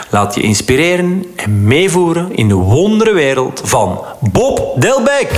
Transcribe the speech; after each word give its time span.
laat 0.09 0.35
je 0.35 0.41
inspireren 0.41 1.25
en 1.35 1.63
meevoeren 1.63 2.35
in 2.35 2.47
de 2.47 2.53
wonderenwereld 2.53 3.61
van 3.63 3.99
Bob 4.19 4.81
Delbecq. 4.81 5.35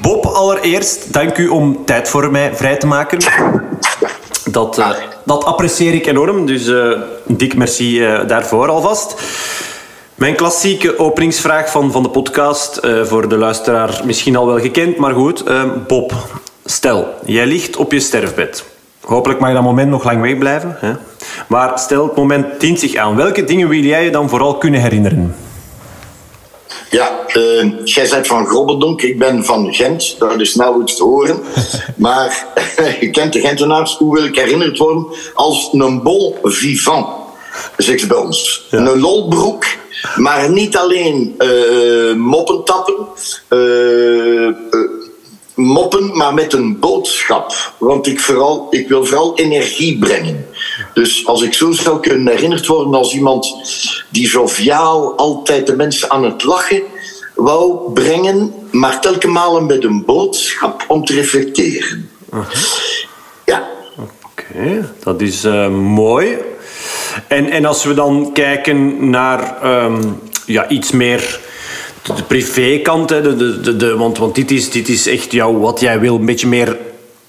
Bob, 0.00 0.26
allereerst, 0.26 1.12
dank 1.12 1.38
u 1.38 1.48
om 1.48 1.84
tijd 1.84 2.08
voor 2.08 2.30
mij 2.30 2.54
vrij 2.54 2.76
te 2.76 2.86
maken. 2.86 3.18
Dat, 4.50 4.78
uh, 4.78 4.90
dat 5.24 5.44
apprecieer 5.44 5.94
ik 5.94 6.06
enorm, 6.06 6.46
dus 6.46 6.66
uh, 6.66 6.98
dik 7.26 7.56
merci 7.56 8.00
uh, 8.00 8.20
daarvoor 8.26 8.68
alvast. 8.68 9.14
Mijn 10.14 10.34
klassieke 10.34 10.98
openingsvraag 10.98 11.70
van, 11.70 11.92
van 11.92 12.02
de 12.02 12.08
podcast, 12.08 12.80
voor 13.02 13.28
de 13.28 13.36
luisteraar 13.36 14.00
misschien 14.04 14.36
al 14.36 14.46
wel 14.46 14.58
gekend, 14.58 14.96
maar 14.96 15.12
goed. 15.12 15.44
Bob, 15.86 16.12
stel, 16.64 17.14
jij 17.24 17.46
ligt 17.46 17.76
op 17.76 17.92
je 17.92 18.00
sterfbed. 18.00 18.64
Hopelijk 19.00 19.40
mag 19.40 19.48
je 19.48 19.54
dat 19.54 19.64
moment 19.64 19.90
nog 19.90 20.04
lang 20.04 20.20
wegblijven. 20.20 20.76
Hè? 20.78 20.92
Maar 21.48 21.78
stel, 21.78 22.04
het 22.04 22.16
moment 22.16 22.60
dient 22.60 22.80
zich 22.80 22.94
aan. 22.94 23.16
Welke 23.16 23.44
dingen 23.44 23.68
wil 23.68 23.80
jij 23.80 24.04
je 24.04 24.10
dan 24.10 24.28
vooral 24.28 24.58
kunnen 24.58 24.80
herinneren? 24.80 25.34
Ja, 26.92 27.20
uh, 27.34 27.72
jij 27.84 28.08
bent 28.08 28.26
van 28.26 28.46
Grobbendonk, 28.46 29.02
ik 29.02 29.18
ben 29.18 29.44
van 29.44 29.74
Gent, 29.74 30.18
dat 30.18 30.40
is 30.40 30.54
nauwelijks 30.54 30.96
te 30.96 31.04
horen. 31.04 31.40
maar 31.96 32.46
je 33.00 33.10
kent 33.10 33.32
de 33.32 33.40
Gentenaars, 33.40 33.96
hoe 33.96 34.14
wil 34.14 34.24
ik 34.24 34.36
herinnerd 34.36 34.78
worden? 34.78 35.06
Als 35.34 35.68
een 35.72 36.02
bol 36.02 36.38
vivant, 36.42 37.06
zegt 37.76 38.00
ze 38.00 38.06
bij 38.06 38.16
ons. 38.16 38.66
Ja. 38.70 38.78
Een 38.78 39.00
lolbroek, 39.00 39.64
maar 40.16 40.50
niet 40.50 40.76
alleen 40.76 41.34
uh, 41.38 42.14
moppen 42.14 42.64
tappen, 42.64 43.06
uh, 43.48 44.48
moppen, 45.54 46.16
maar 46.16 46.34
met 46.34 46.52
een 46.52 46.78
boodschap. 46.78 47.72
Want 47.78 48.06
ik, 48.06 48.20
vooral, 48.20 48.66
ik 48.70 48.88
wil 48.88 49.04
vooral 49.04 49.38
energie 49.38 49.98
brengen. 49.98 50.46
Dus 50.94 51.26
als 51.26 51.42
ik 51.42 51.54
zo 51.54 51.70
zou 51.70 52.00
kunnen 52.00 52.34
herinnerd 52.34 52.66
worden 52.66 52.94
als 52.94 53.14
iemand 53.14 53.56
die 54.10 54.28
joviaal 54.28 55.16
altijd 55.16 55.66
de 55.66 55.76
mensen 55.76 56.10
aan 56.10 56.24
het 56.24 56.44
lachen 56.44 56.82
wou 57.34 57.92
brengen, 57.92 58.54
maar 58.70 59.00
telkens 59.00 59.32
malen 59.32 59.66
met 59.66 59.84
een 59.84 60.04
boodschap 60.04 60.84
om 60.88 61.04
te 61.04 61.14
reflecteren. 61.14 62.10
Ja. 63.44 63.68
Oké, 64.24 64.92
dat 65.02 65.20
is 65.20 65.44
uh, 65.44 65.68
mooi. 65.68 66.36
En, 67.28 67.50
en 67.50 67.64
als 67.64 67.84
we 67.84 67.94
dan 67.94 68.30
kijken 68.32 69.10
naar 69.10 69.66
um, 69.84 70.20
ja, 70.46 70.68
iets 70.68 70.90
meer 70.90 71.40
de 72.02 72.22
privékant, 72.26 73.10
hè, 73.10 73.22
de, 73.22 73.36
de, 73.36 73.60
de, 73.60 73.76
de, 73.76 73.96
want, 73.96 74.18
want 74.18 74.34
dit, 74.34 74.50
is, 74.50 74.70
dit 74.70 74.88
is 74.88 75.06
echt 75.06 75.32
jou, 75.32 75.56
wat 75.56 75.80
jij 75.80 76.00
wil, 76.00 76.14
een 76.14 76.24
beetje 76.24 76.46
meer 76.46 76.76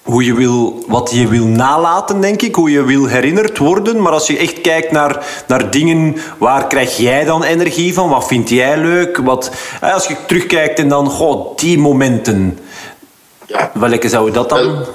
hoe 0.03 0.25
je 0.25 0.33
wil, 0.33 0.83
wat 0.87 1.11
je 1.11 1.27
wil 1.27 1.45
nalaten, 1.45 2.21
denk 2.21 2.41
ik. 2.41 2.55
Hoe 2.55 2.71
je 2.71 2.83
wil 2.83 3.05
herinnerd 3.05 3.57
worden. 3.57 4.01
Maar 4.01 4.11
als 4.11 4.27
je 4.27 4.37
echt 4.37 4.61
kijkt 4.61 4.91
naar, 4.91 5.43
naar 5.47 5.71
dingen, 5.71 6.15
waar 6.37 6.67
krijg 6.67 6.97
jij 6.97 7.23
dan 7.23 7.43
energie 7.43 7.93
van? 7.93 8.09
Wat 8.09 8.27
vind 8.27 8.49
jij 8.49 8.77
leuk? 8.77 9.17
Wat, 9.17 9.51
als 9.81 10.07
je 10.07 10.15
terugkijkt 10.27 10.79
en 10.79 10.87
dan, 10.87 11.09
goh, 11.09 11.57
die 11.57 11.79
momenten. 11.79 12.59
Ja. 13.45 13.71
Welke 13.73 14.09
zou 14.09 14.31
dat 14.31 14.49
dan... 14.49 14.85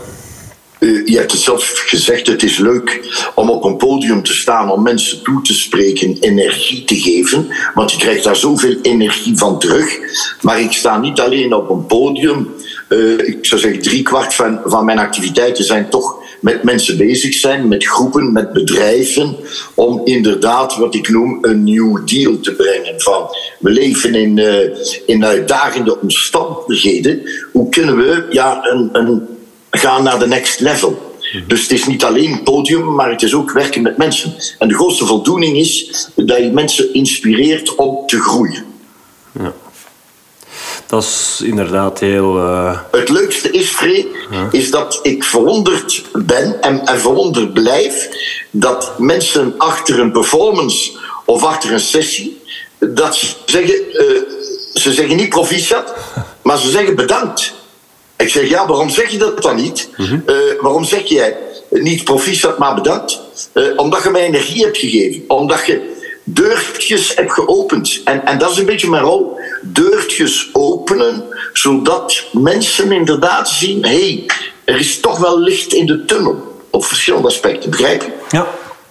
Uh, 0.88 1.06
je 1.06 1.16
hebt 1.16 1.32
het 1.32 1.40
zelf 1.40 1.72
gezegd, 1.86 2.26
het 2.26 2.42
is 2.42 2.58
leuk 2.58 3.00
om 3.34 3.50
op 3.50 3.64
een 3.64 3.76
podium 3.76 4.22
te 4.22 4.32
staan, 4.32 4.70
om 4.70 4.82
mensen 4.82 5.22
toe 5.22 5.42
te 5.42 5.54
spreken, 5.54 6.16
energie 6.20 6.84
te 6.84 7.00
geven, 7.00 7.48
want 7.74 7.92
je 7.92 7.98
krijgt 7.98 8.24
daar 8.24 8.36
zoveel 8.36 8.76
energie 8.82 9.36
van 9.36 9.58
terug. 9.58 9.98
Maar 10.40 10.60
ik 10.60 10.72
sta 10.72 10.98
niet 10.98 11.20
alleen 11.20 11.54
op 11.54 11.70
een 11.70 11.86
podium, 11.86 12.54
uh, 12.88 13.18
ik 13.18 13.46
zou 13.46 13.60
zeggen 13.60 13.82
drie 13.82 14.02
kwart 14.02 14.34
van, 14.34 14.60
van 14.64 14.84
mijn 14.84 14.98
activiteiten 14.98 15.64
zijn 15.64 15.88
toch 15.88 16.16
met 16.40 16.62
mensen 16.62 16.96
bezig 16.96 17.34
zijn, 17.34 17.68
met 17.68 17.86
groepen, 17.86 18.32
met 18.32 18.52
bedrijven, 18.52 19.36
om 19.74 20.00
inderdaad 20.04 20.76
wat 20.76 20.94
ik 20.94 21.08
noem 21.08 21.38
een 21.40 21.64
nieuw 21.64 22.04
deal 22.04 22.40
te 22.40 22.52
brengen. 22.52 23.00
Van 23.00 23.26
we 23.58 23.70
leven 23.70 24.14
in, 24.14 24.36
uh, 24.36 24.76
in 25.06 25.24
uitdagende 25.24 26.00
omstandigheden, 26.00 27.22
hoe 27.52 27.68
kunnen 27.68 27.96
we 27.96 28.26
ja, 28.30 28.60
een, 28.64 28.88
een 28.92 29.37
gaan 29.70 30.02
naar 30.02 30.18
de 30.18 30.26
next 30.26 30.60
level. 30.60 31.16
Dus 31.46 31.62
het 31.62 31.70
is 31.70 31.86
niet 31.86 32.04
alleen 32.04 32.42
podium, 32.42 32.94
maar 32.94 33.10
het 33.10 33.22
is 33.22 33.34
ook 33.34 33.50
werken 33.50 33.82
met 33.82 33.96
mensen. 33.96 34.34
En 34.58 34.68
de 34.68 34.74
grootste 34.74 35.06
voldoening 35.06 35.56
is 35.56 36.08
dat 36.14 36.38
je 36.38 36.50
mensen 36.52 36.94
inspireert 36.94 37.74
om 37.74 38.06
te 38.06 38.20
groeien. 38.20 38.64
Ja. 39.40 39.52
Dat 40.86 41.02
is 41.02 41.40
inderdaad 41.44 41.98
heel. 41.98 42.36
Uh... 42.36 42.78
Het 42.90 43.08
leukste 43.08 43.50
is, 43.50 43.68
Free, 43.68 44.08
ja. 44.30 44.48
is 44.50 44.70
dat 44.70 45.00
ik 45.02 45.24
verwonderd 45.24 46.02
ben 46.12 46.62
en, 46.62 46.86
en 46.86 47.00
verwonderd 47.00 47.52
blijf 47.52 48.08
dat 48.50 48.98
mensen 48.98 49.54
achter 49.58 50.00
een 50.00 50.12
performance 50.12 50.98
of 51.24 51.44
achter 51.44 51.72
een 51.72 51.80
sessie, 51.80 52.42
dat 52.78 53.16
ze 53.16 53.34
zeggen, 53.46 53.74
uh, 53.92 54.22
ze 54.74 54.92
zeggen 54.92 55.16
niet 55.16 55.28
proficiat, 55.28 55.94
maar 56.42 56.58
ze 56.58 56.70
zeggen 56.70 56.96
bedankt. 56.96 57.54
Ik 58.18 58.28
zeg, 58.28 58.48
ja, 58.48 58.66
waarom 58.66 58.90
zeg 58.90 59.10
je 59.10 59.18
dat 59.18 59.42
dan 59.42 59.56
niet? 59.56 59.88
Mm 59.96 60.06
-hmm. 60.06 60.22
uh, 60.26 60.36
waarom 60.60 60.84
zeg 60.84 61.04
jij 61.04 61.36
niet 61.70 62.04
proficiat, 62.04 62.58
maar 62.58 62.74
bedankt? 62.74 63.20
Uh, 63.54 63.64
omdat 63.76 64.02
je 64.02 64.10
mij 64.10 64.24
energie 64.24 64.64
hebt 64.64 64.78
gegeven. 64.78 65.24
Omdat 65.26 65.66
je 65.66 65.96
deurtjes 66.24 67.16
hebt 67.16 67.32
geopend. 67.32 68.00
En, 68.04 68.26
en 68.26 68.38
dat 68.38 68.50
is 68.50 68.58
een 68.58 68.66
beetje 68.66 68.90
mijn 68.90 69.02
rol. 69.02 69.38
Deurtjes 69.62 70.48
openen, 70.52 71.24
zodat 71.52 72.24
mensen 72.32 72.92
inderdaad 72.92 73.48
zien... 73.48 73.84
hé, 73.84 73.98
hey, 73.98 74.26
er 74.64 74.78
is 74.78 75.00
toch 75.00 75.18
wel 75.18 75.40
licht 75.40 75.72
in 75.72 75.86
de 75.86 76.04
tunnel. 76.04 76.62
Op 76.70 76.84
verschillende 76.84 77.28
aspecten, 77.28 77.70
begrijp 77.70 78.02
je? 78.02 78.12
Ja. 78.30 78.46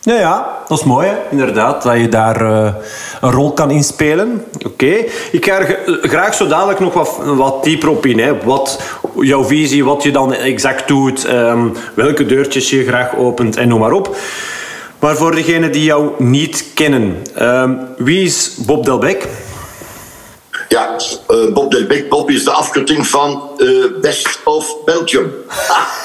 Ja, 0.08 0.16
ja, 0.16 0.58
dat 0.68 0.78
is 0.78 0.84
mooi, 0.84 1.08
inderdaad, 1.32 1.84
dat 1.84 1.98
je 1.98 2.10
daar 2.10 2.42
uh, 2.42 2.74
een 3.22 3.32
rol 3.32 3.54
kan 3.54 3.72
inspelen. 3.72 4.46
Oké, 4.66 4.94
ik 5.32 5.46
ga 5.46 5.60
er 5.60 5.80
graag 6.02 6.34
zo 6.34 6.48
dadelijk 6.48 6.80
nog 6.80 6.94
wat, 6.94 7.20
wat 7.24 7.64
dieper 7.64 7.90
op 7.90 8.06
in. 8.06 8.20
Hè? 8.20 8.44
Wat 8.44 8.82
jouw 9.20 9.44
visie, 9.44 9.86
wat 9.86 10.04
je 10.04 10.12
dan 10.12 10.34
exact 10.34 10.88
doet, 10.88 11.30
um, 11.30 11.74
welke 11.94 12.26
deurtjes 12.26 12.70
je 12.70 12.86
graag 12.86 13.16
opent 13.16 13.58
en 13.58 13.68
noem 13.68 13.80
maar 13.80 13.92
op. 13.92 14.16
Maar 15.00 15.16
voor 15.16 15.36
degenen 15.36 15.72
die 15.72 15.84
jou 15.84 16.10
niet 16.18 16.66
kennen, 16.74 17.16
um, 17.42 17.80
wie 17.98 18.24
is 18.24 18.56
Bob 18.66 18.86
Delbecq? 18.86 19.47
Ja, 20.70 20.96
uh, 21.30 21.54
Bob 21.54 21.72
Delbecq. 21.72 22.10
Bob 22.10 22.30
is 22.30 22.44
de 22.44 22.52
afkorting 22.52 23.08
van 23.08 23.50
uh, 23.58 23.86
Best 24.02 24.40
of 24.44 24.84
Belgium. 24.86 25.34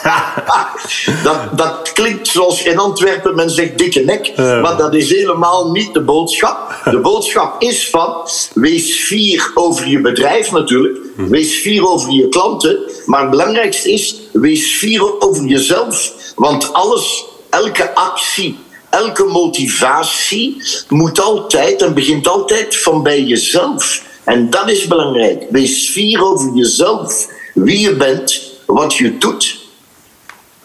dat, 1.25 1.37
dat 1.56 1.93
klinkt 1.93 2.29
zoals 2.29 2.62
in 2.62 2.79
Antwerpen 2.79 3.35
men 3.35 3.50
zegt 3.50 3.79
dikke 3.79 4.00
nek, 4.00 4.37
maar 4.37 4.76
dat 4.76 4.94
is 4.94 5.11
helemaal 5.11 5.70
niet 5.70 5.94
de 5.94 6.00
boodschap. 6.00 6.81
De 6.85 6.99
boodschap 6.99 7.62
is 7.62 7.91
van 7.91 8.29
wees 8.55 9.05
fier 9.05 9.50
over 9.55 9.88
je 9.88 10.00
bedrijf 10.00 10.50
natuurlijk, 10.50 10.99
wees 11.17 11.55
fier 11.55 11.87
over 11.88 12.12
je 12.12 12.29
klanten, 12.29 12.79
maar 13.06 13.20
het 13.20 13.31
belangrijkste 13.31 13.93
is 13.93 14.20
wees 14.32 14.76
fier 14.76 15.20
over 15.20 15.44
jezelf, 15.44 16.12
want 16.35 16.73
alles, 16.73 17.25
elke 17.50 17.94
actie, 17.94 18.59
elke 18.91 19.25
motivatie 19.25 20.62
moet 20.88 21.20
altijd 21.20 21.82
en 21.82 21.94
begint 21.94 22.29
altijd 22.29 22.76
van 22.76 23.03
bij 23.03 23.23
jezelf. 23.23 24.11
En 24.25 24.51
dat 24.51 24.71
is 24.71 24.87
belangrijk. 24.87 25.45
Wees 25.51 25.91
fier 25.91 26.25
over 26.25 26.51
jezelf, 26.55 27.29
wie 27.55 27.81
je 27.81 27.97
bent, 27.97 28.43
wat 28.67 28.95
je 28.95 29.19
doet. 29.19 29.61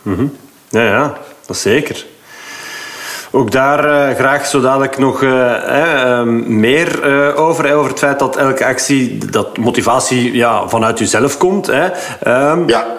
Mm 0.02 0.36
Ja, 0.70 0.84
ja, 0.84 1.18
dat 1.46 1.58
zeker. 1.58 2.06
Ook 3.32 3.52
daar 3.52 4.10
uh, 4.10 4.16
graag 4.16 4.46
zo 4.46 4.62
dadelijk 4.62 4.98
nog 4.98 5.22
uh, 5.22 6.24
meer 6.46 7.08
uh, 7.08 7.40
over. 7.40 7.74
over 7.74 7.90
het 7.90 8.00
feit 8.00 8.20
dat 8.20 8.36
elke 8.36 8.66
actie, 8.66 9.18
dat 9.18 9.58
motivatie 9.58 10.34
ja, 10.34 10.68
vanuit 10.70 11.00
jezelf 11.00 11.38
komt. 11.38 11.68
Hè. 11.68 11.86
Um, 12.52 12.68
ja. 12.70 12.96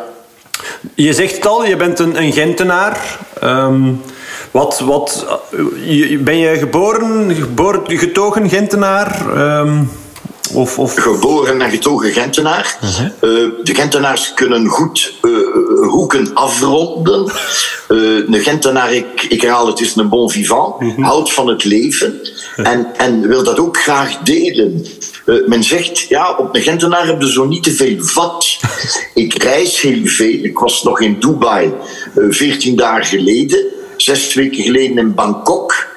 Je 0.94 1.12
zegt 1.12 1.34
het 1.34 1.46
al, 1.46 1.64
je 1.64 1.76
bent 1.76 1.98
een, 1.98 2.22
een 2.22 2.32
Gentenaar. 2.32 3.18
Um, 3.44 4.02
wat, 4.50 4.80
wat, 4.80 5.26
ben 6.18 6.38
je 6.38 6.58
geboren, 6.58 7.34
geboren 7.34 7.98
getogen 7.98 8.48
Gentenaar? 8.48 9.26
Um, 9.36 9.90
of, 10.54 10.78
of... 10.78 10.94
Geboren 10.94 11.62
en 11.62 11.70
getogen 11.70 12.12
Gentenaar. 12.12 12.78
Uh 13.20 13.48
de 13.62 13.74
Gentenaars 13.74 14.34
kunnen 14.34 14.66
goed 14.66 15.14
uh, 15.22 15.38
hoeken 15.88 16.34
afronden. 16.34 17.24
De 18.28 18.40
Gentenaar, 18.42 18.92
ik, 18.92 19.22
ik 19.22 19.40
herhaal 19.40 19.66
het, 19.66 19.80
is 19.80 19.96
een 19.96 20.08
bon 20.08 20.30
vivant. 20.30 20.80
Mhm. 20.80 21.02
Houdt 21.02 21.32
van 21.32 21.46
het 21.46 21.64
leven. 21.64 22.20
En, 22.56 22.86
en 22.96 23.28
wil 23.28 23.44
dat 23.44 23.58
ook 23.58 23.78
graag 23.78 24.18
delen. 24.18 24.86
men 25.46 25.64
zegt, 25.64 26.00
ja, 26.08 26.36
op 26.36 26.54
een 26.54 26.62
Gentenaar 26.62 27.06
heb 27.06 27.22
je 27.22 27.32
zo 27.32 27.44
niet 27.44 27.62
te 27.62 27.72
veel 27.72 27.96
vat. 27.98 28.58
ik 29.14 29.42
reis 29.42 29.80
heel 29.80 30.06
veel. 30.06 30.44
Ik 30.44 30.58
was 30.58 30.82
nog 30.82 31.00
in 31.00 31.20
Dubai 31.20 31.72
14 32.28 32.76
dagen 32.76 33.04
geleden. 33.04 33.64
Zes 33.96 34.34
weken 34.34 34.62
geleden 34.62 34.98
in 34.98 35.14
Bangkok. 35.14 35.87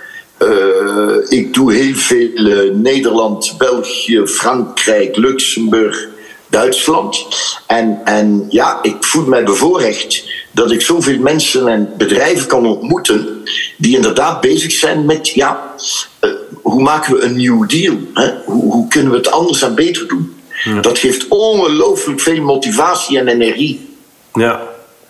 Uh, 0.41 1.15
ik 1.39 1.53
doe 1.53 1.73
heel 1.73 1.95
veel 1.95 2.29
uh, 2.35 2.73
Nederland, 2.73 3.55
België, 3.57 4.21
Frankrijk, 4.25 5.15
Luxemburg, 5.15 6.07
Duitsland. 6.49 7.25
En, 7.67 8.01
en 8.03 8.45
ja, 8.49 8.79
ik 8.81 8.95
voel 8.99 9.25
mij 9.25 9.43
bevoorrecht 9.43 10.23
dat 10.51 10.71
ik 10.71 10.81
zoveel 10.81 11.19
mensen 11.19 11.67
en 11.67 11.93
bedrijven 11.97 12.47
kan 12.47 12.65
ontmoeten 12.65 13.43
die 13.77 13.95
inderdaad 13.95 14.41
bezig 14.41 14.71
zijn 14.71 15.05
met, 15.05 15.29
ja, 15.29 15.73
uh, 16.21 16.31
hoe 16.61 16.81
maken 16.81 17.13
we 17.13 17.21
een 17.21 17.35
nieuw 17.35 17.65
deal? 17.65 17.97
Hè? 18.13 18.31
Hoe, 18.45 18.71
hoe, 18.71 18.87
kunnen 18.87 19.11
we 19.11 19.17
het 19.17 19.31
anders 19.31 19.61
en 19.61 19.75
beter 19.75 20.07
doen? 20.07 20.35
Ja. 20.63 20.81
Dat 20.81 20.99
geeft 20.99 21.27
ongelooflijk 21.27 22.19
veel 22.19 22.41
motivatie 22.41 23.19
en 23.19 23.27
energie. 23.27 23.89
Ja, 24.33 24.61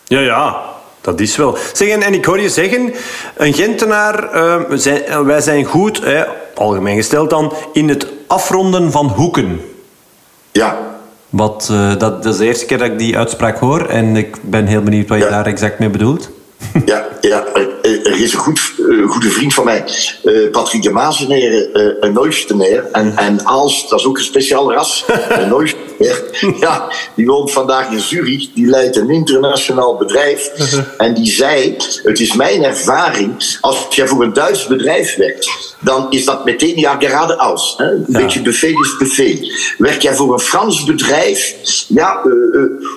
ja, 0.05 0.19
ja. 0.19 0.70
Dat 1.01 1.19
is 1.19 1.35
wel. 1.35 1.57
Zeg, 1.73 1.87
en, 1.87 2.13
ik 2.13 2.25
hoor 2.25 2.39
je 2.39 2.49
zeggen, 2.49 2.93
een 3.35 3.53
Gentenaar, 3.53 4.35
uh, 4.35 4.61
zijn, 4.69 5.25
wij 5.25 5.41
zijn 5.41 5.65
goed, 5.65 6.03
hè, 6.03 6.23
algemeen 6.55 6.95
gesteld 6.95 7.29
dan, 7.29 7.53
in 7.73 7.89
het 7.89 8.07
afronden 8.27 8.91
van 8.91 9.07
hoeken. 9.07 9.61
Ja. 10.51 10.77
Wat, 11.29 11.69
uh, 11.71 11.89
dat, 11.89 12.23
dat, 12.23 12.25
is 12.25 12.37
de 12.37 12.45
eerste 12.45 12.65
keer 12.65 12.77
dat 12.77 12.87
ik 12.87 12.99
die 12.99 13.17
uitspraak 13.17 13.57
hoor 13.57 13.85
en 13.85 14.15
ik 14.15 14.37
ben 14.41 14.65
heel 14.65 14.81
benieuwd 14.81 15.09
wat 15.09 15.19
je 15.19 15.29
daar 15.29 15.45
exact 15.45 15.79
mee 15.79 15.89
bedoelt. 15.89 16.29
Ja, 16.85 17.05
ja, 17.21 17.43
er 18.03 18.21
is 18.21 18.33
een 18.33 18.39
goed, 18.39 18.73
goede 19.07 19.29
vriend 19.29 19.53
van 19.53 19.65
mij, 19.65 19.83
uh, 20.23 20.51
Patrick 20.51 20.81
de 20.81 20.89
Mazeneer, 20.89 21.69
uh, 21.73 21.93
een 21.99 22.13
Neustenair. 22.13 22.87
En, 22.91 23.17
en 23.17 23.45
Aalst, 23.45 23.89
dat 23.89 23.99
is 23.99 24.05
ook 24.05 24.17
een 24.17 24.23
speciaal 24.23 24.73
ras. 24.73 25.05
Een 25.29 25.49
Neustenair. 25.49 25.89
Ja, 26.59 26.91
die 27.15 27.25
woont 27.25 27.51
vandaag 27.51 27.91
in 27.91 27.99
Zurich. 27.99 28.53
Die 28.53 28.65
leidt 28.65 28.95
een 28.95 29.09
internationaal 29.09 29.97
bedrijf. 29.97 30.49
En 30.97 31.13
die 31.13 31.31
zei, 31.31 31.75
het 32.03 32.19
is 32.19 32.33
mijn 32.33 32.63
ervaring, 32.63 33.57
als 33.61 33.87
jij 33.89 34.07
voor 34.07 34.23
een 34.23 34.33
Duits 34.33 34.67
bedrijf 34.67 35.15
werkt, 35.15 35.75
dan 35.79 36.07
is 36.09 36.25
dat 36.25 36.45
meteen 36.45 36.79
ja 36.79 36.95
geradeaus. 36.99 37.73
Hè? 37.77 37.91
Een 37.91 38.05
ja. 38.07 38.19
beetje 38.19 38.41
buffet 38.41 38.69
is 38.69 38.97
buffet. 38.97 39.73
Werk 39.77 40.01
jij 40.01 40.15
voor 40.15 40.33
een 40.33 40.39
Frans 40.39 40.83
bedrijf, 40.83 41.55
ja, 41.87 42.21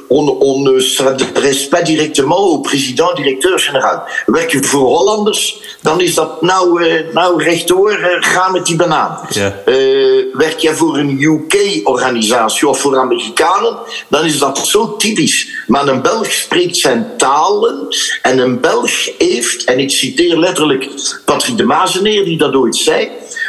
on, 0.08 0.28
on 0.28 0.80
s'adresse 0.80 1.68
pas 1.68 1.82
directement 1.82 2.38
au 2.38 2.60
président-directeur-général. 2.60 4.02
Werk 4.26 4.50
je 4.50 4.62
voor 4.62 4.86
Hollanders, 4.94 5.60
dan 5.80 6.00
is 6.00 6.14
dat 6.14 6.42
nou, 6.42 6.84
uh, 6.84 7.12
nou 7.12 7.42
rechtdoor, 7.42 7.98
uh, 7.98 8.06
ga 8.20 8.48
met 8.50 8.66
die 8.66 8.76
banaan. 8.76 9.18
Ja. 9.28 9.62
Uh, 9.66 10.24
werk 10.32 10.58
jij 10.58 10.74
voor 10.74 10.98
een 10.98 11.22
UK-organisatie 11.22 12.68
of 12.68 12.80
voor 12.80 12.98
Amerikanen, 12.98 13.78
dan 14.08 14.24
is 14.24 14.38
dat 14.38 14.58
zo 14.58 14.96
typisch. 14.96 15.48
Maar 15.66 15.88
een 15.88 16.02
Belg 16.02 16.32
spreekt 16.32 16.76
zijn 16.76 17.10
talen 17.16 17.88
en 18.22 18.38
een 18.38 18.60
Belg 18.60 19.10
heeft, 19.18 19.64
en 19.64 19.78
ik 19.78 19.90
citeer 19.90 20.38
letterlijk 20.38 20.88
Patrick 21.24 21.56
de 21.56 21.64
Mazeneer, 21.64 22.24
die 22.24 22.38
dat 22.38 22.54
ooit 22.54 22.76
zei, 22.76 23.08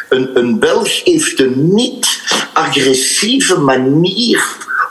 een, 0.10 0.30
een 0.34 0.60
Belg 0.60 1.04
heeft 1.04 1.40
een 1.40 1.74
niet-agressieve 1.74 3.60
manier 3.60 4.44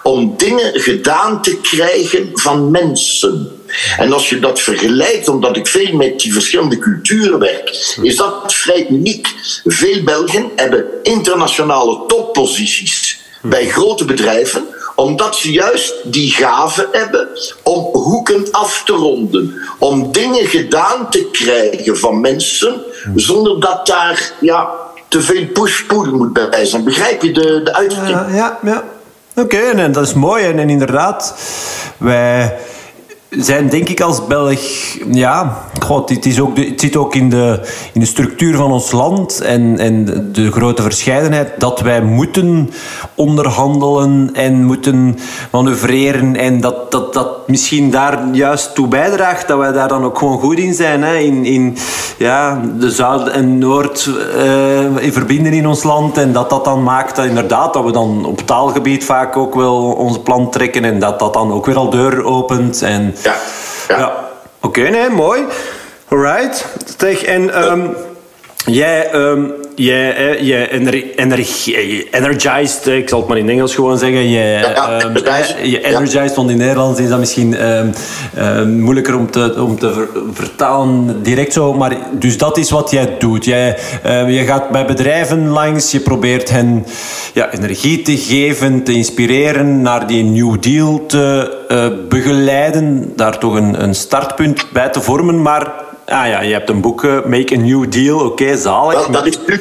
om 0.03 0.35
dingen 0.37 0.81
gedaan 0.81 1.43
te 1.43 1.57
krijgen 1.61 2.31
van 2.33 2.71
mensen. 2.71 3.64
En 3.99 4.13
als 4.13 4.29
je 4.29 4.39
dat 4.39 4.61
vergelijkt, 4.61 5.29
omdat 5.29 5.57
ik 5.57 5.67
veel 5.67 5.97
met 5.97 6.21
die 6.21 6.33
verschillende 6.33 6.79
culturen 6.79 7.39
werk, 7.39 7.97
is 8.03 8.17
dat 8.17 8.55
vrij 8.55 8.87
uniek. 8.91 9.29
Veel 9.65 10.03
Belgen 10.03 10.51
hebben 10.57 10.85
internationale 11.03 12.05
topposities 12.07 13.23
bij 13.43 13.67
grote 13.67 14.05
bedrijven, 14.05 14.65
omdat 14.95 15.37
ze 15.37 15.53
juist 15.53 15.95
die 16.05 16.31
gave 16.31 16.89
hebben 16.93 17.29
om 17.63 17.89
hoeken 17.93 18.47
af 18.51 18.83
te 18.85 18.93
ronden. 18.93 19.55
Om 19.79 20.13
dingen 20.13 20.47
gedaan 20.47 21.11
te 21.11 21.29
krijgen 21.33 21.99
van 21.99 22.21
mensen, 22.21 22.83
zonder 23.15 23.61
dat 23.61 23.87
daar 23.87 24.33
ja, 24.41 24.71
te 25.09 25.23
veel 25.23 25.47
push-pull 25.47 26.09
moet 26.11 26.33
bij 26.33 26.65
zijn. 26.65 26.85
Begrijp 26.85 27.23
je 27.23 27.33
de, 27.33 27.61
de 27.65 27.75
uitdrukking? 27.75 28.19
Ja, 28.19 28.35
ja, 28.35 28.59
ja. 28.63 28.85
Oké, 29.37 29.57
en 29.57 29.93
dat 29.93 30.07
is 30.07 30.15
mooi. 30.15 30.45
En, 30.45 30.59
en 30.59 30.71
inderdaad, 30.71 31.35
wij 31.97 32.57
zijn 33.39 33.69
denk 33.69 33.89
ik 33.89 34.01
als 34.01 34.27
Belg, 34.27 34.61
ja, 35.11 35.63
het, 36.07 36.27
is 36.27 36.41
ook 36.41 36.57
het 36.57 36.81
zit 36.81 36.97
ook 36.97 37.15
in 37.15 37.31
de, 37.31 37.61
in 37.93 38.01
de 38.01 38.07
structuur 38.07 38.57
van 38.57 38.73
ons 38.73 38.93
land 38.93 39.41
en, 39.41 39.79
en 39.79 40.05
de 40.33 40.51
grote 40.51 40.83
verscheidenheid 40.83 41.51
dat 41.59 41.81
wij 41.81 42.03
moeten 42.03 42.71
onderhandelen 43.15 44.31
en 44.33 44.65
moeten 44.65 45.19
manoeuvreren 45.51 46.37
en 46.37 46.61
dat, 46.61 46.91
dat, 46.91 47.13
dat 47.13 47.49
misschien 47.49 47.91
daar 47.91 48.29
juist 48.33 48.75
toe 48.75 48.89
bijdraagt 48.89 49.49
dat 49.49 49.59
wij 49.59 49.73
daar 49.73 49.89
dan 49.89 50.05
ook 50.05 50.19
gewoon 50.19 50.39
goed 50.39 50.59
in 50.59 50.75
zijn. 50.75 51.03
Hè? 51.03 51.17
In, 51.17 51.45
in 51.45 51.77
ja, 52.25 52.61
de 52.79 52.91
Zuid 52.91 53.29
en 53.29 53.59
Noord 53.59 54.07
uh, 54.07 55.13
verbinden 55.13 55.53
in 55.53 55.67
ons 55.67 55.83
land 55.83 56.19
en 56.19 56.33
dat 56.33 56.51
dat 56.51 56.65
dan 56.65 56.83
maakt 56.83 57.17
dat 57.17 57.25
inderdaad 57.25 57.73
dat 57.73 57.85
we 57.85 57.93
dan 57.93 58.25
op 58.25 58.41
taalgebied 58.41 59.05
vaak 59.05 59.37
ook 59.37 59.55
wel 59.55 59.93
onze 59.93 60.21
plan 60.21 60.51
trekken 60.51 60.85
en 60.85 60.99
dat 60.99 61.19
dat 61.19 61.33
dan 61.33 61.53
ook 61.53 61.67
weer 61.67 61.77
al 61.77 61.91
deur 61.91 62.25
opent 62.25 62.83
en 62.83 63.15
ja. 63.23 63.35
ja. 63.89 64.13
Oké, 64.61 64.81
okay, 64.81 64.91
nee, 64.91 65.11
mooi. 65.11 65.43
Alright. 66.09 66.67
Zeg, 66.99 67.23
en 67.23 67.71
um, 67.73 67.95
jij, 68.67 69.15
um, 69.15 69.53
jij, 69.75 70.39
jij 70.41 70.71
energized, 72.11 72.87
ik 72.87 73.09
zal 73.09 73.19
het 73.19 73.29
maar 73.29 73.39
in 73.39 73.49
Engels 73.49 73.75
gewoon 73.75 73.99
zeggen. 73.99 74.31
Jij, 74.31 74.61
ja, 74.61 75.03
um, 75.03 75.17
je 75.63 75.85
energized, 75.85 76.35
want 76.35 76.51
in 76.51 76.57
Nederlands 76.57 77.01
is 77.01 77.09
dat 77.09 77.19
misschien 77.19 77.57
moeilijker 78.67 79.17
om 79.17 79.31
te, 79.31 79.55
om 79.59 79.79
te 79.79 79.93
ver, 79.93 80.09
vertalen 80.33 81.23
direct 81.23 81.53
zo. 81.53 81.73
Maar 81.73 81.97
dus 82.13 82.39
dat 82.39 82.59
is 82.59 82.71
wat 82.71 82.91
jij 82.91 83.15
doet. 83.19 83.45
Jij, 83.45 83.79
je 84.27 84.43
gaat 84.47 84.71
bij 84.71 84.87
bedrijven 84.87 85.49
langs, 85.49 85.91
je 85.91 86.01
probeert 86.01 86.51
hen 86.51 86.87
ja, 87.35 87.53
energie 87.53 88.03
te 88.03 88.17
geven, 88.17 88.83
te 88.83 88.93
inspireren, 88.93 89.83
naar 89.83 90.07
die 90.07 90.25
New 90.25 90.63
Deal 90.63 91.07
te 91.07 91.63
uh, 91.69 91.87
begeleiden, 92.09 93.13
daar 93.17 93.39
toch 93.39 93.55
een, 93.55 93.83
een 93.83 93.95
startpunt 93.95 94.67
bij 94.73 94.89
te 94.89 95.01
vormen. 95.01 95.43
Maar 95.43 95.73
Ah 96.07 96.27
ja, 96.27 96.41
je 96.41 96.53
hebt 96.53 96.69
een 96.69 96.81
boek, 96.81 97.05
uh, 97.05 97.25
Make 97.25 97.55
a 97.55 97.59
New 97.59 97.93
Deal. 97.93 98.17
Oké, 98.17 98.27
okay, 98.27 98.57
zalig. 98.57 99.07
Wel, 99.07 99.11
dat 99.11 99.27
is 99.27 99.39
nu, 99.47 99.61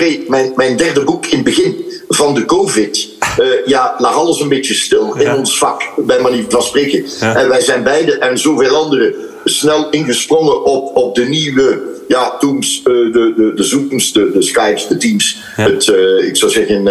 uh, 0.00 0.28
mijn, 0.28 0.52
mijn 0.56 0.76
derde 0.76 1.04
boek 1.04 1.26
in 1.26 1.36
het 1.36 1.44
begin 1.44 1.84
van 2.08 2.34
de 2.34 2.44
COVID. 2.44 3.08
Uh, 3.40 3.46
ja, 3.66 3.94
lag 3.98 4.14
alles 4.14 4.40
een 4.40 4.48
beetje 4.48 4.74
stil 4.74 5.14
in 5.14 5.34
ons 5.34 5.58
vak, 5.58 5.82
bij 5.96 6.20
manier 6.20 6.44
van 6.48 6.62
spreken. 6.62 7.04
En 7.20 7.48
wij 7.48 7.60
zijn 7.60 7.82
beide 7.82 8.18
en 8.18 8.38
zoveel 8.38 8.76
anderen 8.76 9.14
snel 9.44 9.90
ingesprongen 9.90 10.64
op, 10.64 10.96
op 10.96 11.14
de 11.14 11.24
nieuwe 11.24 11.96
ja, 12.08 12.36
Teams, 12.38 12.78
uh, 12.78 13.12
de, 13.12 13.32
de, 13.36 13.52
de 13.54 13.62
Zooms, 13.62 14.12
de, 14.12 14.30
de 14.32 14.42
Skypes, 14.42 14.86
de 14.86 14.96
Teams. 14.96 15.38
Het, 15.42 15.86
uh, 15.86 16.26
ik 16.26 16.36
zou 16.36 16.52
zeggen, 16.52 16.86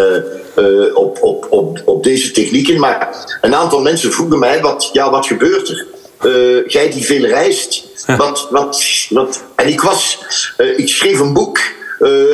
op, 0.94 1.17
op, 1.22 1.48
op, 1.50 1.82
op 1.86 2.03
deze 2.03 2.32
technieken. 2.32 2.79
Maar 2.79 3.25
een 3.41 3.56
aantal 3.56 3.82
mensen 3.82 4.12
vroegen 4.12 4.39
mij, 4.39 4.62
wat, 4.62 4.89
ja, 4.94 5.12
wat 5.12 5.25
gebeurt 5.25 5.70
er? 5.70 5.86
Jij 6.67 6.89
die 6.91 7.05
veel 7.05 7.25
reist, 7.25 7.86
wat, 8.17 8.47
wat, 8.51 9.07
wat... 9.09 9.43
En 9.55 9.67
ik 9.67 9.81
was, 9.81 10.19
ik 10.77 10.88
schreef 10.88 11.19
een 11.19 11.33
boek 11.33 11.59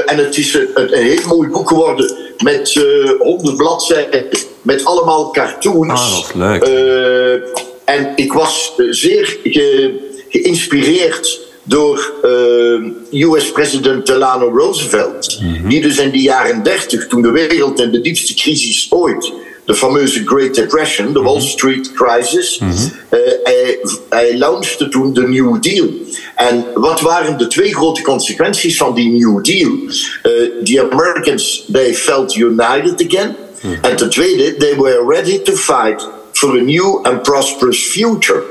en 0.06 0.18
het 0.18 0.38
is 0.38 0.54
een, 0.54 0.70
een, 0.74 1.04
heel 1.04 1.28
mooi 1.28 1.50
boek 1.50 1.68
geworden 1.68 2.18
met 2.38 2.84
honderd 3.20 3.58
bladzijden, 3.58 4.26
met 4.62 4.86
allemaal 4.86 5.32
cartoons. 5.32 6.32
Ah, 6.34 6.36
leuk. 6.36 6.64
en 7.86 8.14
ik 8.16 8.34
was 8.34 8.74
zeer 8.90 9.38
ge, 9.44 9.96
geïnspireerd 10.30 11.52
door 11.64 12.14
uh, 13.12 13.32
US-president 13.32 14.06
Delano 14.06 14.50
Roosevelt, 14.58 15.40
mm-hmm. 15.42 15.70
die 15.70 15.82
dus 15.82 15.98
in 15.98 16.12
de 16.12 16.22
jaren 16.22 16.64
30, 16.64 17.08
toen 17.08 17.22
de 17.22 17.32
wereld 17.32 17.80
in 17.80 17.92
de 17.92 18.02
diepste 18.02 18.34
crisis 18.34 18.88
ooit, 18.90 19.34
de 19.66 19.76
fameuze 19.76 20.22
Great 20.26 20.56
Depression, 20.56 21.14
de 21.14 21.22
Wall 21.22 21.42
Street 21.42 21.92
Crisis, 21.94 22.60
uh, 22.60 23.20
hij, 23.44 23.80
hij 24.10 24.38
launchte 24.38 24.90
toen 24.90 25.14
de 25.14 25.28
New 25.28 25.62
Deal. 25.62 25.88
En 26.36 26.66
wat 26.74 27.02
waren 27.02 27.38
de 27.38 27.48
twee 27.48 27.76
grote 27.76 28.02
consequenties 28.02 28.78
van 28.78 28.96
die 28.96 29.10
New 29.10 29.44
Deal? 29.44 29.72
Uh, 29.72 30.64
the 30.64 30.90
Americans, 30.92 31.66
they 31.72 31.94
felt 31.94 32.36
united 32.36 33.06
again. 33.08 33.36
Mm-hmm. 33.62 33.84
En 33.84 33.96
ten 33.96 34.10
tweede, 34.10 34.58
they 34.58 34.76
were 34.76 35.06
ready 35.08 35.40
to 35.40 35.56
fight 35.56 36.08
for 36.32 36.58
a 36.58 36.62
new 36.62 37.00
and 37.04 37.22
prosperous 37.22 37.84
future. 37.84 38.44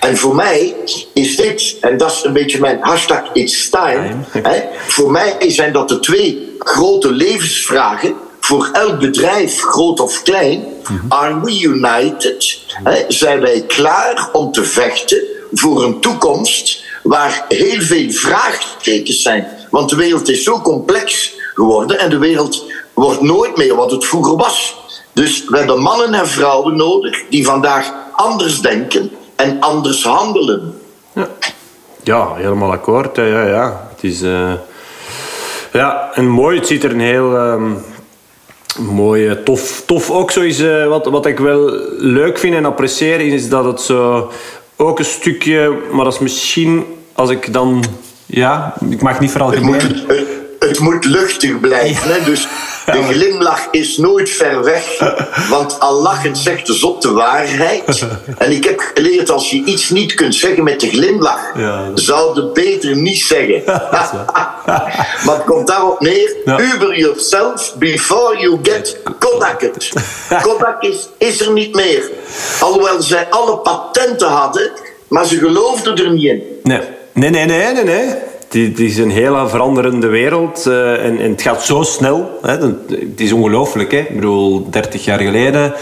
En 0.00 0.16
voor 0.16 0.34
mij 0.34 0.74
is 1.14 1.36
dit, 1.36 1.76
en 1.80 1.96
dat 1.96 2.10
is 2.10 2.24
een 2.24 2.32
beetje 2.32 2.60
mijn 2.60 2.78
hashtag 2.80 3.30
It's 3.32 3.70
Time. 3.70 4.14
Hè, 4.30 4.62
voor 4.86 5.10
mij 5.10 5.36
zijn 5.46 5.72
dat 5.72 5.88
de 5.88 6.00
twee 6.00 6.54
grote 6.58 7.12
levensvragen 7.12 8.14
voor 8.44 8.68
elk 8.72 8.98
bedrijf, 8.98 9.62
groot 9.62 10.00
of 10.00 10.22
klein. 10.22 10.64
Are 11.08 11.40
we 11.40 11.62
united? 11.62 12.58
Hè, 12.66 13.04
zijn 13.08 13.40
wij 13.40 13.64
klaar 13.66 14.28
om 14.32 14.52
te 14.52 14.64
vechten 14.64 15.22
voor 15.52 15.84
een 15.84 16.00
toekomst 16.00 16.84
waar 17.02 17.44
heel 17.48 17.80
veel 17.80 18.10
vraagtekens 18.10 19.22
zijn? 19.22 19.48
Want 19.70 19.90
de 19.90 19.96
wereld 19.96 20.28
is 20.28 20.42
zo 20.42 20.60
complex 20.60 21.34
geworden 21.54 21.98
en 21.98 22.10
de 22.10 22.18
wereld 22.18 22.72
wordt 22.94 23.20
nooit 23.20 23.56
meer 23.56 23.74
wat 23.74 23.90
het 23.90 24.06
vroeger 24.06 24.36
was. 24.36 24.76
Dus 25.12 25.44
we 25.48 25.56
hebben 25.56 25.82
mannen 25.82 26.14
en 26.14 26.28
vrouwen 26.28 26.76
nodig 26.76 27.22
die 27.30 27.44
vandaag 27.44 27.92
anders 28.12 28.60
denken 28.60 29.10
en 29.36 29.60
anders 29.60 30.04
handelen. 30.04 30.80
Ja, 31.12 31.28
ja 32.02 32.34
helemaal 32.34 32.72
akkoord. 32.72 33.16
Ja, 33.16 33.46
ja. 33.46 33.88
Het 33.94 34.04
is, 34.04 34.22
uh... 34.22 34.52
ja, 35.72 36.10
en 36.14 36.28
mooi. 36.28 36.58
Het 36.58 36.66
ziet 36.66 36.84
er 36.84 36.90
een 36.90 37.00
heel 37.00 37.36
um, 37.36 37.84
mooi, 38.78 39.42
tof, 39.42 39.82
tof 39.86 40.10
ook 40.10 40.30
zo 40.30 40.40
is. 40.40 40.60
Uh, 40.60 40.86
wat, 40.86 41.06
wat 41.06 41.26
ik 41.26 41.38
wel 41.38 41.80
leuk 41.98 42.38
vind 42.38 42.54
en 42.54 42.64
apprecieer, 42.64 43.20
is 43.20 43.48
dat 43.48 43.64
het 43.64 43.80
zo 43.80 44.30
ook 44.76 44.98
een 44.98 45.04
stukje, 45.04 45.78
maar 45.92 46.04
dat 46.04 46.14
is 46.14 46.18
misschien 46.18 46.84
als 47.12 47.30
ik 47.30 47.52
dan. 47.52 47.84
Ja, 48.26 48.74
ik 48.90 49.02
mag 49.02 49.20
niet 49.20 49.30
vooral 49.30 49.50
gemeen 49.50 50.04
het 50.74 50.82
moet 50.82 51.04
luchtig 51.04 51.60
blijven. 51.60 52.12
Hè? 52.12 52.24
Dus 52.24 52.48
de 52.86 53.02
glimlach 53.02 53.68
is 53.70 53.96
nooit 53.96 54.30
ver 54.30 54.64
weg. 54.64 54.84
Want 55.50 55.80
al 55.80 56.02
lachend 56.02 56.38
zegt 56.38 56.66
de 56.66 56.74
zot 56.74 57.02
de 57.02 57.12
waarheid. 57.12 57.82
En 58.38 58.50
ik 58.50 58.64
heb 58.64 58.90
geleerd, 58.94 59.30
als 59.30 59.50
je 59.50 59.62
iets 59.64 59.90
niet 59.90 60.14
kunt 60.14 60.34
zeggen 60.34 60.64
met 60.64 60.80
de 60.80 60.88
glimlach, 60.88 61.52
zou 61.94 62.40
het 62.40 62.52
beter 62.52 62.96
niet 62.96 63.18
zeggen. 63.18 63.62
maar 65.24 65.34
het 65.36 65.44
komt 65.44 65.66
daarop 65.66 66.00
neer, 66.00 66.36
uber 66.44 66.98
yourself 66.98 67.74
before 67.78 68.38
you 68.38 68.58
get 68.62 68.98
Kodak 69.18 69.70
Kodak 70.42 70.82
is, 70.82 71.08
is 71.18 71.40
er 71.40 71.52
niet 71.52 71.74
meer. 71.74 72.10
Alhoewel 72.60 73.02
zij 73.02 73.26
alle 73.30 73.56
patenten 73.56 74.28
hadden, 74.28 74.70
maar 75.08 75.26
ze 75.26 75.38
geloofden 75.38 75.96
er 75.96 76.10
niet 76.10 76.24
in. 76.24 76.42
Nee, 76.62 76.80
nee, 77.12 77.30
nee, 77.30 77.46
nee, 77.46 77.72
nee. 77.72 77.84
nee 77.84 78.32
het 78.54 78.80
is 78.80 78.98
een 78.98 79.10
heel 79.10 79.48
veranderende 79.48 80.06
wereld 80.06 80.64
uh, 80.68 81.04
en, 81.04 81.18
en, 81.18 81.30
het 81.30 81.42
gaat 81.42 81.64
zo 81.64 81.82
snel. 81.82 82.38
Hè. 82.42 82.52
Het 82.88 83.20
is 83.20 83.32
ongelooflijk. 83.32 83.92
Hè. 83.92 83.98
Ik 83.98 84.14
bedoel, 84.14 84.70
30 84.70 85.04
jaar 85.04 85.18
geleden 85.20 85.74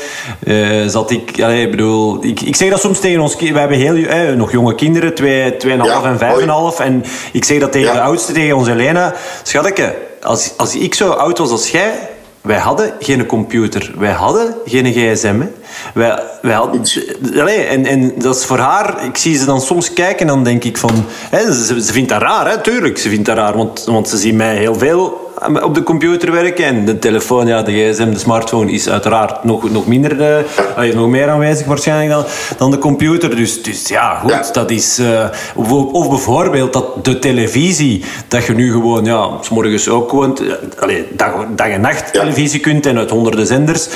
uh, 0.45 0.87
zat 0.87 1.11
ik... 1.11 1.37
Ik, 1.37 1.71
bedoel, 1.71 2.25
ik... 2.25 2.41
Ik 2.41 2.57
zeg 2.57 2.71
dat 2.71 2.81
soms 2.81 3.01
tegen 3.01 3.21
ons... 3.21 3.37
We 3.37 3.59
hebben 3.59 3.79
heel, 3.79 3.95
eh, 3.95 4.33
nog 4.33 4.53
jonge 4.53 4.75
kinderen, 4.75 5.11
2,5 5.23 5.27
ja, 5.67 6.03
en 6.05 6.19
5,5. 6.19 6.81
En 6.85 7.05
ik 7.33 7.45
zeg 7.45 7.59
dat 7.59 7.73
tegen 7.73 7.89
ja. 7.89 7.95
de 7.95 8.01
oudste, 8.01 8.33
tegen 8.33 8.57
onze 8.57 8.73
Elena. 8.73 9.15
Schatje, 9.43 9.95
als, 10.23 10.53
als 10.57 10.77
ik 10.77 10.95
zo 10.95 11.11
oud 11.11 11.39
was 11.39 11.51
als 11.51 11.71
jij... 11.71 12.11
Wij 12.43 12.59
hadden 12.59 12.93
geen 12.99 13.27
computer. 13.27 13.93
Wij 13.99 14.13
hadden 14.13 14.55
geen 14.65 14.93
gsm. 14.93 15.41
Hè. 15.41 15.49
Wij, 15.95 16.23
wij 16.43 16.55
hadden, 16.55 16.81
allez, 17.41 17.67
en, 17.67 17.87
en 17.87 18.13
dat 18.19 18.37
is 18.37 18.45
voor 18.45 18.59
haar... 18.59 19.05
Ik 19.05 19.17
zie 19.17 19.37
ze 19.37 19.45
dan 19.45 19.61
soms 19.61 19.93
kijken 19.93 20.21
en 20.21 20.27
dan 20.27 20.45
denk 20.45 20.65
ik 20.65 20.77
van... 20.77 21.05
Hè, 21.09 21.53
ze, 21.53 21.83
ze 21.83 21.93
vindt 21.93 22.09
dat 22.09 22.23
raar, 22.23 22.51
hè, 22.51 22.61
tuurlijk. 22.61 22.99
Ze 22.99 23.09
vindt 23.09 23.27
dat 23.27 23.37
raar, 23.37 23.57
want, 23.57 23.85
want 23.85 24.09
ze 24.09 24.17
zien 24.17 24.37
mij 24.37 24.57
heel 24.57 24.75
veel 24.75 25.22
op 25.63 25.75
de 25.75 25.83
computer 25.83 26.33
werken. 26.33 26.65
En 26.65 26.85
de 26.85 26.99
telefoon, 26.99 27.47
ja, 27.47 27.63
de 27.63 27.73
gsm, 27.73 28.11
de 28.11 28.19
smartphone 28.19 28.73
is 28.73 28.89
uiteraard 28.89 29.45
nog, 29.45 29.71
nog 29.71 29.87
minder... 29.87 30.45
Uh, 30.79 30.95
nog 30.95 31.09
meer 31.09 31.29
aanwezig 31.29 31.67
waarschijnlijk 31.67 32.11
dan, 32.11 32.25
dan 32.57 32.71
de 32.71 32.79
computer. 32.79 33.37
Dus, 33.37 33.63
dus 33.63 33.89
ja, 33.89 34.15
goed, 34.15 34.55
dat 34.55 34.71
is... 34.71 34.99
Uh, 34.99 35.25
of 35.93 36.09
bijvoorbeeld 36.09 36.73
dat 36.73 37.05
de 37.05 37.19
televisie, 37.19 38.05
dat 38.29 38.47
je 38.47 38.55
nu 38.55 38.73
gewoon, 38.73 39.05
ja, 39.05 39.29
s 39.41 39.49
morgens 39.49 39.89
ook 39.89 40.11
gewoon... 40.11 40.39
Allez, 40.79 41.01
dag, 41.13 41.47
dag 41.55 41.69
en 41.69 41.81
nacht 41.81 42.13
televisie 42.13 42.61
kunt 42.61 42.87
en 42.87 42.99
uit 42.99 43.11
honderden 43.11 43.47
zenders. 43.47 43.89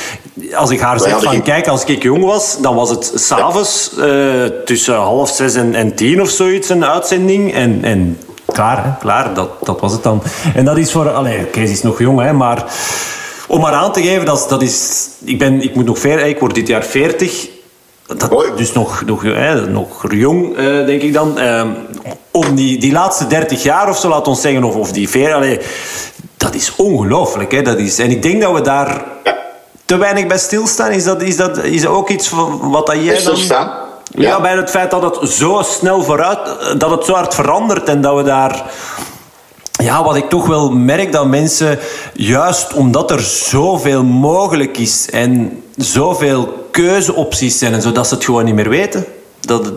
Als 0.54 0.70
ik 0.70 0.80
haar 0.80 1.00
zeg 1.00 1.22
van, 1.22 1.42
kijk, 1.42 1.68
als 1.68 1.84
ik 1.84 2.02
jong 2.02 2.24
was, 2.24 2.58
dan 2.60 2.74
was 2.74 2.90
het 2.90 3.12
s'avonds 3.14 3.92
uh, 3.98 4.44
tussen 4.64 4.94
half 4.94 5.30
zes 5.30 5.54
en, 5.54 5.74
en 5.74 5.94
tien 5.94 6.20
of 6.20 6.30
zoiets 6.30 6.68
een 6.68 6.84
uitzending. 6.84 7.54
En, 7.54 7.78
en 7.82 8.18
klaar, 8.56 8.84
hè, 8.84 8.90
klaar 8.98 9.34
dat, 9.34 9.48
dat 9.62 9.80
was 9.80 9.92
het 9.92 10.02
dan. 10.02 10.22
En 10.54 10.64
dat 10.64 10.76
is 10.76 10.92
voor... 10.92 11.10
Allee, 11.10 11.44
Kees 11.44 11.70
is 11.70 11.82
nog 11.82 11.98
jong, 11.98 12.20
hè, 12.20 12.32
maar... 12.32 12.64
Om 13.48 13.60
maar 13.60 13.72
aan 13.72 13.92
te 13.92 14.02
geven, 14.02 14.24
dat, 14.24 14.46
dat 14.48 14.62
is... 14.62 15.08
Ik, 15.24 15.38
ben, 15.38 15.62
ik 15.62 15.74
moet 15.74 15.84
nog 15.84 15.98
ver, 15.98 16.26
ik 16.26 16.38
word 16.38 16.54
dit 16.54 16.66
jaar 16.66 16.84
40. 16.84 17.48
Dat, 18.06 18.52
dus 18.56 18.72
nog, 18.72 19.02
nog, 19.06 19.22
hè, 19.22 19.66
nog 19.66 20.12
jong, 20.12 20.58
uh, 20.58 20.86
denk 20.86 21.02
ik 21.02 21.12
dan. 21.12 21.38
Uh, 21.38 21.62
om 22.30 22.54
die, 22.54 22.78
die 22.78 22.92
laatste 22.92 23.26
30 23.26 23.62
jaar 23.62 23.88
of 23.88 23.98
zo, 23.98 24.08
laat 24.08 24.28
ons 24.28 24.40
zeggen, 24.40 24.64
of, 24.64 24.74
of 24.74 24.92
die 24.92 25.08
veer, 25.08 25.34
allee, 25.34 25.60
dat 26.36 26.54
is 26.54 26.72
ongelooflijk. 26.76 27.52
Hè, 27.52 27.62
dat 27.62 27.78
is, 27.78 27.98
en 27.98 28.10
ik 28.10 28.22
denk 28.22 28.42
dat 28.42 28.52
we 28.52 28.60
daar 28.60 29.04
te 29.84 29.96
weinig 29.96 30.26
bij 30.26 30.38
stilstaan? 30.38 30.90
Is 30.90 31.04
dat, 31.04 31.22
is 31.22 31.36
dat, 31.36 31.64
is 31.64 31.82
dat 31.82 31.90
ook 31.90 32.08
iets 32.08 32.30
wat 32.60 32.86
dat 32.86 32.96
jij 33.04 33.22
dan... 33.22 33.36
Ja. 33.36 33.85
Ja, 34.10 34.40
bij 34.40 34.56
het 34.56 34.70
feit 34.70 34.90
dat 34.90 35.02
het 35.02 35.30
zo 35.30 35.62
snel 35.64 36.02
vooruit... 36.02 36.38
Dat 36.78 36.90
het 36.90 37.04
zo 37.04 37.12
hard 37.12 37.34
verandert 37.34 37.88
en 37.88 38.00
dat 38.00 38.16
we 38.16 38.22
daar... 38.22 38.64
Ja, 39.82 40.04
wat 40.04 40.16
ik 40.16 40.28
toch 40.28 40.46
wel 40.46 40.70
merk, 40.70 41.12
dat 41.12 41.26
mensen... 41.26 41.78
Juist 42.14 42.72
omdat 42.72 43.10
er 43.10 43.20
zoveel 43.20 44.04
mogelijk 44.04 44.78
is 44.78 45.10
en 45.10 45.62
zoveel 45.76 46.68
keuzeopties 46.70 47.58
zijn 47.58 47.72
en 47.72 47.82
zo, 47.82 47.92
dat 47.92 48.06
ze 48.06 48.14
het 48.14 48.24
gewoon 48.24 48.44
niet 48.44 48.54
meer 48.54 48.68
weten 48.68 49.06
dat, 49.46 49.72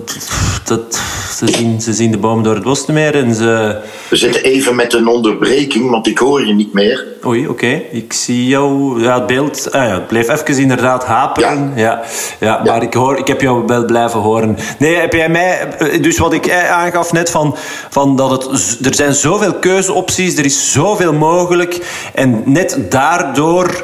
dat, 0.65 1.01
ze, 1.35 1.47
zien, 1.47 1.81
ze 1.81 1.93
zien 1.93 2.11
de 2.11 2.17
boom 2.17 2.43
door 2.43 2.53
het 2.53 2.63
bos 2.63 2.79
niet 2.79 2.97
meer 2.97 3.15
en 3.15 3.35
ze... 3.35 3.77
We 4.09 4.15
zitten 4.15 4.43
even 4.43 4.75
met 4.75 4.93
een 4.93 5.07
onderbreking, 5.07 5.89
want 5.89 6.07
ik 6.07 6.17
hoor 6.17 6.47
je 6.47 6.53
niet 6.53 6.73
meer. 6.73 7.05
Oei, 7.25 7.47
oké. 7.47 7.81
Ik 7.91 8.13
zie 8.13 8.47
jou... 8.47 9.01
Ja, 9.01 9.17
het 9.17 9.27
beeld... 9.27 9.71
Ah 9.71 9.87
ja, 9.87 9.93
het 9.93 10.07
bleef 10.07 10.29
even 10.29 10.61
inderdaad 10.61 11.05
haperen. 11.05 11.73
Ja. 11.75 12.01
Ja, 12.39 12.61
maar 12.65 12.83
Ik, 12.83 12.93
hoor, 12.93 13.17
ik 13.17 13.27
heb 13.27 13.41
jou 13.41 13.65
wel 13.65 13.85
blijven 13.85 14.19
horen. 14.19 14.57
Nee, 14.79 14.95
heb 14.95 15.13
jij 15.13 15.29
mij... 15.29 15.67
Dus 16.01 16.17
wat 16.17 16.33
ik 16.33 16.51
aangaf 16.51 17.11
net 17.11 17.29
van, 17.29 17.55
van 17.89 18.15
dat 18.15 18.31
het... 18.31 18.77
Er 18.85 18.95
zijn 18.95 19.13
zoveel 19.13 19.53
keuzeopties, 19.53 20.37
er 20.37 20.45
is 20.45 20.71
zoveel 20.71 21.13
mogelijk. 21.13 21.85
En 22.13 22.41
net 22.45 22.77
daardoor 22.89 23.83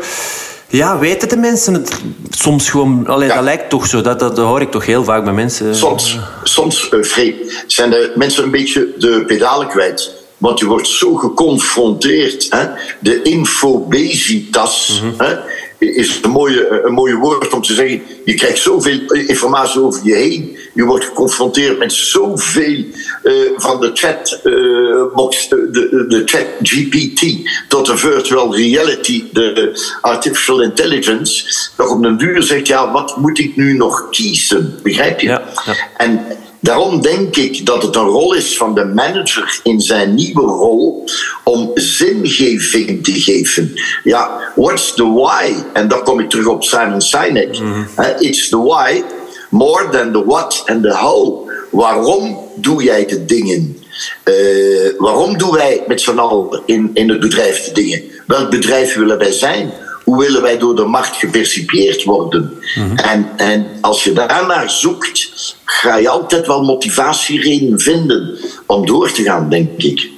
ja, 0.67 0.99
weten 0.99 1.29
de 1.29 1.37
mensen 1.37 1.73
het 1.73 2.01
soms 2.29 2.69
gewoon... 2.69 3.07
Allee, 3.07 3.27
Dat 3.27 3.43
lijkt 3.43 3.69
toch 3.69 3.87
zo, 3.87 4.01
dat, 4.01 4.19
dat, 4.19 4.37
hoor 4.37 4.61
ik 4.61 4.71
toch 4.71 4.85
heel 4.85 5.03
vaak 5.03 5.23
bij 5.23 5.33
mensen. 5.33 5.75
Soms, 5.75 6.19
soms 6.43 6.89
uh, 6.91 7.33
zijn 7.67 7.89
de 7.89 8.13
mensen 8.15 8.43
een 8.43 8.51
beetje 8.51 8.93
de 8.97 9.23
pedalen 9.27 9.67
kwijt. 9.67 10.11
Want 10.37 10.59
je 10.59 10.65
wordt 10.65 10.87
zo 10.87 11.15
geconfronteerd. 11.15 12.47
Hè? 12.49 12.67
De 12.99 13.21
infobesitas. 13.21 15.01
Mm 15.03 15.13
hè? 15.17 15.35
Is 15.77 16.19
een 16.21 16.29
mooie, 16.29 16.81
een 16.85 16.93
mooie 16.93 17.15
woord 17.15 17.53
om 17.53 17.61
te 17.61 17.73
zeggen. 17.73 18.01
Je 18.25 18.33
krijgt 18.33 18.57
zoveel 18.57 18.99
informatie 19.07 19.81
over 19.81 20.01
je 20.03 20.13
heen. 20.13 20.57
Je 20.73 20.83
wordt 20.83 21.05
geconfronteerd 21.05 21.77
met 21.77 21.93
zoveel 21.93 22.83
uh, 23.23 23.33
van 23.57 23.79
de 23.79 23.91
chat, 23.93 24.39
uh, 24.43 25.03
box, 25.13 25.47
de, 25.49 26.05
de 26.07 26.21
chat 26.25 26.45
GPT 26.61 27.49
tot 27.67 27.85
de 27.85 27.97
virtual 27.97 28.55
reality, 28.55 29.23
de 29.31 29.79
artificial 30.01 30.61
intelligence. 30.61 31.43
Dat 31.75 31.89
op 31.89 32.03
een 32.03 32.17
duur 32.17 32.43
zegt, 32.43 32.67
ja, 32.67 32.91
wat 32.91 33.17
moet 33.17 33.39
ik 33.39 33.55
nu 33.55 33.73
nog 33.73 34.09
kiezen? 34.09 34.79
Begrijp 34.83 35.19
je? 35.19 35.27
Ja, 35.27 35.43
ja. 35.65 35.75
En 35.97 36.25
Daarom 36.65 37.01
denk 37.01 37.35
ik 37.35 37.65
dat 37.65 37.81
het 37.83 37.95
een 37.95 38.07
rol 38.07 38.33
is 38.33 38.57
van 38.57 38.75
de 38.75 38.85
manager 38.85 39.59
in 39.63 39.81
zijn 39.81 40.15
nieuwe 40.15 40.41
rol 40.41 41.03
om 41.43 41.71
zingeving 41.73 43.03
te 43.03 43.11
geven. 43.11 43.73
Ja, 44.03 44.51
what's 44.55 44.93
the 44.93 45.11
why? 45.13 45.53
En 45.73 45.87
dan 45.87 46.03
kom 46.03 46.19
ik 46.19 46.29
terug 46.29 46.47
op 46.47 46.63
Simon 46.63 47.01
Sinek. 47.01 47.59
Mm 47.59 47.87
It's 48.19 48.49
the 48.49 48.57
why 48.57 49.03
more 49.49 49.89
than 49.89 50.11
the 50.11 50.25
what 50.25 50.63
and 50.65 50.83
the 50.83 50.93
how. 50.93 51.49
Waarom 51.71 52.37
doe 52.55 52.83
jij 52.83 53.05
de 53.05 53.25
dingen? 53.25 53.77
Uh, 54.23 54.89
waarom 54.97 55.37
doen 55.37 55.51
wij 55.51 55.83
met 55.87 56.01
z'n 56.01 56.17
allen 56.17 56.61
in, 56.65 56.91
in 56.93 57.09
het 57.09 57.19
bedrijf 57.19 57.63
de 57.63 57.71
dingen? 57.71 58.01
Welk 58.27 58.49
bedrijf 58.49 58.95
willen 58.95 59.17
wij 59.17 59.31
zijn? 59.31 59.71
Hoe 60.05 60.19
willen 60.19 60.41
wij 60.41 60.57
door 60.57 60.75
de 60.75 60.85
markt 60.85 61.15
gepercipieerd 61.15 62.03
worden? 62.03 62.59
Mm 62.75 62.97
en, 62.97 63.29
en 63.37 63.67
als 63.81 64.03
je 64.03 64.13
daarnaar 64.13 64.69
zoekt, 64.69 65.55
ga 65.65 65.97
je 65.97 66.09
altijd 66.09 66.47
wel 66.47 66.63
motivatiereden 66.63 67.79
vinden 67.79 68.37
om 68.65 68.85
door 68.85 69.11
te 69.11 69.23
gaan, 69.23 69.49
denk 69.49 69.83
ik. 69.83 70.09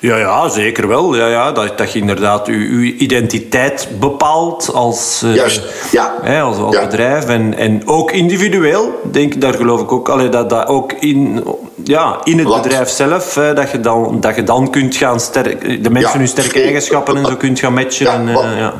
Ja, 0.00 0.16
ja, 0.16 0.48
zeker 0.48 0.88
wel. 0.88 1.16
Ja, 1.16 1.26
ja, 1.26 1.52
dat, 1.52 1.78
dat 1.78 1.92
je 1.92 1.98
inderdaad 1.98 2.46
je, 2.46 2.52
je 2.86 2.94
identiteit 2.96 3.88
bepaalt 4.00 4.70
als, 4.74 5.22
uh, 5.24 5.34
Juist, 5.34 5.62
ja. 5.90 6.14
Hè, 6.22 6.40
als, 6.40 6.56
als 6.56 6.74
Ja. 6.74 6.84
bedrijf. 6.84 7.24
En, 7.26 7.54
en 7.56 7.82
ook 7.88 8.12
individueel, 8.12 9.00
denk, 9.10 9.40
daar 9.40 9.54
geloof 9.54 9.80
ik 9.80 9.92
ook. 9.92 10.08
Allee, 10.08 10.28
dat, 10.28 10.50
dat 10.50 10.66
ook 10.66 10.92
in, 10.92 11.44
ja, 11.84 12.20
in 12.24 12.38
het 12.38 12.48
bedrijf 12.62 12.88
zelf, 12.88 13.34
hè, 13.34 13.54
dat, 13.54 13.70
je 13.70 13.80
dan, 13.80 14.20
dat 14.20 14.34
je 14.36 14.42
dan 14.42 14.70
kunt 14.70 14.96
gaan 14.96 15.20
sterk, 15.20 15.60
de 15.84 15.90
mensen 15.90 16.12
Ja, 16.12 16.18
hun 16.18 16.28
sterke 16.28 16.62
eigenschappen 16.62 17.16
en 17.16 17.26
zo 17.26 17.36
kunt 17.36 17.58
gaan 17.58 17.74
matchen. 17.74 18.06
Ja, 18.06 18.14
en, 18.14 18.28
eh, 18.28 18.34
wat- 18.34 18.44
ja. 18.44 18.74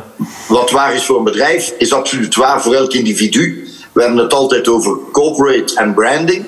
Wat 0.48 0.70
waar 0.70 0.94
is 0.94 1.04
voor 1.04 1.18
een 1.18 1.24
bedrijf, 1.24 1.72
is 1.78 1.92
absoluut 1.92 2.34
waar 2.34 2.62
voor 2.62 2.74
elk 2.74 2.92
individu. 2.92 3.68
We 3.92 4.00
hebben 4.00 4.18
het 4.20 4.34
altijd 4.34 4.68
over 4.68 4.96
corporate 5.12 5.74
en 5.74 5.94
branding. 5.94 6.44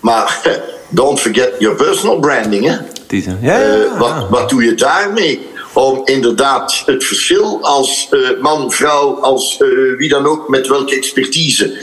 Maar 0.00 0.40
don't 0.88 1.20
forget 1.20 1.52
your 1.58 1.76
personal 1.76 2.18
branding. 2.18 2.64
Hè? 2.66 2.76
Eh, 3.12 3.42
ja, 3.42 3.98
wat, 3.98 4.28
wat 4.28 4.48
doe 4.48 4.64
je 4.64 4.74
daarmee? 4.74 5.46
Om 5.72 6.00
inderdaad 6.04 6.82
het 6.86 7.04
verschil 7.04 7.58
als 7.62 8.08
eh, 8.10 8.18
man, 8.40 8.70
vrouw, 8.70 9.20
als 9.20 9.58
eh, 9.60 9.68
wie 9.96 10.08
dan 10.08 10.26
ook, 10.26 10.48
met 10.48 10.68
welke 10.68 10.96
expertise. 10.96 11.80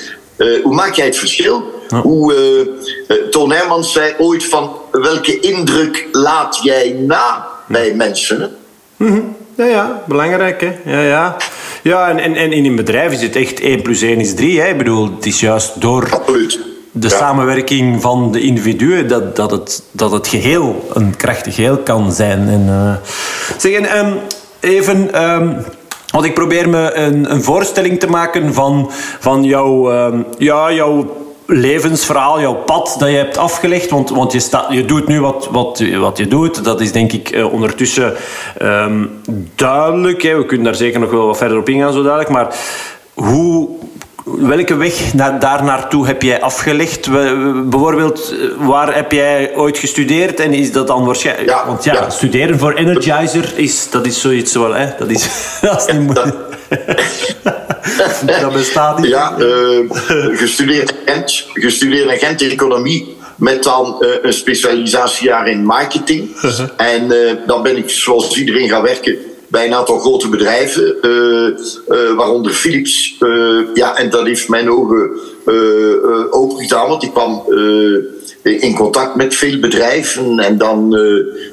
hoe 0.63 0.73
maak 0.73 0.93
jij 0.93 1.05
het 1.05 1.17
verschil? 1.17 1.63
Hoe, 2.01 2.33
Toon 3.31 3.51
Hermans 3.51 3.91
zei 3.91 4.13
ooit 4.17 4.45
van 4.45 4.71
welke 4.91 5.39
indruk 5.39 6.07
laat 6.11 6.59
jij 6.63 6.95
na 6.99 7.47
bij 7.67 7.93
mensen? 7.93 8.57
Hè? 8.97 9.07
Ja, 9.55 9.65
ja, 9.65 10.03
belangrijk, 10.07 10.61
hè. 10.61 10.75
Ja, 10.85 11.01
ja. 11.01 11.37
Ja, 11.83 12.09
en, 12.09 12.19
en, 12.19 12.35
en 12.35 12.51
in 12.51 12.65
een 12.65 12.75
bedrijf 12.75 13.11
is 13.11 13.21
het 13.21 13.35
echt 13.35 13.59
1 13.59 13.81
plus 13.81 14.01
1 14.01 14.19
is 14.19 14.33
3, 14.33 14.59
hè. 14.59 14.67
Ik 14.67 14.77
bedoel, 14.77 15.11
het 15.15 15.25
is 15.25 15.39
juist 15.39 15.81
door 15.81 16.09
Absoluut. 16.11 16.68
De 16.91 17.07
Ja. 17.07 17.15
samenwerking 17.17 18.01
van 18.01 18.31
de 18.31 18.41
individuen 18.41 19.07
dat, 19.07 19.35
dat, 19.35 19.51
het, 19.51 19.83
dat 19.91 20.11
het 20.11 20.27
geheel 20.27 20.87
een 20.93 21.15
krachtig 21.15 21.55
geheel 21.55 21.77
kan 21.77 22.11
zijn. 22.11 22.49
En, 22.49 22.65
eh, 22.67 23.09
zeg, 23.57 23.71
en, 23.73 23.85
ehm, 23.85 24.13
even... 24.59 25.13
ehm, 25.13 25.53
want 26.11 26.25
ik 26.25 26.33
probeer 26.33 26.69
me 26.69 26.93
een, 26.93 27.31
een 27.31 27.43
voorstelling 27.43 27.99
te 27.99 28.07
maken 28.07 28.53
van, 28.53 28.89
van 29.19 29.43
jouw, 29.43 29.91
ehm, 29.91 30.21
ja, 30.37 30.71
jouw 30.71 31.17
levensverhaal, 31.45 32.41
jouw 32.41 32.55
pad 32.55 32.95
dat 32.99 33.09
je 33.09 33.15
hebt 33.15 33.37
afgelegd. 33.37 33.89
Want, 33.89 34.09
want 34.09 34.31
je, 34.31 34.39
staat, 34.39 34.65
je 34.69 34.85
doet 34.85 35.07
nu 35.07 35.21
wat, 35.21 35.47
wat, 35.51 35.83
wat 35.99 36.17
je 36.17 36.27
doet. 36.27 36.63
Dat 36.63 36.81
is 36.81 36.91
denk 36.91 37.11
ik 37.11 37.29
eh, 37.29 37.53
ondertussen 37.53 38.13
duidelijk. 39.55 40.21
Hè. 40.21 40.37
We 40.37 40.45
kunnen 40.45 40.65
daar 40.65 40.75
zeker 40.75 40.99
nog 40.99 41.11
wel 41.11 41.25
wat 41.25 41.37
verder 41.37 41.57
op 41.57 41.69
ingaan, 41.69 41.93
zo 41.93 42.03
dadelijk. 42.03 42.29
Maar 42.29 42.55
hoe, 43.13 43.69
welke 44.37 44.75
weg 44.75 45.13
naar, 45.13 45.39
daar 45.39 45.63
naartoe 45.63 46.07
heb 46.07 46.21
jij 46.21 46.41
afgelegd? 46.41 47.05
We- 47.05 47.61
bijvoorbeeld, 47.65 48.33
eh, 48.33 48.67
waar 48.67 48.95
heb 48.95 49.11
jij 49.11 49.55
ooit 49.55 49.77
gestudeerd? 49.77 50.39
En 50.39 50.53
is 50.53 50.71
dat 50.71 50.87
dan 50.87 51.05
waarschijnlijk... 51.05 51.49
Ja, 51.49 51.65
want 51.67 51.83
ja, 51.83 51.93
ja. 51.93 52.09
studeren 52.09 52.59
voor 52.59 52.73
Energizer, 52.73 53.53
is, 53.55 53.89
dat 53.89 54.05
is 54.05 54.21
zoiets 54.21 54.53
wel... 54.53 54.73
Hè? 54.73 54.87
Dat, 54.97 55.09
is, 55.09 55.27
dat 55.61 55.87
is 55.87 55.93
niet 55.93 56.01
moeilijk. 56.01 56.35
dat 58.41 58.53
bestaat 58.53 58.99
niet. 58.99 59.09
Ja, 59.09 59.37
eh, 59.37 59.79
gestudeerd 60.37 60.89
in 60.91 61.13
Gent, 61.13 61.45
gestudeerd 61.53 62.11
in 62.11 62.17
Gent 62.17 62.41
economie. 62.41 63.17
Met 63.35 63.63
dan 63.63 63.95
eh, 63.99 64.09
een 64.21 64.33
specialisatiejaar 64.33 65.47
in 65.47 65.65
marketing. 65.65 66.29
En 66.77 67.11
eh, 67.11 67.35
dan 67.47 67.63
ben 67.63 67.77
ik 67.77 67.89
zoals 67.89 68.37
iedereen 68.37 68.69
gaan 68.69 68.81
werken 68.81 69.17
bij 69.49 69.65
een 69.65 69.73
aantal 69.73 69.99
grote 69.99 70.29
bedrijven. 70.29 71.01
eh, 71.01 71.47
eh, 71.47 72.15
waaronder 72.15 72.51
Philips. 72.51 73.15
Eh, 73.19 73.59
ja, 73.73 73.97
en 73.97 74.09
dat 74.09 74.25
heeft 74.25 74.49
mijn 74.49 74.71
ogen 74.71 75.09
open 76.29 76.57
gedaan. 76.59 76.87
Want 76.87 77.03
ik 77.03 77.11
kwam 77.11 77.43
in 78.43 78.75
contact 78.75 79.15
met 79.15 79.35
veel 79.35 79.59
bedrijven. 79.59 80.39
En 80.39 80.57
dan 80.57 80.97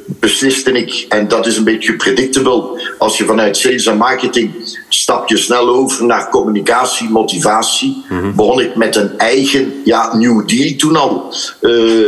besliste 0.06 0.72
ik, 0.72 1.06
en 1.09 1.28
dat 1.28 1.46
is 1.46 1.56
een 1.56 1.64
beetje 1.64 1.96
predictable. 1.96 2.82
Als 2.98 3.18
je 3.18 3.24
vanuit 3.24 3.56
sales 3.56 3.87
en 3.87 3.96
marketing 3.96 4.50
stap 4.88 5.28
je 5.28 5.37
snel 5.37 5.68
over 5.68 6.04
naar 6.04 6.30
communicatie, 6.30 7.11
motivatie. 7.11 8.04
Begon 8.35 8.61
ik 8.61 8.76
met 8.76 8.96
een 8.96 9.18
eigen 9.18 9.72
ja, 9.85 10.16
New 10.16 10.48
Deal 10.48 10.76
toen 10.76 10.96
al 10.96 11.35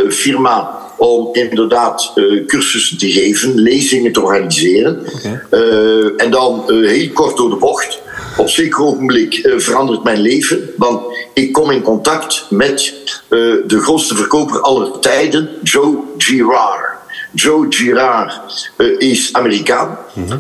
firma 0.09 0.88
om 0.99 1.29
inderdaad 1.33 2.13
eh, 2.15 2.47
cursussen 2.47 2.99
te 2.99 3.11
geven, 3.11 3.55
lezingen 3.55 4.13
te 4.13 4.21
organiseren. 4.21 5.05
Eh, 5.51 6.23
en 6.23 6.31
dan 6.31 6.65
eh, 6.67 6.89
heel 6.89 7.11
kort 7.13 7.37
door 7.37 7.51
de 7.51 7.57
bocht. 7.57 8.01
Op 8.37 8.49
zeker 8.49 8.83
ogenblik 8.83 9.55
verandert 9.57 10.05
mijn 10.05 10.21
leven, 10.21 10.71
want 10.77 11.03
ik 11.35 11.53
kom 11.53 11.71
in 11.71 11.83
contact 11.83 12.47
met 12.51 12.95
de 13.29 13.81
grootste 13.81 14.15
verkoper 14.17 14.61
aller 14.61 14.99
tijden, 14.99 15.49
Joe 15.63 15.97
Girard. 16.19 16.97
Joe 17.35 17.67
Girard 17.69 18.71
is 18.99 19.33
Amerikaan, 19.33 19.99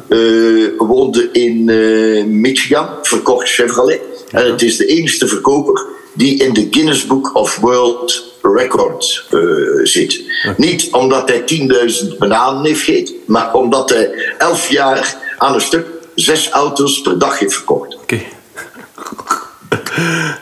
eh, 0.08 0.18
woonde 0.78 1.28
in 1.32 1.64
Michigan, 2.40 2.88
verkocht 3.02 3.48
Chevrolet. 3.48 4.00
En 4.30 4.50
het 4.50 4.62
is 4.62 4.76
de 4.76 4.86
enige 4.86 5.28
verkoper 5.28 5.86
die 6.12 6.42
in 6.44 6.52
de 6.52 6.68
Guinness 6.70 7.06
Book 7.06 7.34
of 7.34 7.56
World 7.56 8.27
Records 8.42 9.26
eh, 9.30 9.40
zit. 9.82 10.22
Niet 10.56 10.88
omdat 10.92 11.28
hij 11.28 11.44
10.000 12.10 12.18
bananen 12.18 12.64
heeft 12.64 12.82
gegeten, 12.82 13.14
maar 13.26 13.54
omdat 13.54 13.90
hij 13.90 14.34
11 14.38 14.68
jaar 14.68 15.16
aan 15.38 15.54
een 15.54 15.60
stuk 15.60 15.86
zes 16.14 16.50
auto's 16.50 17.00
per 17.00 17.18
dag 17.18 17.38
heeft 17.38 17.54
verkocht. 17.54 17.94
Oké. 17.94 18.20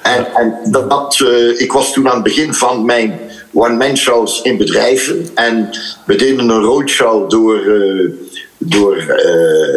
En, 0.03 0.27
en 0.35 0.59
dat, 0.65 0.91
dat, 0.91 1.21
eh, 1.21 1.61
ik 1.61 1.73
was 1.73 1.93
toen 1.93 2.09
aan 2.09 2.15
het 2.15 2.23
begin 2.23 2.55
van 2.55 2.85
mijn 2.85 3.21
one-man 3.53 3.97
shows 3.97 4.43
in 4.43 4.57
bedrijven. 4.57 5.31
En 5.35 5.71
we 6.07 6.17
deden 6.17 6.49
een 6.49 6.63
roadshow 6.63 7.31
door, 7.31 7.59
eh, 7.59 8.11
door 8.59 8.97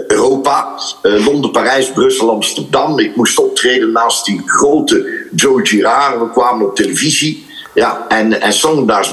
Europa. 0.08 0.80
Londen, 1.02 1.52
Parijs, 1.52 1.92
Brussel, 1.92 2.30
Amsterdam. 2.30 3.00
Ik 3.00 3.16
moest 3.16 3.40
optreden 3.40 3.92
naast 3.92 4.26
die 4.26 4.42
grote 4.46 5.28
Joe 5.36 5.66
Girard. 5.66 6.20
We 6.20 6.30
kwamen 6.30 6.66
op 6.66 6.76
televisie. 6.76 7.46
Ja, 7.74 8.06
en, 8.08 8.42
en 8.42 8.54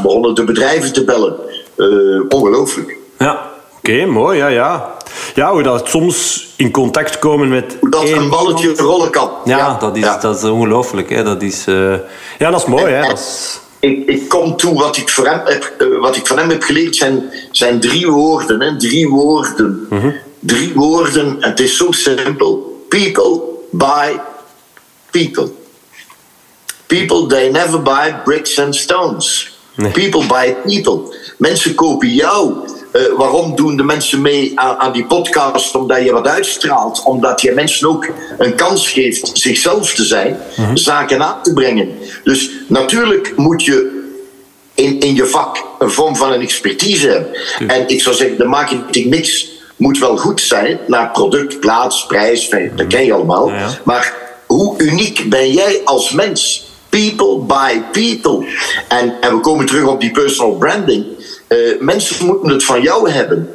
begonnen 0.02 0.34
de 0.34 0.44
bedrijven 0.44 0.92
te 0.92 1.04
bellen. 1.04 1.36
Eh, 1.76 1.86
ongelooflijk. 2.28 2.96
Ja, 3.18 3.50
oké, 3.78 4.06
mooi, 4.06 4.38
ja, 4.38 4.46
ja. 4.48 4.94
Ja, 5.34 5.52
hoe 5.52 5.62
dat 5.62 5.88
soms 5.88 6.46
in 6.56 6.70
contact 6.70 7.18
komen 7.18 7.48
met 7.48 7.76
dat 7.80 8.04
één 8.04 8.16
een 8.16 8.30
balletje 8.30 8.68
iemand. 8.68 8.80
rollen 8.80 9.10
kan. 9.10 9.30
Ja, 9.44 9.76
dat 9.80 9.96
is, 9.96 10.02
ja. 10.02 10.18
Dat 10.18 10.36
is 10.36 10.44
ongelooflijk. 10.44 11.10
Hè. 11.10 11.22
Dat 11.22 11.42
is, 11.42 11.64
Ja, 12.38 12.50
dat 12.50 12.60
is 12.60 12.66
mooi. 12.66 12.92
Hè. 12.92 13.02
Dat 13.02 13.18
is... 13.18 13.60
ik, 13.80 14.08
ik 14.08 14.28
kom 14.28 14.56
toe, 14.56 14.74
wat 14.74 14.96
ik, 14.96 15.08
voor 15.08 15.26
hem 15.26 15.40
heb, 15.44 15.74
eh, 15.78 15.98
wat 16.00 16.16
ik 16.16 16.26
van 16.26 16.38
hem 16.38 16.48
heb 16.48 16.62
geleerd 16.62 16.96
zijn, 16.96 17.30
zijn 17.50 17.80
drie 17.80 18.10
woorden. 18.10 18.60
Hè? 18.60 18.76
Drie 18.76 19.08
woorden. 19.08 19.88
Drie 20.40 20.72
woorden, 20.74 21.42
en 21.42 21.48
het 21.48 21.60
is 21.60 21.76
zo 21.76 21.92
simpel. 21.92 22.84
People 22.88 23.40
buy 23.70 24.20
people. 25.10 25.50
People, 26.86 27.26
they 27.26 27.50
never 27.50 27.82
buy 27.82 28.14
bricks 28.24 28.58
and 28.58 28.74
stones. 28.74 29.54
Nee. 29.74 29.90
People 29.90 30.26
buy 30.26 30.56
people. 30.64 31.16
Mensen 31.38 31.74
kopen 31.74 32.08
jou. 32.08 32.54
Eh, 32.92 33.02
waarom 33.16 33.56
doen 33.56 33.76
de 33.76 33.82
mensen 33.82 34.22
mee 34.22 34.52
aan, 34.54 34.76
aan 34.76 34.92
die 34.92 35.04
podcast? 35.04 35.74
Omdat 35.74 36.04
je 36.04 36.12
wat 36.12 36.26
uitstraalt. 36.26 37.02
Omdat 37.04 37.40
je 37.40 37.52
mensen 37.52 37.88
ook 37.88 38.08
een 38.38 38.54
kans 38.54 38.88
geeft 38.88 39.30
zichzelf 39.32 39.94
te 39.94 40.04
zijn. 40.04 40.38
Zaken 40.74 41.22
aan 41.22 41.42
te 41.42 41.52
brengen. 41.52 41.88
Dus 42.24 42.50
natuurlijk 42.68 43.32
moet 43.36 43.64
je 43.64 44.04
in, 44.74 45.00
in 45.00 45.14
je 45.14 45.26
vak 45.26 45.64
een 45.78 45.90
vorm 45.90 46.16
van 46.16 46.32
een 46.32 46.40
expertise 46.40 47.08
hebben. 47.08 47.38
En 47.68 47.88
ik 47.88 48.00
zou 48.02 48.16
zeggen, 48.16 48.38
de 48.38 48.44
marketing 48.44 49.10
mix 49.10 49.48
moet 49.76 49.98
wel 49.98 50.16
goed 50.16 50.40
zijn 50.40 50.78
naar 50.86 51.10
product, 51.10 51.60
plaats, 51.60 52.06
prijs, 52.06 52.48
dat 52.76 52.86
ken 52.86 53.04
je 53.04 53.12
allemaal. 53.12 53.52
Maar 53.84 54.14
hoe 54.46 54.78
uniek 54.82 55.28
ben 55.28 55.52
jij 55.52 55.80
als 55.84 56.10
mens? 56.10 56.64
People 56.96 57.38
by 57.38 57.80
people. 57.92 58.46
En, 58.88 59.14
en 59.20 59.34
we 59.34 59.40
komen 59.40 59.66
terug 59.66 59.86
op 59.86 60.00
die 60.00 60.10
personal 60.10 60.52
branding. 60.52 61.06
Uh, 61.48 61.80
mensen 61.80 62.26
moeten 62.26 62.48
het 62.48 62.64
van 62.64 62.82
jou 62.82 63.10
hebben. 63.10 63.50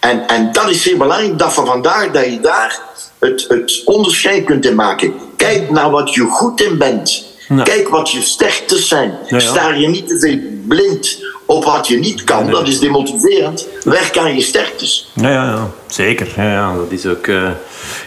En, 0.00 0.28
en 0.28 0.52
dat 0.52 0.70
is 0.70 0.82
zeer 0.82 0.96
belangrijk, 0.96 1.38
dat 1.38 1.52
van 1.52 1.66
vandaar 1.66 2.12
dat 2.12 2.24
je 2.24 2.40
daar 2.40 2.80
het, 3.18 3.44
het 3.48 3.82
onderscheid 3.84 4.44
kunt 4.44 4.66
in 4.66 4.74
maken. 4.74 5.14
Kijk 5.36 5.70
naar 5.70 5.90
wat 5.90 6.14
je 6.14 6.22
goed 6.22 6.60
in 6.60 6.78
bent. 6.78 7.24
Kijk 7.64 7.88
wat 7.88 8.10
je 8.10 8.22
sterktes 8.22 8.88
zijn. 8.88 9.18
Staar 9.36 9.78
je 9.78 9.88
niet 9.88 10.08
te 10.08 10.18
veel 10.18 10.38
blind 10.66 11.24
op 11.50 11.64
wat 11.64 11.88
je 11.88 11.98
niet 11.98 12.24
kan. 12.24 12.50
Dat 12.50 12.68
is 12.68 12.78
demotiverend. 12.78 13.68
Werk 13.84 14.18
aan 14.18 14.34
je 14.34 14.40
sterktes. 14.40 15.10
Ja, 15.14 15.30
ja, 15.30 15.44
ja. 15.44 15.70
zeker. 15.86 16.28
Ja, 16.36 16.50
ja, 16.50 16.74
dat 16.74 16.90
is 16.90 17.06
ook 17.06 17.26
uh, 17.26 17.48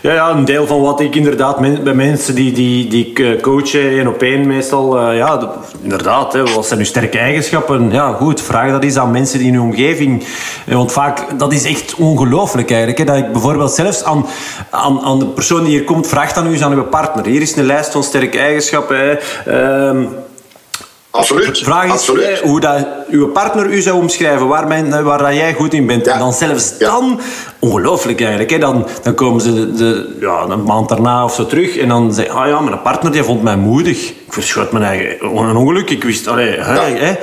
ja, 0.01 0.13
ja, 0.13 0.29
een 0.29 0.45
deel 0.45 0.67
van 0.67 0.81
wat 0.81 0.99
ik 0.99 1.15
inderdaad 1.15 1.83
bij 1.83 1.93
mensen 1.93 2.35
die, 2.35 2.51
die, 2.51 2.87
die 2.87 3.07
ik 3.07 3.19
eh, 3.19 3.41
coach, 3.41 3.73
één 3.73 4.07
op 4.07 4.21
één 4.21 4.47
meestal. 4.47 5.11
Uh, 5.11 5.17
ja, 5.17 5.53
inderdaad, 5.81 6.33
hè, 6.33 6.43
wat 6.43 6.67
zijn 6.67 6.79
uw 6.79 6.85
sterke 6.85 7.17
eigenschappen? 7.17 7.91
Ja, 7.91 8.13
goed, 8.13 8.41
vraag 8.41 8.71
dat 8.71 8.83
eens 8.83 8.97
aan 8.97 9.11
mensen 9.11 9.39
in 9.39 9.53
uw 9.53 9.61
omgeving. 9.61 10.25
Want 10.65 10.91
vaak, 10.91 11.39
dat 11.39 11.53
is 11.53 11.63
echt 11.63 11.95
ongelooflijk 11.95 12.69
eigenlijk. 12.69 12.99
Hè, 12.99 13.05
dat 13.05 13.17
ik 13.17 13.31
bijvoorbeeld 13.31 13.71
zelfs 13.71 14.03
aan, 14.03 14.25
aan, 14.69 15.01
aan 15.01 15.19
de 15.19 15.25
persoon 15.25 15.63
die 15.63 15.77
hier 15.77 15.83
komt, 15.83 16.07
vraagt 16.07 16.35
dan 16.35 16.47
u 16.47 16.51
eens 16.51 16.63
aan 16.63 16.73
uw 16.73 16.83
partner. 16.83 17.25
Hier 17.25 17.41
is 17.41 17.55
een 17.55 17.65
lijst 17.65 17.91
van 17.91 18.03
sterke 18.03 18.39
eigenschappen. 18.39 18.97
Hè. 18.97 19.11
Ehm, 19.51 20.05
Absoluut. 21.13 21.59
De 21.59 21.65
vraag 21.65 21.85
is 21.85 21.91
Absoluut. 21.91 22.39
hoe 22.39 22.59
dat 22.59 22.87
uw 23.09 23.31
partner 23.31 23.65
u 23.65 23.81
zou 23.81 23.97
omschrijven, 23.97 24.47
waar, 24.47 24.67
mijn, 24.67 25.03
waar 25.03 25.17
dat 25.17 25.33
jij 25.33 25.53
goed 25.53 25.73
in 25.73 25.85
bent. 25.85 26.07
En 26.07 26.19
dan 26.19 26.33
zelfs 26.33 26.77
dan, 26.77 27.19
ongelooflijk 27.59 28.19
eigenlijk, 28.19 28.49
hè, 28.49 28.57
dan, 28.57 28.87
dan 29.03 29.15
komen 29.15 29.41
ze 29.41 29.73
de, 29.73 30.17
ja, 30.19 30.45
een 30.49 30.63
maand 30.63 30.89
daarna 30.89 31.23
of 31.23 31.33
zo 31.33 31.45
terug 31.45 31.77
en 31.77 31.87
dan 31.87 32.13
zeggen 32.13 32.35
ah 32.35 32.47
ja, 32.47 32.59
mijn 32.59 32.81
partner 32.81 33.11
die 33.11 33.23
vond 33.23 33.43
mij 33.43 33.55
moedig. 33.55 34.09
Ik 34.09 34.33
verschot 34.33 34.71
mijn 34.71 34.83
eigen 34.83 35.25
een 35.25 35.55
ongeluk. 35.55 35.89
Ik 35.89 36.03
wist, 36.03 36.27
allee, 36.27 36.59
hè, 36.59 37.15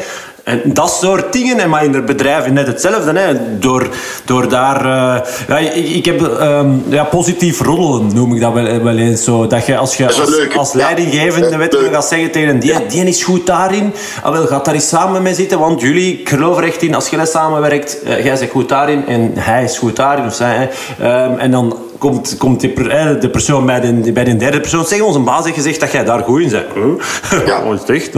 en 0.51 0.61
dat 0.65 0.99
soort 1.01 1.33
dingen, 1.33 1.59
en 1.59 1.71
maar 1.71 1.85
in 1.85 1.95
het 1.95 2.07
bedrijf 2.07 2.51
net 2.51 2.67
hetzelfde. 2.67 3.19
Hè. 3.19 3.59
Door, 3.59 3.89
door 4.25 4.49
daar... 4.49 4.85
Uh, 4.87 5.17
ja, 5.49 5.59
ik, 5.59 5.89
ik, 5.89 6.05
heb 6.05 6.21
um, 6.21 6.85
ja, 6.89 7.05
positief 7.05 7.61
roddelen, 7.61 8.15
noem 8.15 8.35
ik 8.35 8.41
dat 8.41 8.53
wel, 8.53 8.83
wel 8.83 8.97
eens 8.97 9.25
zo. 9.25 9.47
Dat 9.47 9.67
je 9.67 9.77
als, 9.77 9.97
je, 9.97 10.07
als, 10.07 10.57
als 10.57 10.73
leidinggevende 10.73 11.57
weet, 11.57 11.77
gaat 11.93 12.07
zeggen 12.07 12.31
tegen 12.31 12.59
die, 12.59 12.87
die 12.89 13.05
is 13.05 13.25
goed 13.25 13.47
daarin. 13.47 13.93
Ah, 14.23 14.33
wel, 14.33 14.47
gaat 14.47 14.65
daar 14.65 14.75
eens 14.75 14.89
samen 14.89 15.23
mee 15.23 15.35
zitten, 15.35 15.59
want 15.59 15.81
jullie, 15.81 16.21
ik 16.21 16.29
geloof 16.29 16.59
er 16.59 16.65
echt 16.65 16.83
in, 16.83 16.95
als 16.95 17.09
je 17.09 17.27
samenwerkt, 17.27 17.99
uh, 18.05 18.25
jij 18.25 18.37
zegt 18.37 18.51
goed 18.51 18.69
daarin 18.69 19.07
en 19.07 19.33
hij 19.35 19.65
is 19.65 19.79
goed 19.79 19.97
daarin. 19.97 20.27
Of 20.27 20.35
zij, 20.35 20.71
hè. 20.99 21.25
Um, 21.25 21.39
en 21.39 21.51
dan 21.51 21.77
komt, 22.01 22.37
komt 22.39 22.61
die, 22.61 22.73
de 23.19 23.29
persoon 23.33 23.67
bij 23.67 23.81
de, 23.81 24.13
bij 24.13 24.25
de 24.25 24.37
derde 24.37 24.61
persoon 24.61 24.87
zeggen, 24.87 25.07
onze 25.07 25.19
baas 25.19 25.45
heeft 25.45 25.57
gezegd 25.57 25.81
dat 25.81 25.93
jij 25.93 26.05
daar 26.05 26.23
goed 26.23 26.41
in 26.41 26.51
bent. 26.51 26.67
Huh? 26.75 27.47
Ja. 27.47 27.63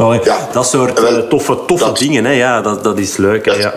oh, 0.05 0.15
echt? 0.15 0.25
ja. 0.25 0.49
Dat 0.53 0.67
soort 0.67 1.01
uh, 1.01 1.19
toffe, 1.19 1.59
toffe 1.67 1.93
dingen, 1.93 2.25
hè? 2.25 2.33
Ja, 2.33 2.61
dat, 2.61 2.85
dat 2.85 2.99
is 2.99 3.17
leuk. 3.17 3.45
Hè? 3.45 3.53
Ja. 3.53 3.75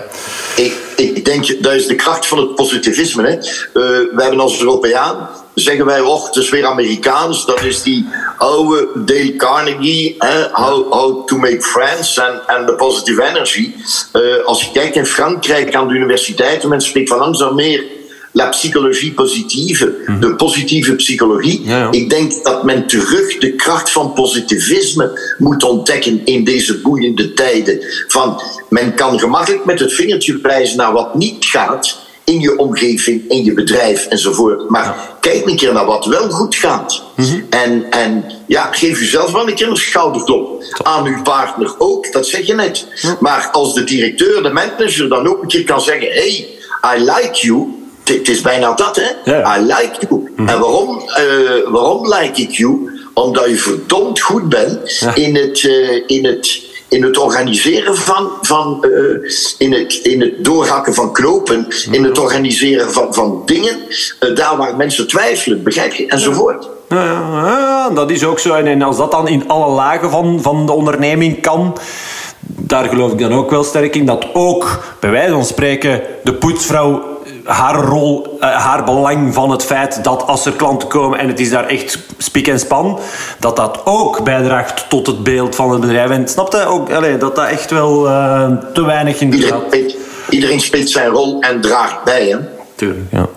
Ik, 0.56 0.74
ik 0.96 1.26
denk, 1.26 1.64
dat 1.64 1.74
is 1.74 1.88
de 1.88 1.96
kracht 1.96 2.28
van 2.28 2.38
het 2.38 2.56
positivisme. 2.56 3.24
Hè? 3.24 3.36
Uh, 3.36 3.42
we 3.74 4.22
hebben 4.22 4.40
als 4.40 4.60
Europeaan, 4.60 5.30
zeggen 5.54 5.86
wij, 5.86 6.00
och, 6.00 6.26
het 6.28 6.36
is 6.36 6.50
weer 6.50 6.66
Amerikaans. 6.66 7.46
Dat 7.46 7.64
is 7.64 7.82
die 7.82 8.08
oude 8.38 8.88
Dale 8.96 9.36
Carnegie, 9.36 10.16
hè? 10.18 10.48
How, 10.52 10.94
how 10.94 11.28
to 11.28 11.38
make 11.38 11.62
friends 11.62 12.18
en 12.48 12.66
the 12.66 12.74
positive 12.74 13.24
energy. 13.24 13.74
Uh, 14.14 14.46
als 14.46 14.62
je 14.64 14.72
kijkt 14.72 14.96
in 14.96 15.06
Frankrijk 15.06 15.76
aan 15.76 15.88
de 15.88 15.94
universiteiten, 15.94 16.70
men 16.70 16.82
spreekt 16.82 17.10
van 17.10 17.18
langzaam 17.18 17.56
meer 17.56 17.95
la 18.36 18.50
psychologie 18.50 19.14
positieve, 19.14 19.96
mhm. 20.06 20.20
de 20.20 20.36
positieve 20.36 20.96
psychologie. 20.96 21.62
Ik 21.92 22.10
denk 22.10 22.44
dat 22.44 22.64
men 22.64 22.88
terug 22.88 23.38
de 23.38 23.54
kracht 23.54 23.92
van 23.92 24.14
positivisme 24.14 25.36
moet 25.38 25.64
ontdekken 25.64 26.22
in 26.26 26.44
deze 26.44 26.82
boeiende 26.82 27.34
tijden. 27.34 27.80
Van, 28.08 28.42
men 28.70 28.96
kan 28.96 29.20
gemakkelijk 29.20 29.66
met 29.66 29.80
het 29.80 29.94
vingertje 29.94 30.40
wijzen 30.42 30.78
naar 30.78 30.94
wat 30.94 31.16
niet 31.16 31.46
gaat 31.46 32.04
in 32.24 32.40
je 32.40 32.58
omgeving, 32.58 33.30
in 33.30 33.44
je 33.44 33.54
bedrijf 33.54 34.06
enzovoort. 34.06 34.70
Maar 34.70 35.18
kijk 35.20 35.48
een 35.48 35.56
keer 35.56 35.74
naar 35.74 35.86
wat 35.86 36.06
wel 36.06 36.30
goed 36.30 36.56
gaat. 36.56 37.04
Mhm. 37.16 37.42
en, 37.50 37.92
en 37.92 38.26
ja, 38.48 38.70
geef 38.72 39.00
jezelf 39.00 39.32
wel 39.32 39.48
een 39.48 39.56
keer 39.56 39.70
een 39.70 39.76
schouderklop. 39.76 40.64
Aan 40.84 41.06
uw 41.06 41.22
partner 41.22 41.76
ook, 41.78 42.12
dat 42.12 42.28
zeg 42.28 42.48
je 42.48 42.54
net. 42.54 42.88
Maar 43.20 43.50
als 43.52 43.74
de 43.74 43.84
directeur, 43.84 44.44
de 44.44 44.52
manager 44.52 45.10
dan 45.10 45.28
ook 45.28 45.42
een 45.42 45.48
keer 45.48 45.64
kan 45.64 45.82
zeggen: 45.82 46.08
Hey, 46.08 46.48
I 46.96 47.00
like 47.00 47.46
you 47.48 47.84
het 48.10 48.30
is 48.30 48.42
bijna 48.42 48.74
dat, 48.74 49.02
hè? 49.24 49.40
I 49.58 49.62
like 49.62 49.96
you. 50.00 50.32
Mhm. 50.36 50.48
En 50.48 50.60
waarom, 50.60 50.98
uh, 50.98 51.72
waarom 51.72 52.08
like 52.08 52.42
ik 52.42 52.52
you? 52.52 52.90
Omdat 53.14 53.50
je 53.50 53.56
verdomd 53.56 54.22
goed 54.22 54.50
bent 54.50 55.08
in, 55.14 55.36
het, 55.36 55.64
uh, 55.64 56.04
in, 56.08 56.26
het, 56.26 56.62
in 56.88 57.04
het 57.04 57.18
organiseren 57.18 57.98
van, 57.98 58.30
van 58.42 58.86
uh, 58.88 59.32
in, 59.58 59.74
het, 59.74 59.94
in 59.94 60.22
het 60.22 60.44
doorhakken 60.44 60.94
van 60.94 61.14
knopen, 61.14 61.68
in 61.92 62.04
het 62.04 62.14
mhm. 62.14 62.22
organiseren 62.22 62.92
van, 62.92 63.14
van 63.14 63.42
dingen, 63.46 63.76
daar 64.36 64.58
waar 64.58 64.76
mensen 64.76 65.08
twijfelen, 65.08 65.64
begrijp 65.64 65.94
je, 65.94 66.08
enzovoort. 66.08 66.70
Ja, 66.90 67.04
ja, 67.04 67.90
dat 67.90 68.12
is 68.12 68.24
ook 68.24 68.40
zo. 68.40 68.54
En 68.54 68.82
als 68.82 68.98
dat 68.98 69.12
dan 69.12 69.28
in 69.28 69.48
alle 69.48 69.74
lagen 69.74 70.10
van, 70.10 70.42
van 70.42 70.66
de 70.66 70.72
onderneming 70.72 71.42
kan, 71.42 71.78
daar 72.48 72.90
geloof 72.90 73.12
ik 73.12 73.20
dan 73.20 73.34
ook 73.34 73.50
wel 73.50 73.64
sterk 73.64 73.96
in, 73.96 74.06
dat 74.06 74.28
ook, 74.34 74.84
bij 75.00 75.10
wijze 75.10 75.32
van 75.32 75.46
spreken, 75.46 76.02
de 76.24 76.34
poetsvrouw 76.34 77.15
haar 77.46 77.76
rol, 77.76 78.38
uh, 78.40 78.66
haar 78.66 78.84
belang 78.84 79.34
van 79.34 79.52
het 79.52 79.64
feit 79.64 80.04
dat 80.04 80.28
als 80.28 80.46
er 80.46 80.52
klanten 80.52 80.88
komen 80.88 81.20
en 81.20 81.28
het 81.28 81.40
is 81.40 81.50
daar 81.50 81.68
echt 81.68 82.00
spik 82.18 82.48
en 82.48 82.60
span, 82.60 83.00
dat 83.40 83.56
dat 83.56 83.82
ook 83.84 84.24
bijdraagt 84.24 84.90
tot 84.90 85.08
het 85.08 85.24
beeld 85.24 85.56
van 85.56 85.72
het 85.72 85.82
bedrijf. 85.82 86.10
En 86.10 86.28
snap 86.28 86.52
je 86.52 86.66
ook 86.66 86.90
dat 87.20 87.36
dat 87.36 87.48
echt 87.48 87.72
wel 87.72 88.08
uh, 88.08 88.52
te 88.74 88.86
weinig 88.86 89.20
in 89.20 89.34
iedereen, 89.34 89.62
speelt, 89.68 89.96
iedereen 90.30 90.60
speelt 90.60 90.90
zijn 90.90 91.10
rol 91.10 91.40
en 91.40 91.62
draagt 91.62 92.04
bij, 92.04 92.28
hè? 92.28 92.38
Tuurlijk, 92.76 93.12
ja. 93.12 93.28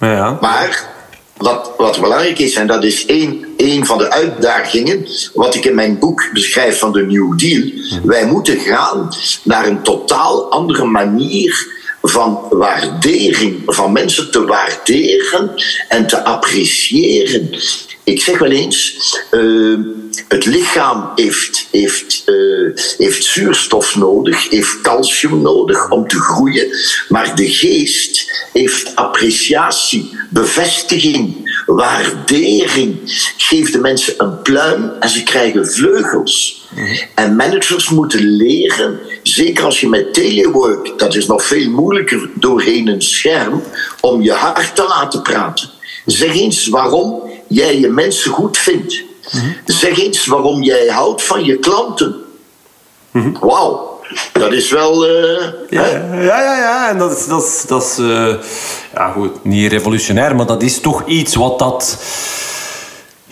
ja. 0.00 0.12
ja. 0.12 0.38
Maar 0.40 0.92
wat, 1.36 1.72
wat 1.76 2.00
belangrijk 2.00 2.38
is, 2.38 2.54
en 2.54 2.66
dat 2.66 2.84
is 2.84 3.06
één, 3.06 3.44
één 3.56 3.86
van 3.86 3.98
de 3.98 4.10
uitdagingen, 4.10 5.06
wat 5.34 5.54
ik 5.54 5.64
in 5.64 5.74
mijn 5.74 5.98
boek 5.98 6.28
beschrijf 6.32 6.78
van 6.78 6.92
de 6.92 7.06
New 7.06 7.38
Deal. 7.38 7.62
Mhm. 7.62 8.06
Wij 8.06 8.26
moeten 8.26 8.58
gaan 8.58 9.08
naar 9.42 9.66
een 9.66 9.82
totaal 9.82 10.50
andere 10.50 10.84
manier 10.84 11.73
van 12.06 12.46
waardering, 12.50 13.62
van 13.66 13.92
mensen 13.92 14.30
te 14.30 14.44
waarderen 14.44 15.54
en 15.88 16.06
te 16.06 16.24
appreciëren. 16.24 17.50
Ik 18.04 18.20
zeg 18.20 18.38
wel 18.38 18.50
eens, 18.50 18.96
uh, 19.30 19.78
het 20.28 20.44
lichaam 20.44 21.10
heeft, 21.14 21.68
heeft, 21.70 22.22
uh, 22.26 22.76
heeft 22.98 23.24
zuurstof 23.24 23.96
nodig, 23.96 24.50
heeft 24.50 24.80
calcium 24.80 25.42
nodig 25.42 25.90
om 25.90 26.08
te 26.08 26.18
groeien, 26.18 26.68
maar 27.08 27.36
de 27.36 27.50
geest 27.50 28.46
heeft 28.52 28.96
appreciatie, 28.96 30.18
bevestiging, 30.30 31.52
waardering. 31.66 32.96
Geeft 33.36 33.72
de 33.72 33.80
mensen 33.80 34.14
een 34.16 34.42
pluim 34.42 34.92
en 35.00 35.08
ze 35.08 35.22
krijgen 35.22 35.66
vleugels. 35.72 36.62
En 37.14 37.36
managers 37.36 37.88
moeten 37.88 38.36
leren, 38.36 39.00
zeker 39.28 39.64
als 39.64 39.80
je 39.80 39.88
met 39.88 40.14
telework, 40.14 40.98
dat 40.98 41.14
is 41.14 41.26
nog 41.26 41.44
veel 41.44 41.70
moeilijker 41.70 42.30
doorheen 42.34 42.88
een 42.88 43.02
scherm, 43.02 43.62
om 44.00 44.22
je 44.22 44.32
hart 44.32 44.76
te 44.76 44.84
laten 44.88 45.22
praten. 45.22 45.70
Zeg 46.06 46.34
eens 46.34 46.68
waarom 46.68 47.22
jij 47.48 47.80
je 47.80 47.88
mensen 47.88 48.30
goed 48.30 48.58
vindt. 48.58 49.02
Zeg 49.64 49.98
eens 49.98 50.26
waarom 50.26 50.62
jij 50.62 50.86
houdt 50.86 51.22
van 51.22 51.44
je 51.44 51.58
klanten. 51.58 52.14
Wauw. 53.40 53.92
Dat 54.32 54.52
is 54.52 54.70
wel. 54.70 55.08
Uh, 55.08 55.40
ja, 55.70 55.86
ja, 55.86 56.22
ja, 56.22 56.58
ja, 56.58 56.88
En 56.88 56.98
dat 56.98 57.18
is, 57.18 57.26
dat 57.26 57.42
is, 57.42 57.64
dat 57.66 57.82
is 57.82 57.98
uh, 57.98 58.34
ja, 58.94 59.10
goed, 59.10 59.44
niet 59.44 59.72
revolutionair, 59.72 60.36
maar 60.36 60.46
dat 60.46 60.62
is 60.62 60.80
toch 60.80 61.06
iets 61.06 61.34
wat 61.34 61.58
dat. 61.58 61.98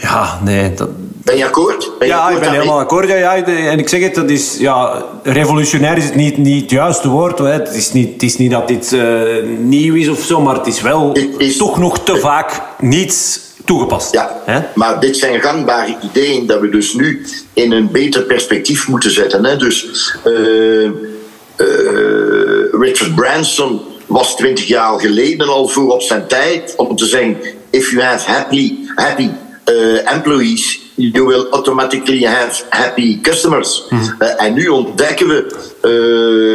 Ja, 0.02 0.40
nee. 0.44 0.74
Dat... 0.74 0.88
Ben 1.24 1.36
je 1.36 1.44
akkoord? 1.44 1.90
Ben 1.98 2.08
je 2.08 2.14
ja, 2.14 2.20
akkoord 2.20 2.36
ik 2.36 2.40
ben 2.40 2.52
helemaal 2.52 2.78
akkoord. 2.78 3.08
Ja, 3.08 3.14
ja, 3.16 3.44
en 3.44 3.78
ik 3.78 3.88
zeg 3.88 4.02
het, 4.02 4.14
dat 4.14 4.30
is, 4.30 4.56
ja, 4.58 5.04
revolutionair 5.22 5.96
is 5.96 6.04
het 6.04 6.14
niet, 6.14 6.36
niet 6.36 6.60
het 6.60 6.70
juiste 6.70 7.08
woord. 7.08 7.38
Hè. 7.38 7.48
Het, 7.48 7.74
is 7.74 7.92
niet, 7.92 8.12
het 8.12 8.22
is 8.22 8.36
niet 8.36 8.50
dat 8.50 8.68
dit 8.68 8.92
uh, 8.92 9.22
nieuw 9.58 9.94
is 9.94 10.08
of 10.08 10.20
zo, 10.20 10.40
maar 10.40 10.54
het 10.54 10.66
is 10.66 10.80
wel 10.80 11.08
het 11.12 11.28
is, 11.36 11.56
toch 11.56 11.78
nog 11.78 11.98
te 11.98 12.16
vaak 12.16 12.62
niets 12.78 13.40
toegepast. 13.64 14.12
Ja, 14.12 14.40
hè? 14.44 14.60
maar 14.74 15.00
dit 15.00 15.16
zijn 15.16 15.40
gangbare 15.40 15.96
ideeën 16.02 16.46
dat 16.46 16.60
we 16.60 16.68
dus 16.68 16.94
nu 16.94 17.26
in 17.52 17.72
een 17.72 17.90
beter 17.90 18.22
perspectief 18.22 18.88
moeten 18.88 19.10
zetten. 19.10 19.44
Hè. 19.44 19.56
Dus 19.56 19.86
uh, 20.26 20.84
uh, 20.84 20.90
Richard 22.70 23.14
Branson 23.14 23.80
was 24.06 24.36
twintig 24.36 24.66
jaar 24.66 25.00
geleden 25.00 25.48
al 25.48 25.68
voor 25.68 25.92
op 25.92 26.02
zijn 26.02 26.26
tijd 26.26 26.74
om 26.76 26.96
te 26.96 27.06
zeggen: 27.06 27.36
if 27.70 27.90
you 27.90 28.02
have 28.02 28.30
happy, 28.30 28.74
happy 28.94 29.28
uh, 29.68 30.12
employees, 30.12 30.80
you 30.94 31.26
will 31.26 31.46
automatically 31.50 32.24
have 32.24 32.64
happy 32.68 33.20
customers. 33.20 33.84
Mm. 33.88 34.14
Uh, 34.18 34.42
en 34.42 34.54
nu 34.54 34.68
ontdekken 34.68 35.28
we, 35.28 35.46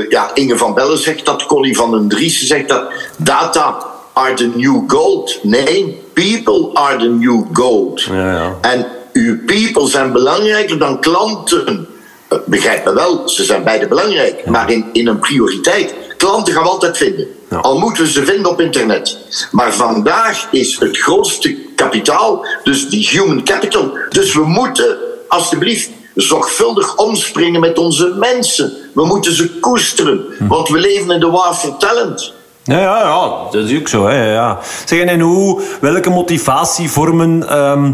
uh, 0.03 0.09
ja, 0.09 0.31
Inge 0.33 0.57
van 0.57 0.73
Bellen 0.73 0.97
zegt 0.97 1.25
dat, 1.25 1.45
Connie 1.45 1.75
van 1.75 1.91
den 1.91 2.07
Driessen 2.07 2.47
zegt 2.47 2.67
dat, 2.67 2.91
data 3.17 3.95
are 4.13 4.33
the 4.33 4.51
new 4.55 4.83
gold. 4.87 5.39
Nee, 5.43 6.01
people 6.13 6.69
are 6.73 6.97
the 6.97 7.09
new 7.09 7.43
gold. 7.53 8.01
Ja, 8.01 8.31
ja. 8.31 8.57
En 8.61 8.85
uw 9.13 9.37
people 9.45 9.87
zijn 9.87 10.11
belangrijker 10.11 10.79
dan 10.79 10.99
klanten. 10.99 11.87
Eh, 12.27 12.37
Begrijp 12.45 12.85
me 12.85 12.93
wel, 12.93 13.29
ze 13.29 13.43
zijn 13.43 13.63
beide 13.63 13.87
belangrijk, 13.87 14.45
maar 14.45 14.71
in, 14.71 14.85
in 14.91 15.07
een 15.07 15.19
prioriteit. 15.19 15.93
Klanten 16.17 16.53
gaan 16.53 16.63
we 16.63 16.69
altijd 16.69 16.97
vinden. 16.97 17.27
Ja. 17.49 17.57
Al 17.57 17.79
moeten 17.79 18.03
we 18.03 18.11
ze 18.11 18.25
vinden 18.25 18.51
op 18.51 18.61
internet. 18.61 19.17
Maar 19.51 19.73
vandaag 19.73 20.47
is 20.51 20.79
het 20.79 20.97
grootste 20.97 21.57
kapitaal, 21.75 22.45
dus 22.63 22.89
die 22.89 23.09
human 23.09 23.43
capital. 23.43 23.97
Dus 24.09 24.33
we 24.33 24.43
moeten, 24.43 24.97
alstublieft, 25.27 25.89
zorgvuldig 26.15 26.95
omspringen 26.95 27.59
met 27.59 27.77
onze 27.77 28.13
mensen. 28.19 28.73
We 28.93 29.05
moeten 29.05 29.33
ze 29.33 29.59
koesteren, 29.59 30.25
want 30.39 30.69
we 30.69 30.79
leven 30.79 31.11
in 31.11 31.19
de 31.19 31.29
war 31.29 31.53
for 31.53 31.77
talent. 31.77 32.33
Ja, 32.63 32.79
ja, 32.79 32.99
ja, 32.99 33.51
dat 33.51 33.69
is 33.69 33.79
ook 33.79 33.87
zo. 33.87 34.07
Hè, 34.07 34.31
ja. 34.31 34.59
Zeg, 34.85 34.99
en 34.99 35.19
hoe, 35.19 35.61
welke 35.81 36.09
motivatievormen, 36.09 37.49
ehm, 37.49 37.91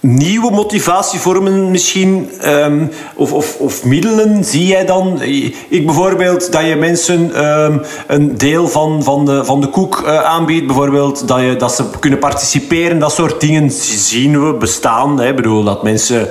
nieuwe 0.00 0.50
motivatievormen 0.50 1.70
misschien, 1.70 2.30
ehm, 2.40 2.86
of, 3.14 3.32
of, 3.32 3.56
of 3.58 3.84
middelen 3.84 4.44
zie 4.44 4.66
jij 4.66 4.84
dan? 4.84 5.22
Ik 5.68 5.86
bijvoorbeeld 5.86 6.52
dat 6.52 6.64
je 6.64 6.76
mensen 6.76 7.34
ehm, 7.34 7.78
een 8.06 8.38
deel 8.38 8.68
van, 8.68 9.02
van, 9.02 9.24
de, 9.24 9.44
van 9.44 9.60
de 9.60 9.66
koek 9.66 10.02
eh, 10.06 10.22
aanbiedt, 10.24 10.66
bijvoorbeeld 10.66 11.28
dat, 11.28 11.40
je, 11.40 11.56
dat 11.56 11.74
ze 11.74 11.84
kunnen 11.98 12.18
participeren, 12.18 12.98
dat 12.98 13.12
soort 13.12 13.40
dingen 13.40 13.70
zien 13.70 14.46
we 14.46 14.52
bestaan. 14.54 15.20
Hè. 15.20 15.28
Ik 15.28 15.36
bedoel, 15.36 15.64
dat 15.64 15.82
mensen 15.82 16.28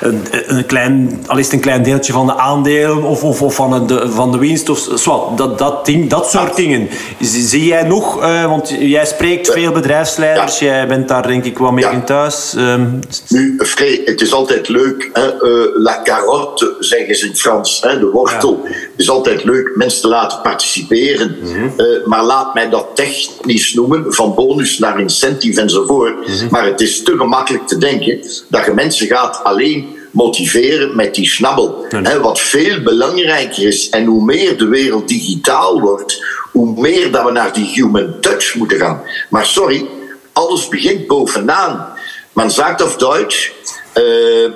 een, 0.00 0.22
een 0.46 0.66
klein, 0.66 1.24
al 1.26 1.38
is 1.38 1.44
het 1.44 1.54
een 1.54 1.60
klein 1.60 1.82
deeltje 1.82 2.12
van 2.12 2.26
de 2.26 2.36
aandelen 2.36 3.02
of, 3.02 3.24
of, 3.24 3.42
of 3.42 3.54
van, 3.54 3.86
de, 3.86 4.10
van 4.10 4.32
de 4.32 4.38
winst, 4.38 4.68
of 4.68 4.88
zwart, 4.94 5.38
dat, 5.38 5.58
dat, 5.58 5.86
ding, 5.86 6.10
dat 6.10 6.30
soort 6.30 6.56
dingen. 6.56 6.88
Zie 7.20 7.64
jij 7.64 7.82
nog, 7.82 8.22
eh, 8.22 8.44
want 8.44 8.74
jij 8.78 9.06
spreekt 9.06 9.52
veel 9.52 9.72
bedrijfsleiders, 9.72 10.58
jij 10.58 10.86
bent 10.86 11.08
daar 11.08 11.26
denk 11.26 11.44
ik 11.44 11.58
wel 11.58 11.72
mee 11.72 11.84
Ja. 11.84 11.90
in 11.90 12.04
thuis. 12.04 12.54
Ehm, 12.56 12.86
Nu, 13.28 13.58
Free, 13.58 14.02
het 14.04 14.20
is 14.20 14.32
altijd 14.32 14.68
leuk. 14.68 15.10
Hè? 15.12 15.22
eh, 15.22 15.68
la 15.74 16.00
carotte, 16.04 16.76
zeggen 16.78 17.14
ze 17.16 17.24
in 17.24 17.30
het 17.30 17.40
Frans. 17.40 17.82
Hè? 17.82 17.98
De 17.98 18.06
wortel. 18.06 18.60
Het 18.64 18.92
is 18.96 19.10
altijd 19.10 19.44
leuk 19.44 19.70
mensen 19.74 20.00
te 20.00 20.08
laten 20.08 20.40
participeren. 20.40 21.36
Eh, 21.76 22.06
maar 22.06 22.24
laat 22.24 22.54
mij 22.54 22.68
dat 22.70 22.86
technisch 22.94 23.74
noemen. 23.74 24.14
Van 24.14 24.34
bonus 24.34 24.78
naar 24.78 25.00
incentive 25.00 25.60
enzovoort. 25.60 26.50
Maar 26.50 26.64
het 26.64 26.80
is 26.80 27.02
te 27.02 27.16
gemakkelijk 27.16 27.66
te 27.66 27.78
denken 27.78 28.20
dat 28.48 28.64
je 28.64 28.72
mensen 28.72 29.06
gaat 29.06 29.40
alleen 29.44 29.98
motiveren 30.10 30.96
met 30.96 31.14
die 31.14 31.28
snabbel. 31.28 31.86
Hè? 31.88 32.20
Wat 32.20 32.40
veel 32.40 32.82
belangrijker 32.82 33.66
is. 33.66 33.88
En 33.88 34.04
hoe 34.04 34.24
meer 34.24 34.58
de 34.58 34.68
wereld 34.68 35.08
digitaal 35.08 35.80
wordt, 35.80 36.24
hoe 36.52 36.80
meer 36.80 37.12
dat 37.12 37.24
we 37.24 37.30
naar 37.30 37.52
die 37.52 37.70
human 37.74 38.20
touch 38.20 38.54
moeten 38.54 38.78
gaan. 38.78 39.02
Maar 39.28 39.46
sorry, 39.46 39.86
alles 40.32 40.68
begint 40.68 41.06
bovenaan. 41.06 41.98
Man 42.34 42.50
sagt 42.50 42.82
auf 42.82 42.96
Deutsch, 42.98 43.52
äh, 43.94 44.50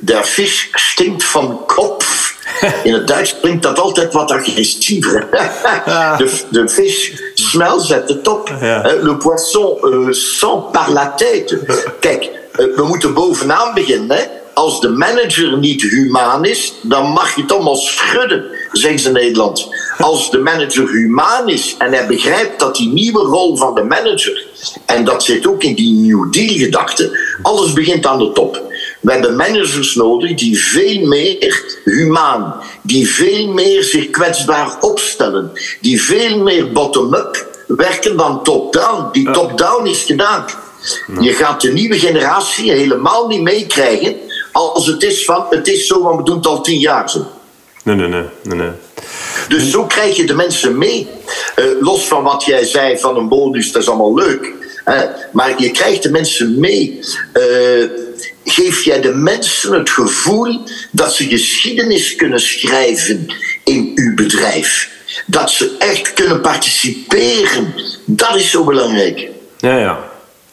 der 0.00 0.24
Fisch 0.24 0.70
stinkt 0.74 1.22
vom 1.22 1.66
Kopf. 1.66 2.34
In 2.84 2.94
het 2.94 3.06
Duits 3.06 3.40
klinkt 3.40 3.62
dat 3.62 3.78
altijd 3.78 4.12
wat 4.12 4.30
agressiever. 4.30 5.26
de, 6.18 6.40
de 6.50 6.68
vis 6.68 7.12
smells 7.34 7.92
at 7.92 8.06
the 8.06 8.20
top. 8.20 8.50
Le 9.02 9.16
poisson 9.18 9.78
euh, 9.82 10.12
sent 10.12 10.72
par 10.72 10.90
la 10.90 11.06
tête. 11.06 11.58
Kijk, 12.00 12.24
eh, 12.24 12.66
we 12.76 12.82
moeten 12.82 13.14
bovenaan 13.14 13.74
beginnen. 13.74 14.16
Hè. 14.16 14.24
Als 14.54 14.80
de 14.80 14.88
manager 14.88 15.58
niet 15.58 15.82
humaan 15.82 16.44
is, 16.44 16.74
dan 16.82 17.06
mag 17.06 17.34
je 17.34 17.42
het 17.42 17.52
allemaal 17.52 17.76
schudden, 17.76 18.44
zeggen 18.72 19.00
ze 19.00 19.08
in 19.08 19.14
Nederland. 19.14 19.68
Als 19.98 20.30
de 20.30 20.38
manager 20.38 20.88
humaan 20.88 21.48
is 21.48 21.74
en 21.78 21.92
hij 21.92 22.06
begrijpt 22.06 22.60
dat 22.60 22.76
die 22.76 22.88
nieuwe 22.88 23.20
rol 23.20 23.56
van 23.56 23.74
de 23.74 23.82
manager, 23.82 24.45
en 24.86 25.04
dat 25.04 25.24
zit 25.24 25.46
ook 25.46 25.62
in 25.62 25.74
die 25.74 25.92
New 25.92 26.32
Deal-gedachte, 26.32 27.18
alles 27.42 27.72
begint 27.72 28.06
aan 28.06 28.18
de 28.18 28.32
top. 28.32 28.62
We 29.00 29.12
hebben 29.12 29.36
managers 29.36 29.94
nodig 29.94 30.34
die 30.34 30.58
veel 30.58 31.06
meer 31.06 31.64
humaan, 31.84 32.54
die 32.82 33.08
veel 33.08 33.48
meer 33.48 33.82
zich 33.82 34.10
kwetsbaar 34.10 34.76
opstellen, 34.80 35.52
die 35.80 36.02
veel 36.02 36.42
meer 36.42 36.72
bottom-up 36.72 37.54
werken 37.66 38.16
dan 38.16 38.42
top-down. 38.42 39.08
Die 39.12 39.30
top-down 39.30 39.86
is 39.86 40.02
gedaan. 40.02 40.44
Je 41.20 41.32
gaat 41.32 41.60
de 41.60 41.72
nieuwe 41.72 41.98
generatie 41.98 42.72
helemaal 42.72 43.28
niet 43.28 43.42
meekrijgen 43.42 44.16
als 44.52 44.86
het 44.86 45.02
is 45.02 45.24
van 45.24 45.44
het 45.50 45.68
is 45.68 45.86
zo, 45.86 46.02
want 46.02 46.18
we 46.18 46.24
doen 46.24 46.36
het 46.36 46.46
al 46.46 46.62
tien 46.62 46.78
jaar 46.78 47.10
zo. 47.10 47.26
nee, 47.82 47.96
nee, 47.96 48.08
nee, 48.08 48.24
nee, 48.42 48.58
nee. 48.58 48.70
Dus 49.48 49.70
zo 49.70 49.84
krijg 49.84 50.16
je 50.16 50.24
de 50.26 50.34
mensen 50.34 50.78
mee. 50.78 51.08
Eh, 51.54 51.64
los 51.80 52.04
van 52.06 52.22
wat 52.22 52.44
jij 52.44 52.64
zei 52.64 52.98
van 52.98 53.16
een 53.16 53.28
bonus, 53.28 53.72
dat 53.72 53.82
is 53.82 53.88
allemaal 53.88 54.14
leuk. 54.14 54.52
hè. 54.84 55.04
maar 55.32 55.62
je 55.62 55.70
krijgt 55.70 56.02
de 56.02 56.10
mensen 56.10 56.60
mee. 56.60 56.98
Eh, 57.32 57.42
geef 58.44 58.82
jij 58.84 59.00
de 59.00 59.14
mensen 59.14 59.72
het 59.72 59.90
gevoel 59.90 60.62
dat 60.90 61.14
ze 61.14 61.24
geschiedenis 61.28 62.16
kunnen 62.16 62.40
schrijven 62.40 63.26
in 63.64 63.92
uw 63.94 64.14
bedrijf. 64.14 64.90
Dat 65.26 65.50
ze 65.50 65.76
echt 65.78 66.12
kunnen 66.12 66.40
participeren. 66.40 67.74
Dat 68.04 68.34
is 68.36 68.50
zo 68.50 68.64
belangrijk. 68.64 69.28
Ja, 69.58 69.76
ja. 69.78 69.98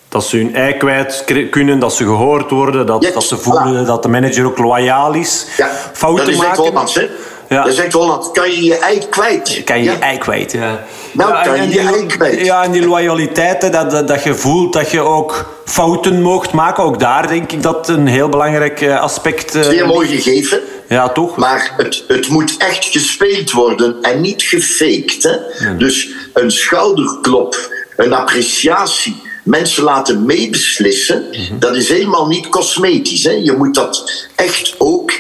Dat 0.10 0.26
ze 0.26 0.38
hun 0.38 0.56
ei 0.56 0.78
kwijt 0.78 1.24
kunnen, 1.50 1.80
dat 1.80 1.94
ze 1.94 2.04
gehoord 2.04 2.52
worden, 2.52 2.86
dat, 2.86 3.04
Yes, 3.04 3.14
dat 3.14 3.24
ze 3.24 3.38
voelen 3.38 3.84
voilà. 3.84 3.88
dat 3.88 4.04
de 4.04 4.10
manager 4.10 4.46
ook 4.46 4.58
loyaal 4.58 5.14
is. 5.14 5.46
Ja, 5.58 5.72
Fouten 5.94 6.26
dat 6.26 6.34
is 6.34 6.40
maken. 6.40 6.64
Hollands, 6.64 6.96
hè? 6.96 7.10
Ja. 7.50 7.66
Is 7.66 7.78
echt 7.78 7.94
Holland. 7.94 8.32
Kan 8.32 8.52
je 8.52 8.64
je 8.64 8.76
ei 8.78 9.00
kwijt? 9.10 9.62
Kan 9.66 9.78
je 9.78 9.84
Ja. 9.84 9.92
je 9.92 9.98
ei 9.98 10.18
kwijt, 10.18 10.52
ja. 10.52 10.84
Nou, 11.12 11.32
ja, 11.34 11.42
kan 11.42 11.62
je 11.62 11.68
die, 11.68 11.82
je 11.82 11.88
ei 11.88 12.06
kwijt. 12.06 12.40
Ja, 12.46 12.64
en 12.64 12.72
die 12.72 12.88
loyaliteit, 12.88 13.62
hè, 13.62 13.70
dat, 13.70 13.92
dat, 13.92 14.08
dat 14.08 14.24
je 14.24 14.34
voelt 14.36 14.74
dat 14.74 14.92
je 14.92 15.02
ook 15.02 15.62
fouten 15.66 16.22
mocht 16.22 16.52
maken. 16.52 16.84
Ook 16.84 17.00
daar 17.00 17.28
denk 17.28 17.52
ik 17.52 17.62
dat 17.62 17.88
een 17.90 18.08
heel 18.08 18.30
belangrijk 18.30 18.82
eh, 18.82 19.02
aspect... 19.02 19.56
eh, 19.56 19.62
Zeer 19.62 19.86
mooi 19.88 20.08
gegeven. 20.08 20.60
Ja, 20.88 21.10
toch? 21.10 21.36
Maar 21.36 21.74
het, 21.78 22.04
het 22.08 22.28
moet 22.28 22.58
echt 22.58 22.86
gespeeld 22.86 23.52
worden 23.52 23.96
en 24.02 24.22
niet 24.22 24.42
gefaked. 24.42 25.24
Hè? 25.24 25.78
Dus 25.78 26.10
een 26.34 26.52
schouderklop, 26.52 27.70
een 27.98 28.14
appreciatie, 28.14 29.22
mensen 29.44 29.84
laten 29.84 30.26
meebeslissen, 30.26 31.24
Mhm. 31.32 31.60
dat 31.60 31.76
is 31.76 31.90
helemaal 31.90 32.28
niet 32.28 32.50
cosmetisch. 32.50 33.24
Hè? 33.24 33.32
Je 33.32 33.52
moet 33.58 33.76
dat 33.76 34.28
echt 34.36 34.76
ook 34.78 35.12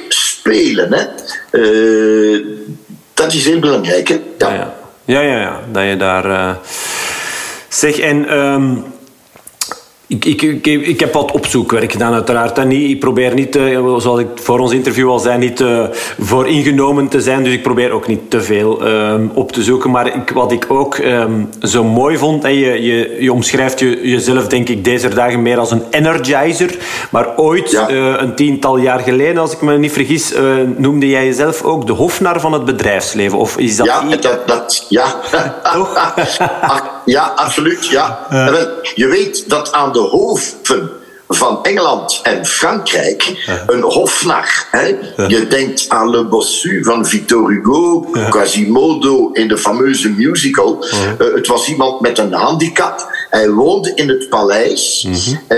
spelen. 0.43 0.93
Hè? 0.93 1.03
Eh, 1.51 2.45
dat 3.13 3.34
is 3.34 3.45
heel 3.45 3.60
belangrijk. 3.60 4.08
Hè? 4.08 4.19
Ja. 4.38 4.47
Ja, 4.47 4.53
ja. 4.53 4.73
ja, 5.06 5.21
ja, 5.21 5.39
ja. 5.39 5.60
Dat 5.71 5.84
je 5.84 5.97
daar... 5.97 6.25
eh, 6.25 6.56
Zeg, 7.67 7.99
en... 7.99 8.27
ehm, 8.27 8.75
ik, 10.07 10.25
ik, 10.25 10.41
ik, 10.41 10.65
ik 10.65 10.99
heb 10.99 11.13
wat 11.13 11.31
opzoekwerk 11.31 11.91
gedaan, 11.91 12.13
uiteraard. 12.13 12.57
En 12.57 12.67
niet, 12.67 12.89
ik 12.89 12.99
probeer 12.99 13.33
niet, 13.33 13.55
eh, 13.55 13.97
zoals 13.97 14.19
ik 14.19 14.27
voor 14.35 14.59
ons 14.59 14.71
interview 14.71 15.09
al 15.09 15.19
zei, 15.19 15.37
niet 15.37 15.61
eh, 15.61 15.83
voor 16.19 16.47
ingenomen 16.47 17.07
te 17.07 17.21
zijn. 17.21 17.43
Dus 17.43 17.53
ik 17.53 17.61
probeer 17.63 17.91
ook 17.91 18.07
niet 18.07 18.29
te 18.29 18.41
veel 18.41 18.85
ehm, 18.85 19.27
op 19.33 19.51
te 19.51 19.63
zoeken. 19.63 19.91
Maar 19.91 20.07
ik, 20.07 20.29
wat 20.29 20.51
ik 20.51 20.65
ook 20.67 20.95
ehm, 20.95 21.31
zo 21.61 21.83
mooi 21.83 22.17
vond... 22.17 22.43
En 22.43 22.53
je, 22.53 22.81
je, 22.83 23.17
je 23.19 23.33
omschrijft 23.33 23.79
je, 23.79 23.99
jezelf, 24.09 24.47
denk 24.47 24.69
ik, 24.69 24.83
deze 24.83 25.07
dagen 25.07 25.41
meer 25.41 25.57
als 25.57 25.71
een 25.71 25.83
energizer. 25.89 26.77
Maar 27.09 27.37
ooit, 27.37 27.71
Ja. 27.71 27.87
eh, 27.89 28.13
een 28.17 28.35
tiental 28.35 28.77
jaar 28.77 28.99
geleden, 28.99 29.37
als 29.37 29.51
ik 29.51 29.61
me 29.61 29.77
niet 29.77 29.91
vergis... 29.91 30.33
noemde 30.77 31.09
jij 31.09 31.25
jezelf 31.25 31.63
ook 31.63 31.87
de 31.87 31.93
hofnar 31.93 32.39
van 32.39 32.53
het 32.53 32.65
bedrijfsleven. 32.65 33.37
Of 33.37 33.57
is 33.57 33.75
dat... 33.75 33.85
Ja, 33.85 34.03
dat, 34.21 34.47
dat, 34.47 34.85
ja. 34.89 35.15
Toch? 35.73 36.13
Ja, 37.05 37.33
absoluut. 37.35 37.87
Ja. 37.87 38.25
Wel, 38.29 38.67
je 38.95 39.07
weet 39.07 39.49
dat 39.49 39.71
aan 39.71 39.91
de 39.91 39.99
hoven 39.99 40.89
van 41.27 41.63
Engeland 41.63 42.19
en 42.23 42.45
Frankrijk 42.45 43.51
een 43.67 43.81
hofnar. 43.81 44.67
Hè? 44.71 44.95
Je 45.27 45.47
denkt 45.47 45.85
aan 45.89 46.09
Le 46.09 46.25
Bossu 46.25 46.83
van 46.83 47.05
Victor 47.05 47.49
Hugo, 47.49 47.99
Quasimodo 48.29 49.29
in 49.31 49.47
de 49.47 49.57
fameuze 49.57 50.09
musical. 50.09 50.85
Eh, 51.19 51.33
het 51.33 51.47
was 51.47 51.67
iemand 51.67 52.01
met 52.01 52.17
een 52.17 52.33
handicap. 52.33 53.11
Hij 53.34 53.50
woonde 53.50 53.91
in 53.96 54.10
het 54.10 54.30
paleis. 54.30 55.08
Eh, 55.48 55.58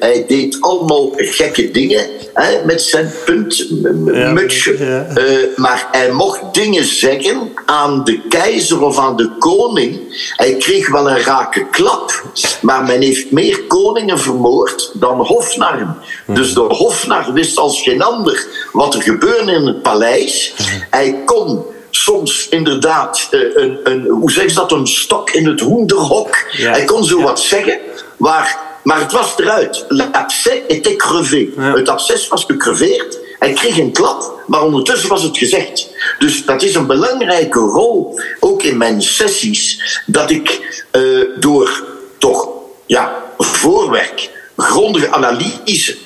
hij 0.00 0.24
deed 0.26 0.56
allemaal 0.60 1.12
gekke 1.16 1.70
dingen 1.70 2.06
hè, 2.34 2.64
met 2.64 2.82
zijn 2.82 3.12
puntmutsje. 3.24 4.76
ja. 4.78 5.06
Eh, 5.06 5.56
maar 5.56 5.88
hij 5.92 6.12
mocht 6.12 6.40
dingen 6.52 6.84
zeggen 6.84 7.52
aan 7.66 8.04
de 8.04 8.20
keizer 8.28 8.82
of 8.82 8.98
aan 8.98 9.16
de 9.16 9.30
koning. 9.38 9.98
Hij 10.36 10.54
kreeg 10.54 10.90
wel 10.90 11.10
een 11.10 11.22
rake 11.22 11.66
klap, 11.70 12.24
maar 12.62 12.82
men 12.84 13.00
heeft 13.00 13.30
meer 13.30 13.62
koningen 13.62 14.18
vermoord 14.18 14.90
dan 14.94 15.20
hofnarren. 15.20 15.96
Dus 16.26 16.54
de 16.54 16.60
hofnar 16.60 17.32
wist 17.32 17.58
als 17.58 17.82
geen 17.82 18.02
ander 18.02 18.46
wat 18.72 18.94
er 18.94 19.02
gebeurde 19.02 19.52
in 19.52 19.66
het 19.66 19.82
paleis. 19.82 20.54
Hij 20.90 21.22
kon 21.24 21.64
soms 21.90 22.48
inderdaad 22.48 23.28
eh, 23.30 23.40
een, 23.54 23.78
een, 23.84 24.06
hoe 24.06 24.30
zeg 24.30 24.44
je 24.44 24.54
dat, 24.54 24.72
een 24.72 24.86
stok 24.86 25.30
in 25.30 25.46
het 25.46 25.60
hoenderhok. 25.60 26.36
Ja. 26.52 26.70
Hij 26.70 26.84
kon 26.84 27.04
zo 27.04 27.22
wat 27.22 27.40
zeggen, 27.40 27.78
maar, 28.16 28.58
maar 28.82 29.00
het 29.00 29.12
was 29.12 29.34
eruit. 29.36 29.84
L'abcès 29.88 30.60
était 30.66 30.96
crevé. 30.96 31.46
Ja. 31.56 31.74
Het 31.74 31.88
absces 31.88 32.28
was 32.28 32.44
gecreveerd 32.44 33.18
Hij 33.38 33.52
kreeg 33.52 33.78
een 33.78 33.92
klap, 33.92 34.42
maar 34.46 34.62
ondertussen 34.62 35.08
was 35.08 35.22
het 35.22 35.38
gezegd. 35.38 35.88
Dus 36.18 36.44
dat 36.44 36.62
is 36.62 36.74
een 36.74 36.86
belangrijke 36.86 37.58
rol, 37.58 38.20
ook 38.40 38.62
in 38.62 38.76
mijn 38.76 39.02
sessies, 39.02 40.00
dat 40.06 40.30
ik 40.30 40.60
eh, 40.90 41.02
door 41.36 41.84
toch 42.18 42.48
ja, 42.86 43.24
voorwerk, 43.38 44.30
grondige 44.56 45.10
analyse, 45.10 45.96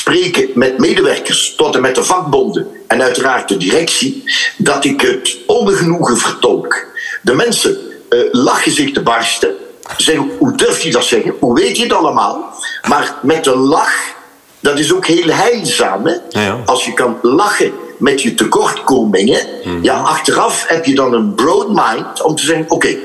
spreken 0.00 0.48
met 0.54 0.78
medewerkers 0.78 1.54
tot 1.56 1.74
en 1.74 1.80
met 1.80 1.94
de 1.94 2.04
vakbonden 2.04 2.66
en 2.86 3.02
uiteraard 3.02 3.48
de 3.48 3.56
directie, 3.56 4.24
dat 4.56 4.84
ik 4.84 5.00
het 5.00 5.36
ongenoegen 5.46 6.16
vertolk. 6.16 6.86
De 7.22 7.34
mensen 7.34 7.78
uh, 8.08 8.20
lachen 8.32 8.72
zich 8.72 8.92
te 8.92 9.02
barsten. 9.02 9.54
Zeggen, 9.96 10.30
hoe 10.38 10.56
durf 10.56 10.80
je 10.80 10.90
dat 10.90 11.04
zeggen? 11.04 11.34
Hoe 11.40 11.54
weet 11.54 11.76
je 11.76 11.82
het 11.82 11.92
allemaal? 11.92 12.54
Maar 12.88 13.14
met 13.22 13.44
de 13.44 13.56
lach, 13.56 13.94
dat 14.60 14.78
is 14.78 14.94
ook 14.94 15.06
heel 15.06 15.28
heilzaam. 15.28 16.06
Hè? 16.06 16.52
Als 16.64 16.84
je 16.84 16.92
kan 16.92 17.18
lachen 17.22 17.72
met 17.98 18.22
je 18.22 18.34
tekortkomingen, 18.34 19.46
mhm. 19.64 19.82
ja, 19.82 19.98
achteraf 19.98 20.64
heb 20.66 20.84
je 20.84 20.94
dan 20.94 21.12
een 21.12 21.34
broad 21.34 21.68
mind 21.68 22.22
om 22.22 22.34
te 22.34 22.44
zeggen: 22.44 22.70
oké, 22.70 22.96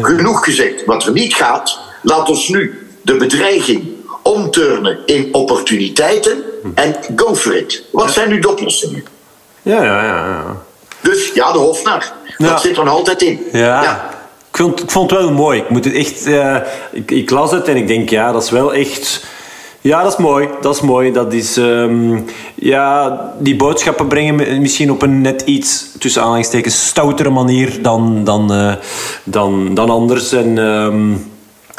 genoeg 0.00 0.44
gezegd. 0.44 0.84
Wat 0.84 1.06
er 1.06 1.12
niet 1.12 1.34
gaat, 1.34 1.78
laat 2.02 2.28
ons 2.28 2.48
nu 2.48 2.88
de 3.02 3.16
bedreiging 3.16 3.93
omturnen 4.34 4.98
in 5.06 5.28
opportuniteiten 5.32 6.42
mhm. 6.62 6.72
en 6.74 6.94
go 7.16 7.34
for 7.34 7.56
it. 7.56 7.84
Wat 7.92 8.12
zijn 8.12 8.28
nu 8.28 8.38
de 8.38 8.50
oplossingen? 8.50 9.04
Ja, 9.62 9.84
ja, 9.84 10.04
ja. 10.04 10.26
ja. 10.26 10.56
Dus 11.00 11.30
ja, 11.34 11.52
de 11.52 11.58
hofnar. 11.58 12.12
Dat 12.38 12.60
zit 12.60 12.76
er 12.76 12.84
nog 12.84 12.94
altijd 12.94 13.22
in. 13.22 13.40
ja. 13.52 14.12
Ik 14.50 14.60
vond, 14.60 14.82
ik 14.82 14.90
vond 14.90 15.10
het 15.10 15.20
wel 15.20 15.30
mooi. 15.30 15.60
Ik, 15.60 15.70
moet 15.70 15.84
het 15.84 15.94
echt, 15.94 16.26
uh, 16.26 16.56
ik, 16.92 17.10
ik, 17.10 17.30
las 17.30 17.50
het 17.50 17.68
en 17.68 17.76
ik 17.76 17.86
denk, 17.86 18.10
ja, 18.10 18.32
dat 18.32 18.42
is 18.42 18.50
wel 18.50 18.74
echt... 18.74 19.24
Ja, 19.80 20.02
dat 20.02 20.12
is 20.12 20.18
mooi. 20.18 20.48
Dat 20.60 20.74
is 20.74 20.80
mooi. 20.80 21.12
Dat 21.12 21.32
is... 21.32 21.56
Um, 21.56 22.24
ja, 22.54 23.32
die 23.38 23.56
boodschappen 23.56 24.06
brengen 24.06 24.60
misschien 24.60 24.90
op 24.90 25.02
een 25.02 25.20
net 25.20 25.42
iets, 25.42 25.86
tussen 25.98 26.22
aanhalingstekens, 26.22 26.86
stoutere 26.86 27.30
manier 27.30 27.82
dan, 27.82 28.24
dan, 28.24 28.52
uh, 28.52 28.74
dan, 29.24 29.74
dan 29.74 29.90
anders. 29.90 30.32
En... 30.32 30.58
Um, 30.58 31.32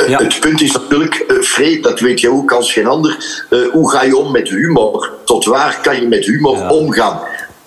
ja. 0.08 0.24
Het 0.24 0.40
punt 0.40 0.62
is 0.62 0.72
natuurlijk, 0.72 1.26
uh, 1.28 1.42
Freed, 1.42 1.84
dat 1.84 2.00
weet 2.00 2.20
je 2.20 2.30
ook 2.30 2.52
als 2.52 2.74
geen 2.74 2.88
ander, 2.88 3.46
uh, 3.50 3.72
hoe 3.72 3.92
ga 3.92 4.04
je 4.04 4.18
om 4.18 4.32
met 4.32 4.50
humor? 4.50 5.12
Tot 5.26 5.46
waar 5.46 5.80
kan 5.82 6.02
je 6.02 6.08
met 6.08 6.26
humor 6.26 6.58
ja. 6.58 6.70
omgaan? 6.70 7.20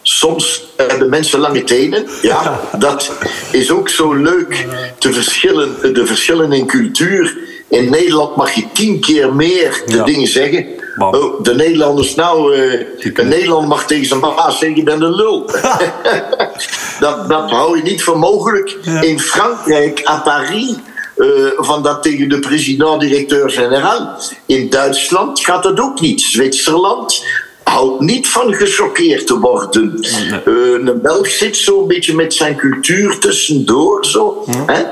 Soms 0.03 0.69
hebben 0.77 1.09
mensen 1.09 1.41
lange 1.41 1.65
tenen. 1.65 2.07
Ja, 2.23 2.61
dat 2.79 3.13
is 3.53 3.71
ook 3.71 3.89
zo 3.89 4.15
leuk. 4.15 4.67
Te 4.99 5.13
verschillen, 5.13 5.95
de 5.95 6.07
verschillen 6.07 6.53
in 6.53 6.67
cultuur. 6.67 7.37
In 7.69 7.91
Nederland 7.91 8.37
mag 8.37 8.53
je 8.53 8.65
tien 8.73 9.01
keer 9.01 9.35
meer 9.35 9.83
de 9.87 10.03
dingen 10.03 10.29
zeggen. 10.29 10.67
Oh, 10.99 11.43
de 11.43 11.55
Nederlanders, 11.55 12.15
nou, 12.15 12.57
uh, 12.57 12.87
een 12.99 13.29
Nederlander 13.29 13.69
mag 13.69 13.87
tegen 13.87 14.07
zijn 14.07 14.21
baas 14.21 14.59
zeggen: 14.59 14.77
Je 14.77 14.83
bent 14.83 15.03
een 15.03 15.15
lul. 15.15 15.51
dat, 17.01 17.29
dat 17.29 17.51
hou 17.51 17.77
je 17.77 17.83
niet 17.83 18.03
voor 18.03 18.19
mogelijk. 18.19 18.77
In 19.01 19.21
Frankrijk, 19.21 20.01
à 20.09 20.21
Paris, 20.21 20.75
uh, 21.19 21.51
van 21.57 21.83
dat 21.83 22.03
tegen 22.03 22.29
de 22.29 22.39
president-directeur-generaal. 22.39 24.19
In 24.47 24.71
Duitsland 24.71 25.41
gaat 25.41 25.63
dat 25.63 25.81
ook 25.81 26.01
niet. 26.01 26.21
Zwitserland, 26.21 27.25
houdt 27.63 28.01
niet 28.01 28.29
van 28.29 28.55
gechoqueerd 28.55 29.27
te 29.27 29.39
worden. 29.39 30.07
Uh, 30.47 30.87
een 30.87 31.01
Belg 31.03 31.29
zit 31.29 31.57
zo'n 31.57 31.87
beetje 31.87 32.15
met 32.15 32.35
zijn 32.35 32.57
cultuur 32.57 33.19
tussendoor. 33.19 34.07
Zo, 34.07 34.45
hè? 34.67 34.83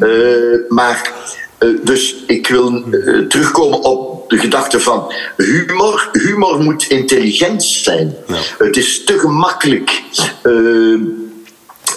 Uh, 0.00 0.60
maar, 0.68 1.12
uh, 1.58 1.78
dus 1.82 2.14
ik 2.26 2.46
wil 2.46 2.84
terugkomen 3.28 3.82
op 3.82 4.30
de 4.30 4.38
gedachte 4.38 4.80
van 4.80 5.12
humor. 5.36 6.08
Humor 6.12 6.62
moet 6.62 6.84
intelligent 6.88 7.64
zijn. 7.64 8.16
Ja. 8.26 8.36
Het 8.58 8.76
is 8.76 9.04
te 9.04 9.18
gemakkelijk 9.18 10.02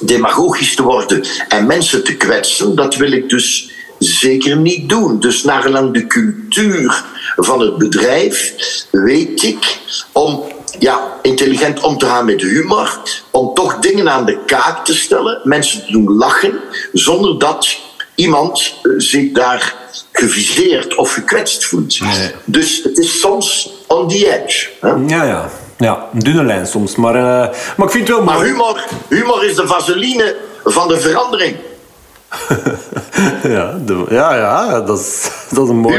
demagogisch 0.02 0.76
te 0.76 0.84
worden 0.84 1.24
en 1.48 1.68
mensen 1.68 2.04
te 2.04 2.16
kwetsen. 2.16 2.76
Dat 2.76 2.96
wil 2.96 3.12
ik 3.12 3.30
dus 3.30 3.72
zeker 4.00 4.58
niet 4.58 4.90
doen. 4.90 5.20
Dus 5.20 5.44
naar 5.44 5.92
de 5.92 6.08
cultuur 6.08 7.04
van 7.36 7.60
het 7.60 7.78
bedrijf 7.78 8.54
weet 8.92 9.44
ik 9.44 9.80
om 10.12 10.44
ja, 10.80 11.14
intelligent 11.22 11.80
om 11.80 11.98
te 11.98 12.06
gaan 12.06 12.26
met 12.26 12.42
humor, 12.42 13.00
om 13.32 13.54
toch 13.54 13.80
dingen 13.80 14.10
aan 14.10 14.26
de 14.26 14.38
kaak 14.46 14.86
te 14.86 14.96
stellen, 14.96 15.42
mensen 15.44 15.86
te 15.86 15.92
doen 15.92 16.18
lachen, 16.18 16.60
zonder 16.94 17.40
dat 17.40 17.78
iemand 18.16 18.74
eh, 18.84 18.92
zich 18.98 19.32
daar 19.32 19.76
geviseerd 20.12 20.96
of 20.96 21.14
gekwetst 21.14 21.66
voelt. 21.66 22.00
Dus 22.46 22.84
het 22.84 22.98
is 22.98 23.20
soms 23.20 23.74
on 23.88 24.08
the 24.08 24.42
edge. 24.42 24.70
Hè? 24.82 24.90
Ja, 24.90 25.24
ja. 25.24 25.50
Ja, 25.78 26.08
een 26.14 26.20
dunne 26.20 26.44
lijn 26.44 26.68
soms. 26.68 26.96
Maar, 26.96 27.16
uh, 27.16 27.22
maar 27.78 27.86
ik 27.86 27.92
vind 27.92 28.08
het 28.08 28.18
wel 28.18 28.26
Maar 28.26 28.44
humor, 28.44 28.84
humor 29.10 29.46
is 29.46 29.56
de 29.56 29.68
vaseline 29.68 30.36
van 30.64 30.88
de 30.88 31.00
verandering. 31.00 31.56
ja, 33.48 33.80
ja, 34.10 34.36
ja, 34.36 34.82
dat 34.82 35.00
is, 35.00 35.30
dat 35.50 35.64
is 35.64 35.70
een 35.70 35.78
mooi... 35.78 35.98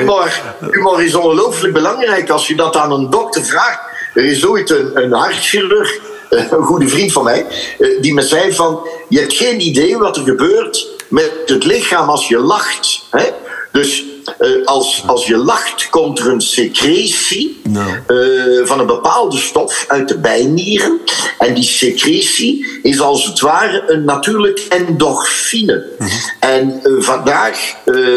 Humor, 0.70 1.02
is 1.02 1.14
ongelooflijk 1.14 1.72
belangrijk. 1.72 2.30
Als 2.30 2.46
je 2.46 2.56
dat 2.56 2.76
aan 2.76 2.92
een 2.92 3.10
dokter 3.10 3.44
vraagt... 3.44 3.80
Er 4.14 4.24
is 4.24 4.46
ooit 4.46 4.70
een, 4.70 5.12
hartchirurg, 5.12 5.98
een 6.30 6.62
goede 6.62 6.88
vriend 6.88 7.12
van 7.12 7.24
mij... 7.24 7.46
Eh, 7.78 8.00
die 8.00 8.14
me 8.14 8.22
zei 8.22 8.52
van... 8.52 8.88
Je 9.08 9.18
hebt 9.18 9.34
geen 9.34 9.60
idee 9.60 9.98
wat 9.98 10.16
er 10.16 10.22
gebeurt 10.22 10.86
met 11.08 11.32
het 11.46 11.64
lichaam 11.64 12.08
als 12.08 12.28
je 12.28 12.38
lacht. 12.38 13.06
Hè? 13.10 13.24
Dus 13.72 14.04
uh, 14.40 14.66
als, 14.66 15.02
als 15.06 15.26
je 15.26 15.36
lacht, 15.36 15.88
komt 15.90 16.18
er 16.18 16.28
een 16.28 16.40
secretie 16.40 17.60
no. 17.68 17.80
uh, 18.08 18.66
van 18.66 18.80
een 18.80 18.86
bepaalde 18.86 19.36
stof 19.36 19.84
uit 19.88 20.08
de 20.08 20.18
bijnieren. 20.18 21.00
En 21.38 21.54
die 21.54 21.64
secretie 21.64 22.80
is 22.82 23.00
als 23.00 23.26
het 23.26 23.40
ware 23.40 23.84
een 23.86 24.04
natuurlijk 24.04 24.66
endorfine. 24.68 25.86
Mm 25.98 26.06
-hmm. 26.06 26.18
En 26.40 26.80
uh, 26.82 27.02
vandaag 27.02 27.74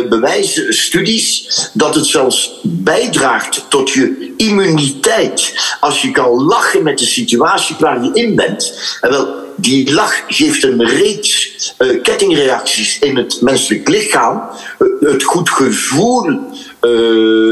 bewijzen 0.10 0.74
studies 0.74 1.48
dat 1.74 1.96
het 1.96 2.06
zelfs 2.06 2.60
bijdraagt 2.62 3.66
tot 3.70 3.90
je 3.90 4.34
immuniteit. 4.38 5.54
Als 5.80 6.02
je 6.02 6.12
kan 6.12 6.44
lachen 6.44 6.84
met 6.84 6.98
de 7.00 7.06
situatie 7.06 7.76
waar 7.80 8.04
je 8.04 8.10
in 8.14 8.36
bent. 8.36 8.98
En 9.02 9.10
wel, 9.10 9.36
die 9.56 9.94
lach 9.94 10.24
geeft 10.28 10.64
een 10.64 10.86
reeks 10.86 11.74
uh, 11.80 12.02
kettingreacties 12.02 13.00
in 13.00 13.18
het 13.18 13.42
menselijk 13.42 13.88
lichaam. 13.88 14.42
Uh, 14.80 15.12
het 15.12 15.24
goed 15.24 15.50
gevoel, 15.50 16.26
uh, 16.26 16.40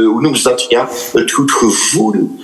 hoe 0.05 0.21
noemen 0.21 0.37
ze 0.37 0.49
dat? 0.49 0.65
Ja, 0.69 0.89
het 1.13 1.31
goed 1.31 1.51
gevoel. 1.51 2.37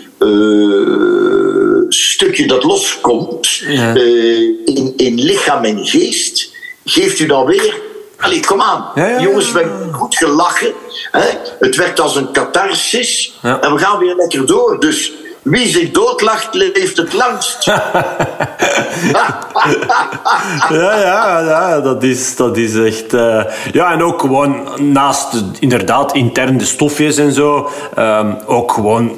stukje 1.89 2.47
dat 2.47 2.63
loskomt 2.63 3.47
ja. 3.55 3.93
in, 4.65 4.93
in 4.97 5.21
lichaam 5.21 5.63
en 5.63 5.85
geest, 5.85 6.51
geeft 6.83 7.19
u 7.19 7.25
dan 7.25 7.45
weer 7.45 7.83
Allee, 8.17 8.45
kom 8.45 8.61
aan. 8.61 8.91
Ja, 8.95 9.07
ja, 9.07 9.21
Jongens, 9.21 9.51
we 9.51 9.59
hebben 9.59 9.93
goed 9.93 10.17
gelachen. 10.17 10.73
Hè? 11.11 11.29
Het 11.59 11.75
werd 11.75 11.99
als 11.99 12.15
een 12.15 12.31
catharsis. 12.31 13.39
En 13.41 13.73
we 13.73 13.77
gaan 13.77 13.99
weer 13.99 14.15
lekker 14.15 14.45
door. 14.45 14.79
Dus 14.79 15.11
wie 15.45 15.67
zich 15.67 15.91
doodlacht, 15.91 16.53
leeft 16.53 16.97
het 16.97 17.13
langst. 17.13 17.65
ja, 20.69 20.99
ja, 20.99 21.39
ja, 21.39 21.81
dat 21.81 22.03
is, 22.03 22.35
dat 22.35 22.57
is 22.57 22.75
echt... 22.75 23.13
Uh, 23.13 23.43
ja, 23.71 23.91
en 23.91 24.03
ook 24.03 24.21
gewoon 24.21 24.67
naast 24.91 25.43
inderdaad 25.59 26.13
intern 26.13 26.57
de 26.57 26.65
stofjes 26.65 27.17
en 27.17 27.31
zo... 27.31 27.69
Um, 27.99 28.37
ook 28.45 28.71
gewoon... 28.71 29.11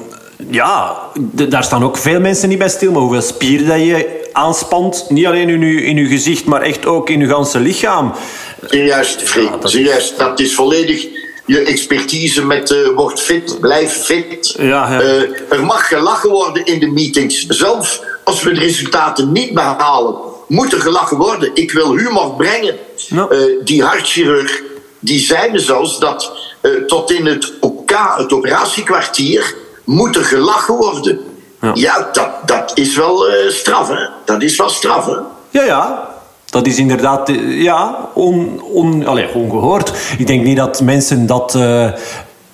Ja, 0.50 0.98
daar 1.32 1.64
staan 1.64 1.84
ook 1.84 1.98
veel 1.98 2.20
mensen 2.20 2.50
niet 2.50 2.58
bij 2.58 2.70
stil, 2.70 2.92
maar 2.92 3.02
hoeveel 3.02 3.22
spieren 3.22 3.68
dat 3.68 3.80
je 3.80 4.30
aanspant. 4.32 5.06
Niet 5.10 5.26
alleen 5.26 5.50
in 5.50 5.62
je, 5.62 5.84
in 5.84 5.98
uw 5.98 6.08
gezicht, 6.08 6.46
maar 6.46 6.62
echt 6.62 6.86
ook 6.86 7.10
in 7.10 7.20
je 7.20 7.28
ganse 7.28 7.60
lichaam. 7.60 8.14
Juist, 8.70 9.22
Freek. 9.22 9.50
Ja, 9.50 9.58
dat... 9.58 9.72
Juist, 9.72 10.18
dat 10.18 10.40
is 10.40 10.56
volledig 10.56 11.17
je 11.48 11.60
expertise 11.60 12.46
met 12.46 12.72
uh, 12.72 12.88
word 12.96 13.20
fit, 13.20 13.60
blijf 13.60 14.04
fit. 14.04 14.56
Ja, 14.58 14.92
ja. 14.92 15.02
Uh, 15.02 15.52
er 15.52 15.64
mag 15.66 15.88
gelachen 15.88 16.30
worden 16.30 16.66
in 16.66 16.80
de 16.80 16.88
meetings. 16.88 17.46
Zelfs 17.46 18.02
als 18.24 18.44
we 18.44 18.52
de 18.52 18.60
resultaten 18.60 19.32
niet 19.32 19.54
behalen, 19.54 20.16
moet 20.48 20.74
er 20.74 20.82
gelachen 20.82 21.18
worden. 21.18 21.52
Ik 21.54 21.72
wil 21.72 21.98
humor 21.98 22.36
brengen. 22.36 22.78
Ja. 22.96 23.28
Uh, 23.32 23.40
die 23.64 23.84
hartchirurg, 23.84 24.62
die 25.00 25.20
zei 25.20 25.52
me 25.52 25.60
zelfs 25.60 26.00
dat 26.00 26.32
tot 26.88 27.12
in 27.12 27.26
het 27.26 27.54
OK, 27.60 27.92
het 28.18 28.34
operatiekwartier, 28.34 29.56
moet 29.84 30.16
er 30.16 30.26
gelachen 30.26 30.76
worden. 30.76 31.20
Ja, 31.62 31.72
ja 31.74 32.10
dat, 32.12 32.30
dat 32.46 32.72
is 32.74 32.96
wel 32.96 33.26
straf, 33.48 33.88
hè? 33.88 34.08
Dat 34.26 34.42
is 34.42 34.58
wel 34.58 34.70
straf, 34.70 35.06
hè? 35.06 35.16
Ja, 35.50 35.64
ja. 35.64 36.17
Dat 36.50 36.68
is 36.68 36.78
inderdaad 36.78 37.30
eh, 37.30 37.62
ja, 37.62 38.10
on, 38.14 38.62
on, 38.74 39.06
allez, 39.06 39.34
ongehoord. 39.34 39.94
Ik 40.18 40.28
denk 40.28 40.44
niet 40.44 40.58
dat 40.58 40.82
mensen 40.82 41.26
dat 41.26 41.56
uh, 41.58 41.92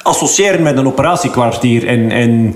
associëren 0.01 0.61
met 0.61 0.77
een 0.77 0.87
operatiekwartier. 0.87 1.87
En, 1.87 2.11
en, 2.11 2.55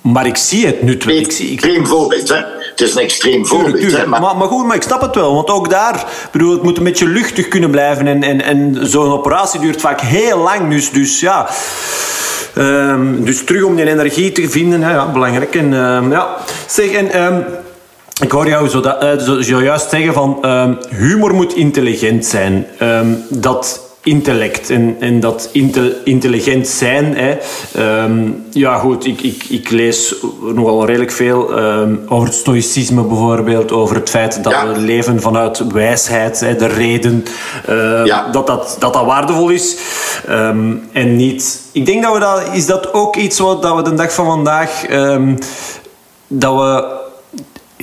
maar 0.00 0.26
ik 0.26 0.36
zie 0.36 0.66
het 0.66 0.82
nu. 0.82 0.92
Ik 0.92 1.32
zie, 1.32 1.46
ik... 1.46 1.52
Extreem 1.52 1.86
voorbeeld, 1.86 2.28
hè? 2.28 2.36
Het 2.70 2.80
is 2.80 2.94
een 2.94 3.02
extreem 3.02 3.46
voorbeeld. 3.46 3.74
Tuurlijk, 3.74 3.92
tuurlijk. 3.92 4.14
Hè? 4.14 4.20
Maar... 4.20 4.36
maar... 4.36 4.48
goed, 4.48 4.66
maar 4.66 4.76
ik 4.76 4.82
snap 4.82 5.00
het 5.00 5.14
wel. 5.14 5.34
Want 5.34 5.50
ook 5.50 5.70
daar, 5.70 6.04
bedoel, 6.32 6.52
het 6.52 6.62
moet 6.62 6.76
een 6.76 6.84
beetje 6.84 7.08
luchtig 7.08 7.48
kunnen 7.48 7.70
blijven. 7.70 8.06
En, 8.06 8.22
en, 8.22 8.42
en 8.42 8.78
zo'n 8.80 9.12
operatie 9.12 9.60
duurt 9.60 9.80
vaak 9.80 10.00
heel 10.00 10.38
lang. 10.38 10.70
Dus, 10.70 10.90
dus 10.90 11.20
ja. 11.20 11.48
Um, 12.58 13.24
dus 13.24 13.44
terug 13.44 13.62
om 13.62 13.76
die 13.76 13.90
energie 13.90 14.32
te 14.32 14.50
vinden, 14.50 14.82
hè, 14.82 14.92
ja, 14.92 15.10
belangrijk. 15.12 15.54
En, 15.54 15.72
um, 15.72 16.10
ja. 16.10 16.36
Zeg, 16.66 16.90
en, 16.90 17.22
um, 17.22 17.44
ik 18.22 18.30
hoor 18.30 18.48
jou 18.48 18.68
zo, 18.68 18.80
dat, 18.80 19.02
uh, 19.02 19.18
zo, 19.18 19.40
zojuist 19.40 19.90
zeggen 19.90 20.12
van 20.12 20.38
ehm, 20.42 20.74
humor 20.90 21.34
moet 21.34 21.54
intelligent 21.54 22.26
zijn. 22.26 22.66
Ehm, 22.78 23.12
dat 23.28 23.82
intellect 24.02 24.70
en, 24.70 24.96
en 25.00 25.20
dat 25.20 25.50
intelligent 26.04 26.68
zijn. 26.68 27.16
Hè. 27.16 27.36
Ehm, 27.74 28.30
ja, 28.50 28.78
goed, 28.78 29.06
ik, 29.06 29.20
ik, 29.20 29.44
ik 29.48 29.70
lees 29.70 30.14
nogal 30.54 30.86
redelijk 30.86 31.12
veel 31.12 31.52
over 32.08 32.26
het 32.26 32.34
stoïcisme 32.34 33.02
bijvoorbeeld, 33.02 33.72
over 33.72 33.96
het 33.96 34.10
feit 34.10 34.42
dat 34.44 34.52
we 34.62 34.78
leven 34.80 35.20
vanuit 35.20 35.72
wijsheid, 35.72 36.40
hè, 36.40 36.56
de 36.56 36.66
reden, 36.66 37.24
dat, 38.32 38.46
dat, 38.46 38.76
dat 38.78 38.92
dat 38.92 39.04
waardevol 39.04 39.48
is. 39.48 39.76
en 40.92 41.16
niet. 41.16 41.60
Ik 41.72 41.86
denk 41.86 42.02
dat 42.02 42.12
we 42.12 42.20
dat. 42.20 42.42
Is 42.52 42.66
dat 42.66 42.92
ook 42.92 43.16
iets 43.16 43.38
wat 43.38 43.62
dat 43.62 43.76
we 43.76 43.82
de 43.82 43.94
dag 43.94 44.12
van 44.12 44.26
vandaag. 44.26 44.86
dat 46.28 46.54
we 46.54 47.02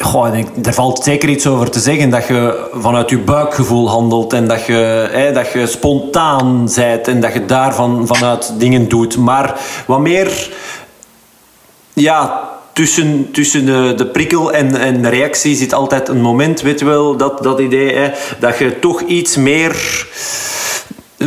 Goh, 0.02 0.36
er 0.64 0.74
valt 0.74 1.04
zeker 1.04 1.30
iets 1.30 1.47
over 1.47 1.70
te 1.70 1.80
zeggen 1.80 2.10
dat 2.10 2.28
je 2.28 2.70
vanuit 2.74 3.10
je 3.10 3.18
buikgevoel 3.18 3.89
handelt 3.89 4.34
en 4.34 4.47
dat 4.47 4.66
je, 4.66 5.10
hè, 5.12 5.32
dat 5.32 5.52
je 5.52 5.68
spontaan 5.68 6.70
bent 6.76 7.08
en 7.08 7.22
dat 7.22 7.34
je 7.34 7.45
daarvan 7.45 8.08
vanuit 8.08 8.54
dingen 8.58 8.89
doet. 8.89 9.18
Maar 9.18 9.60
wat 9.86 9.99
meer, 9.99 10.49
ja, 11.93 12.49
tussen, 12.74 13.32
tussen 13.32 13.66
de, 13.66 13.93
de 13.97 14.06
prikkel 14.06 14.52
en, 14.52 14.76
en 14.76 15.02
de 15.02 15.10
reactie 15.10 15.56
zit 15.56 15.74
altijd 15.74 16.08
een 16.08 16.22
moment, 16.22 16.62
weet 16.62 16.80
je 16.80 16.86
wel, 16.86 17.18
dat, 17.18 17.43
dat 17.43 17.60
idee, 17.60 17.95
hè, 17.95 18.12
dat 18.39 18.58
je 18.58 18.80
toch 18.80 19.02
iets 19.02 19.36
meer 19.36 19.76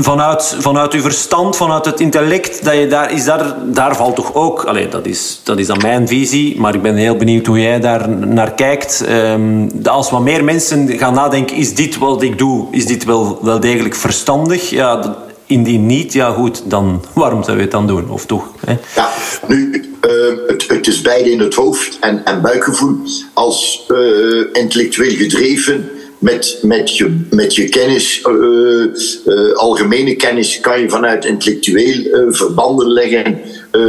vanuit, 0.01 0.57
vanuit 0.59 0.93
uw 0.93 1.01
verstand, 1.01 1.57
vanuit 1.57 1.85
het 1.85 2.01
intellect, 2.01 2.65
dat 2.65 2.75
je 2.75 2.87
daar, 2.87 3.13
is 3.13 3.25
daar, 3.25 3.55
daar 3.65 3.97
valt 3.97 4.17
toch 4.17 4.35
ook... 4.35 4.65
Allee, 4.65 4.89
dat, 4.89 5.07
is, 5.07 5.41
dat 5.43 5.59
is 5.59 5.67
dan 5.67 5.79
mijn 5.83 6.09
visie, 6.09 6.61
maar 6.61 6.75
ik 6.75 6.83
ben 6.83 6.95
heel 6.95 7.17
benieuwd 7.17 7.47
hoe 7.47 7.61
jij 7.61 7.81
daar 7.81 8.09
naar 8.09 8.55
kijkt. 8.55 9.05
Um, 9.11 9.71
als 9.85 10.11
wat 10.11 10.21
meer 10.21 10.45
mensen 10.45 10.89
gaan 10.99 11.15
nadenken, 11.15 11.57
is 11.57 11.75
dit 11.75 11.99
wat 11.99 12.23
ik 12.23 12.39
doe, 12.39 12.67
is 12.71 12.87
dit 12.87 13.05
wel, 13.05 13.39
wel 13.43 13.61
degelijk 13.61 13.95
verstandig? 13.95 14.71
Ja, 14.71 15.17
indien 15.47 15.87
niet, 15.87 16.13
ja 16.13 16.31
goed, 16.31 16.63
dan 16.65 17.05
waarom 17.13 17.43
zou 17.43 17.57
je 17.57 17.63
het 17.63 17.71
dan 17.71 17.87
doen? 17.87 18.11
Of 18.11 18.27
toch? 18.27 18.45
Hè? 18.67 18.77
Ja, 18.95 19.11
nu, 19.47 19.85
uh, 20.03 20.11
het, 20.47 20.69
het, 20.69 20.87
is 20.87 21.01
beide 21.01 21.31
in 21.31 21.41
het 21.41 21.55
hoofd 21.55 21.99
en, 22.01 22.25
en 22.25 22.43
buikgevoel. 22.43 22.97
Als 23.33 23.85
uh, 23.89 24.45
intellectueel 24.53 25.17
gedreven 25.17 25.91
met, 26.25 26.59
met, 26.63 26.97
je, 26.97 27.21
met 27.31 27.55
je 27.55 27.69
kennis, 27.69 28.25
uh, 28.27 28.87
uh, 29.27 29.53
algemene 29.55 30.17
kennis, 30.17 30.61
kan 30.61 30.81
je 30.81 30.89
vanuit 30.89 31.25
intellectueel 31.25 32.33
verbanden 32.33 32.93
leggen, 32.93 33.41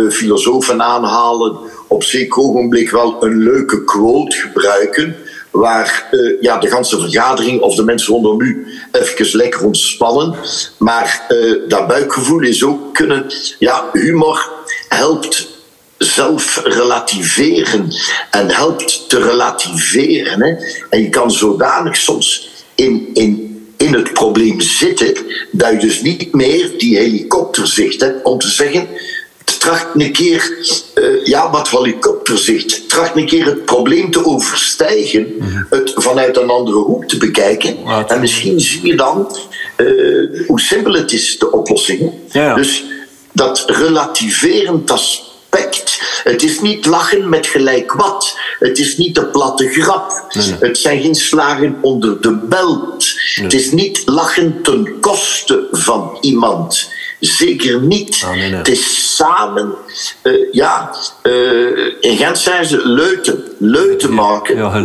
filosofen 0.09 0.81
aanhalen, 0.81 1.57
op 1.87 2.03
zeker 2.03 2.41
ogenblik 2.41 2.89
wel 2.89 3.23
een 3.23 3.37
leuke 3.37 3.83
quote 3.83 4.35
gebruiken, 4.35 5.15
waar 5.51 6.09
ja, 6.41 6.57
de 6.57 6.67
ganse 6.67 6.99
vergadering 6.99 7.61
of 7.61 7.75
de 7.75 7.83
mensen 7.83 8.13
rondom 8.13 8.41
u 8.41 8.67
even 8.91 9.37
lekker 9.37 9.65
ontspannen. 9.65 10.35
Maar 10.77 11.25
dat 11.67 11.87
buikgevoel 11.87 12.41
is 12.41 12.63
ook 12.63 12.93
kunnen, 12.93 13.25
ja, 13.59 13.89
humor 13.91 14.51
helpt 14.87 15.54
zelf 15.97 16.61
relativeren 16.63 17.93
en 18.31 18.51
helpt 18.51 19.09
te 19.09 19.19
relativeren. 19.19 20.41
Hè. 20.41 20.55
En 20.89 21.01
je 21.01 21.09
kan 21.09 21.31
zodanig 21.31 21.97
soms 21.97 22.49
in, 22.75 23.09
in, 23.13 23.63
in 23.77 23.93
het 23.93 24.13
probleem 24.13 24.61
zitten 24.61 25.13
dat 25.51 25.71
je 25.71 25.77
dus 25.77 26.01
niet 26.01 26.33
meer 26.33 26.71
die 26.77 26.97
helikopterzicht 26.97 28.01
hebt 28.01 28.23
om 28.23 28.39
te 28.39 28.49
zeggen. 28.49 28.87
Tracht 29.59 29.87
een 29.93 30.11
keer, 30.11 30.51
uh, 30.95 31.25
ja, 31.25 31.51
wat 31.51 31.69
helikopterzicht, 31.69 32.89
tracht 32.89 33.15
een 33.15 33.25
keer 33.25 33.45
het 33.45 33.65
probleem 33.65 34.11
te 34.11 34.25
overstijgen, 34.25 35.33
mhm. 35.39 35.63
het 35.69 35.91
vanuit 35.95 36.37
een 36.37 36.49
andere 36.49 36.77
hoek 36.77 37.05
te 37.05 37.17
bekijken. 37.17 37.77
En 38.07 38.19
misschien 38.19 38.59
zie 38.59 38.85
je 38.85 38.95
dan 38.95 39.37
uh, 39.77 40.47
hoe 40.47 40.59
simpel 40.59 40.93
het 40.93 41.11
is, 41.11 41.39
de 41.39 41.51
oplossing. 41.51 42.11
Ja. 42.31 42.55
Dus 42.55 42.83
dat 43.31 43.63
relativerend 43.67 44.87
het 46.23 46.43
is 46.43 46.61
niet 46.61 46.85
lachen 46.85 47.29
met 47.29 47.47
gelijk 47.47 47.93
wat. 47.93 48.37
Het 48.59 48.79
is 48.79 48.97
niet 48.97 49.15
de 49.15 49.25
platte 49.25 49.67
grap. 49.69 50.25
Het 50.59 50.77
zijn 50.77 51.01
geen 51.01 51.15
slagen 51.15 51.77
onder 51.81 52.21
de 52.21 52.35
belt. 52.35 53.13
Het 53.35 53.53
is 53.53 53.71
niet 53.71 54.01
lachen 54.05 54.61
ten 54.61 54.99
koste 54.99 55.67
van 55.71 56.17
iemand. 56.21 56.89
Zeker 57.19 57.81
niet. 57.81 58.23
Ah, 58.25 58.51
het 58.57 58.67
is 58.67 59.15
samen, 59.15 59.75
uh, 60.23 60.53
ja, 60.53 60.95
uh, 61.23 61.93
in 61.99 62.17
Gent 62.17 62.37
zijn 62.37 62.65
ze 62.65 62.87
leuten, 62.87 63.43
leuten 63.57 64.13
maken. 64.13 64.57
Ja, 64.57 64.83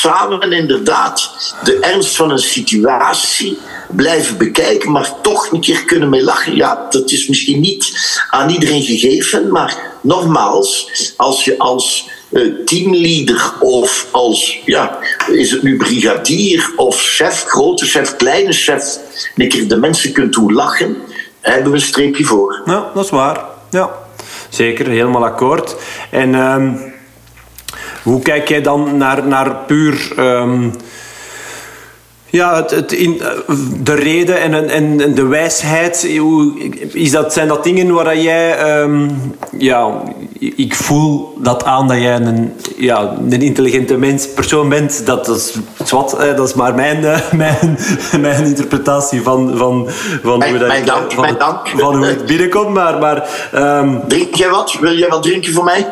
samen 0.00 0.52
inderdaad 0.52 1.30
de 1.64 1.78
ernst 1.78 2.16
van 2.16 2.30
een 2.30 2.38
situatie 2.38 3.58
blijven 3.90 4.38
bekijken, 4.38 4.90
maar 4.90 5.12
toch 5.22 5.52
een 5.52 5.60
keer 5.60 5.84
kunnen 5.84 6.08
mee 6.08 6.22
lachen. 6.22 6.56
Ja, 6.56 6.86
dat 6.90 7.10
is 7.10 7.28
misschien 7.28 7.60
niet 7.60 7.92
aan 8.30 8.50
iedereen 8.50 8.82
gegeven, 8.82 9.52
maar 9.52 9.78
nogmaals, 10.00 10.90
als 11.16 11.44
je 11.44 11.58
als 11.58 12.08
uh, 12.30 12.64
teamleader 12.64 13.52
of 13.60 14.06
als, 14.10 14.58
ja, 14.64 14.98
is 15.32 15.50
het 15.50 15.62
nu 15.62 15.76
brigadier 15.76 16.72
of 16.76 17.00
chef, 17.00 17.44
grote 17.46 17.86
chef, 17.86 18.16
kleine 18.16 18.52
chef, 18.52 18.98
een 19.36 19.48
keer 19.48 19.68
de 19.68 19.76
mensen 19.76 20.12
kunt 20.12 20.32
doen 20.32 20.52
lachen, 20.52 20.96
hebben 21.40 21.70
we 21.70 21.76
een 21.76 21.84
streepje 21.84 22.24
voor. 22.24 22.62
Ja, 22.64 22.90
dat 22.94 23.04
is 23.04 23.10
waar. 23.10 23.44
Ja, 23.70 23.90
zeker, 24.48 24.86
helemaal 24.86 25.24
akkoord. 25.24 25.76
En 26.10 26.34
um, 26.34 26.89
hoe 28.02 28.22
kijk 28.22 28.48
jij 28.48 28.62
dan 28.62 28.96
naar, 28.96 29.26
naar 29.26 29.56
puur. 29.66 30.12
Um, 30.18 30.72
ja, 32.26 32.64
het, 32.66 32.92
in, 32.92 33.20
de 33.82 33.94
reden 33.94 34.40
en, 34.40 34.70
en, 34.70 35.00
en 35.00 35.14
de 35.14 35.26
wijsheid, 35.26 36.08
is 36.92 37.10
dat, 37.10 37.32
zijn 37.32 37.48
dat 37.48 37.64
dingen 37.64 37.94
waar 37.94 38.18
jij... 38.18 38.80
Um, 38.80 39.34
ja, 39.58 40.02
ik 40.40 40.74
voel 40.74 41.34
dat 41.38 41.64
aan 41.64 41.88
dat 41.88 41.96
jij 41.96 42.16
een, 42.16 42.52
ja, 42.76 43.16
een 43.30 43.42
intelligente 43.42 43.96
mens, 43.96 44.28
persoon 44.28 44.68
bent. 44.68 45.06
Dat, 45.06 45.28
is, 45.28 45.54
wat, 45.90 46.16
dat 46.36 46.48
is 46.48 46.54
maar 46.54 46.74
mijn, 46.74 47.00
mijn, 47.32 47.78
mijn 48.20 48.44
interpretatie 48.44 49.22
van, 49.22 49.56
van, 49.56 49.88
van, 50.22 50.44
hoe, 50.44 50.58
dat, 50.58 50.68
mijn 50.68 50.84
dank, 50.84 51.12
van, 51.12 51.22
mijn 51.22 51.38
dank. 51.38 51.68
van 51.68 51.96
hoe 51.96 52.06
het 52.06 52.26
binnenkomt. 52.26 52.74
Maar, 52.74 52.98
maar, 52.98 53.28
um... 53.54 54.00
Drink 54.08 54.34
jij 54.34 54.48
wat? 54.48 54.76
Wil 54.80 54.94
jij 54.94 55.08
wat 55.08 55.22
drinken 55.22 55.52
voor 55.52 55.64
mij? 55.64 55.90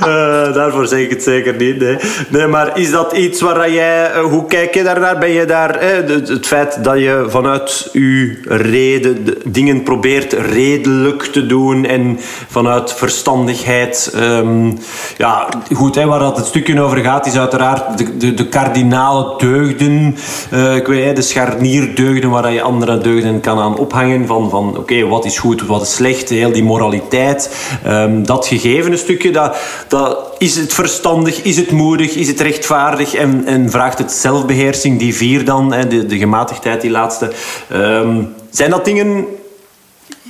uh, 0.00 0.54
daarvoor 0.58 0.86
zeg 0.86 0.98
ik 0.98 1.10
het 1.10 1.22
zeker 1.22 1.56
niet. 1.56 1.78
Nee. 1.78 1.96
nee, 2.28 2.46
maar 2.46 2.78
is 2.78 2.90
dat 2.90 3.12
iets 3.12 3.40
waar 3.40 3.70
jij... 3.70 4.14
Uh, 4.14 4.20
hoe 4.24 4.46
kijk 4.46 4.74
je 4.74 4.82
daarnaar? 4.82 5.18
Ben 5.18 5.30
je 5.30 5.44
daar... 5.44 5.74
Eh, 5.74 6.08
het, 6.08 6.28
het, 6.28 6.46
feit 6.46 6.84
dat 6.84 6.98
je 6.98 7.24
vanuit 7.28 7.88
je 7.92 8.38
reden 8.44 9.26
dingen 9.44 9.82
probeert 9.82 10.32
redelijk 10.32 11.22
te 11.22 11.45
doen 11.46 11.84
en 11.84 12.18
vanuit 12.48 12.92
verstandigheid... 12.92 14.12
Um, 14.16 14.78
ja, 15.16 15.48
goed, 15.74 15.94
hè, 15.94 16.06
waar 16.06 16.18
dat 16.18 16.36
het 16.36 16.46
stukje 16.46 16.80
over 16.80 16.98
gaat 16.98 17.26
is 17.26 17.36
uiteraard 17.36 17.98
de, 17.98 18.16
de, 18.16 18.34
de 18.34 18.48
kardinale 18.48 19.34
deugden. 19.38 20.16
Uh, 20.52 20.76
ik 20.76 20.86
weet, 20.86 21.16
de 21.16 21.22
scharnierdeugden 21.22 22.30
waar 22.30 22.52
je 22.52 22.62
andere 22.62 22.98
deugden 22.98 23.40
kan 23.40 23.58
aan 23.58 23.78
ophangen. 23.78 24.26
Van, 24.26 24.50
van 24.50 24.76
oké, 24.76 25.06
wat 25.06 25.24
is 25.24 25.38
goed, 25.38 25.66
wat 25.66 25.82
is 25.82 25.94
slecht. 25.94 26.28
Heel 26.28 26.52
die 26.52 26.64
moraliteit. 26.64 27.56
Um, 27.86 28.26
dat 28.26 28.46
gegeven 28.46 28.98
stukje. 28.98 29.30
Dat, 29.30 29.56
dat, 29.88 30.34
is 30.38 30.56
het 30.56 30.74
verstandig? 30.74 31.42
Is 31.42 31.56
het 31.56 31.70
moedig? 31.70 32.14
Is 32.14 32.28
het 32.28 32.40
rechtvaardig? 32.40 33.14
En, 33.14 33.42
en 33.46 33.70
vraagt 33.70 33.98
het 33.98 34.12
zelfbeheersing, 34.12 34.98
die 34.98 35.14
vier 35.14 35.44
dan, 35.44 35.70
de, 35.70 36.06
de 36.06 36.18
gematigdheid, 36.18 36.80
die 36.80 36.90
laatste. 36.90 37.32
Um, 37.72 38.34
zijn 38.50 38.70
dat 38.70 38.84
dingen... 38.84 39.26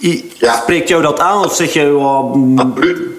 Ja. 0.00 0.60
Spreekt 0.62 0.88
jou 0.88 1.02
dat 1.02 1.18
aan 1.18 1.44
of 1.44 1.54
zeg 1.54 1.72
je... 1.72 1.94
Oh, 1.94 2.34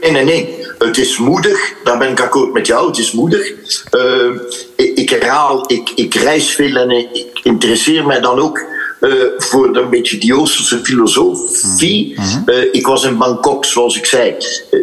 nee, 0.01 0.11
nee, 0.11 0.23
nee. 0.23 0.65
Het 0.78 0.97
is 0.97 1.17
moedig, 1.17 1.73
daar 1.84 1.97
ben 1.97 2.11
ik 2.11 2.21
akkoord 2.21 2.53
met 2.53 2.67
jou, 2.67 2.88
het 2.88 2.97
is 2.97 3.11
moedig. 3.11 3.51
Uh, 3.91 4.39
ik, 4.75 4.97
ik, 4.97 5.09
herhaal, 5.09 5.71
ik, 5.71 5.89
ik 5.95 6.13
reis 6.13 6.49
veel 6.49 6.75
en 6.75 6.91
ik 6.91 7.39
interesseer 7.43 8.05
mij 8.05 8.19
dan 8.19 8.39
ook 8.39 8.65
uh, 9.01 9.13
voor 9.38 9.75
een 9.75 9.89
beetje 9.89 10.17
die 10.17 10.36
Oosterse 10.36 10.80
filosofie. 10.84 12.13
Mm 12.19 12.43
uh, 12.45 12.55
ik 12.71 12.88
was 12.88 13.03
in 13.03 13.17
Bangkok, 13.17 13.65
zoals 13.65 13.97
ik 13.97 14.05
zei, 14.05 14.36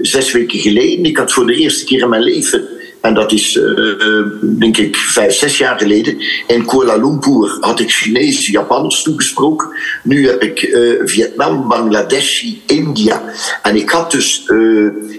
zes 0.02 0.32
weken 0.32 0.58
geleden. 0.58 1.04
Ik 1.04 1.16
had 1.16 1.32
voor 1.32 1.46
de 1.46 1.54
eerste 1.54 1.84
keer 1.84 2.00
in 2.02 2.08
mijn 2.08 2.22
leven, 2.22 2.68
en 3.04 3.14
dat 3.14 3.32
is 3.32 3.60
denk 4.40 4.76
ik 4.76 4.96
vijf, 4.96 5.34
zes 5.34 5.58
jaar 5.58 5.78
geleden, 5.78 6.16
in 6.46 6.66
Kuala 6.66 6.96
Lumpur 6.96 7.56
had 7.60 7.80
ik 7.80 7.90
Chinees, 7.90 8.46
Japans 8.46 9.02
toegesproken. 9.02 9.68
Nu 10.02 10.28
heb 10.28 10.42
ik 10.42 10.76
Vietnam, 11.04 11.68
Bangladesh, 11.68 12.44
India. 12.66 13.22
En 13.62 13.76
ik 13.76 13.90
had 13.90 14.10
dus, 14.10 14.50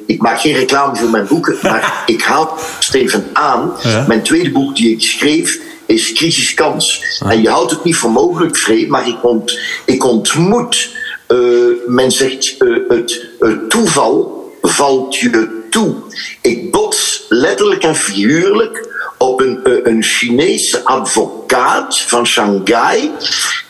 ik 0.06 0.22
maak 0.22 0.40
geen 0.40 0.56
reclame 0.56 0.96
voor 0.96 1.10
mijn 1.10 1.28
boeken, 1.28 1.58
maar 1.62 2.04
ik 2.16 2.22
haal 2.22 2.58
Steven 2.80 3.26
aan. 3.34 3.74
Mijn 4.08 4.22
tweede 4.22 4.52
boek 4.52 4.76
die 4.76 4.92
ik 4.92 5.02
schreef 5.02 5.60
is 5.86 6.14
crisiskans. 6.14 7.20
Ah. 7.20 7.32
En 7.32 7.42
je 7.42 7.50
houdt 7.50 7.72
het 7.72 7.84
niet 7.84 7.96
voor 7.96 8.12
mogelijk, 8.12 8.58
Vree, 8.58 8.88
maar 8.88 9.08
ik, 9.08 9.24
ont, 9.24 9.60
ik 9.86 10.04
ontmoet, 10.04 10.90
uh, 11.28 11.40
men 11.88 12.12
zegt, 12.12 12.56
uh, 12.60 12.90
het, 12.90 13.26
het 13.40 13.70
toeval 13.70 14.44
valt 14.62 15.16
je 15.16 15.64
toe. 15.76 15.96
Ik 16.42 16.72
bots 16.72 17.26
letterlijk 17.30 17.84
en 17.84 17.96
figuurlijk 17.96 18.88
op 19.18 19.42
een, 19.42 19.64
eh, 19.64 19.74
een 19.84 20.04
Chinese 20.04 20.84
advocaat 20.84 22.02
van 22.02 22.28
Shanghai 22.28 23.12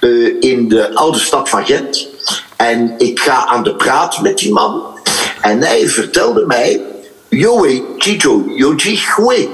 uh, 0.02 0.36
in 0.40 0.68
de 0.68 0.96
oude 0.96 1.20
stad 1.20 1.50
van 1.50 1.66
Gent. 1.66 2.08
En 2.56 2.94
ik 2.98 3.20
ga 3.20 3.46
aan 3.46 3.64
de 3.64 3.76
praat 3.76 4.22
met 4.22 4.38
die 4.38 4.54
man. 4.54 4.84
En 5.42 5.62
hij 5.62 5.88
vertelde 5.88 6.46
mij, 6.46 6.82
Yoei 7.30 7.84
Chicho 7.98 8.44
Yoji 8.56 9.00
Hui. 9.16 9.50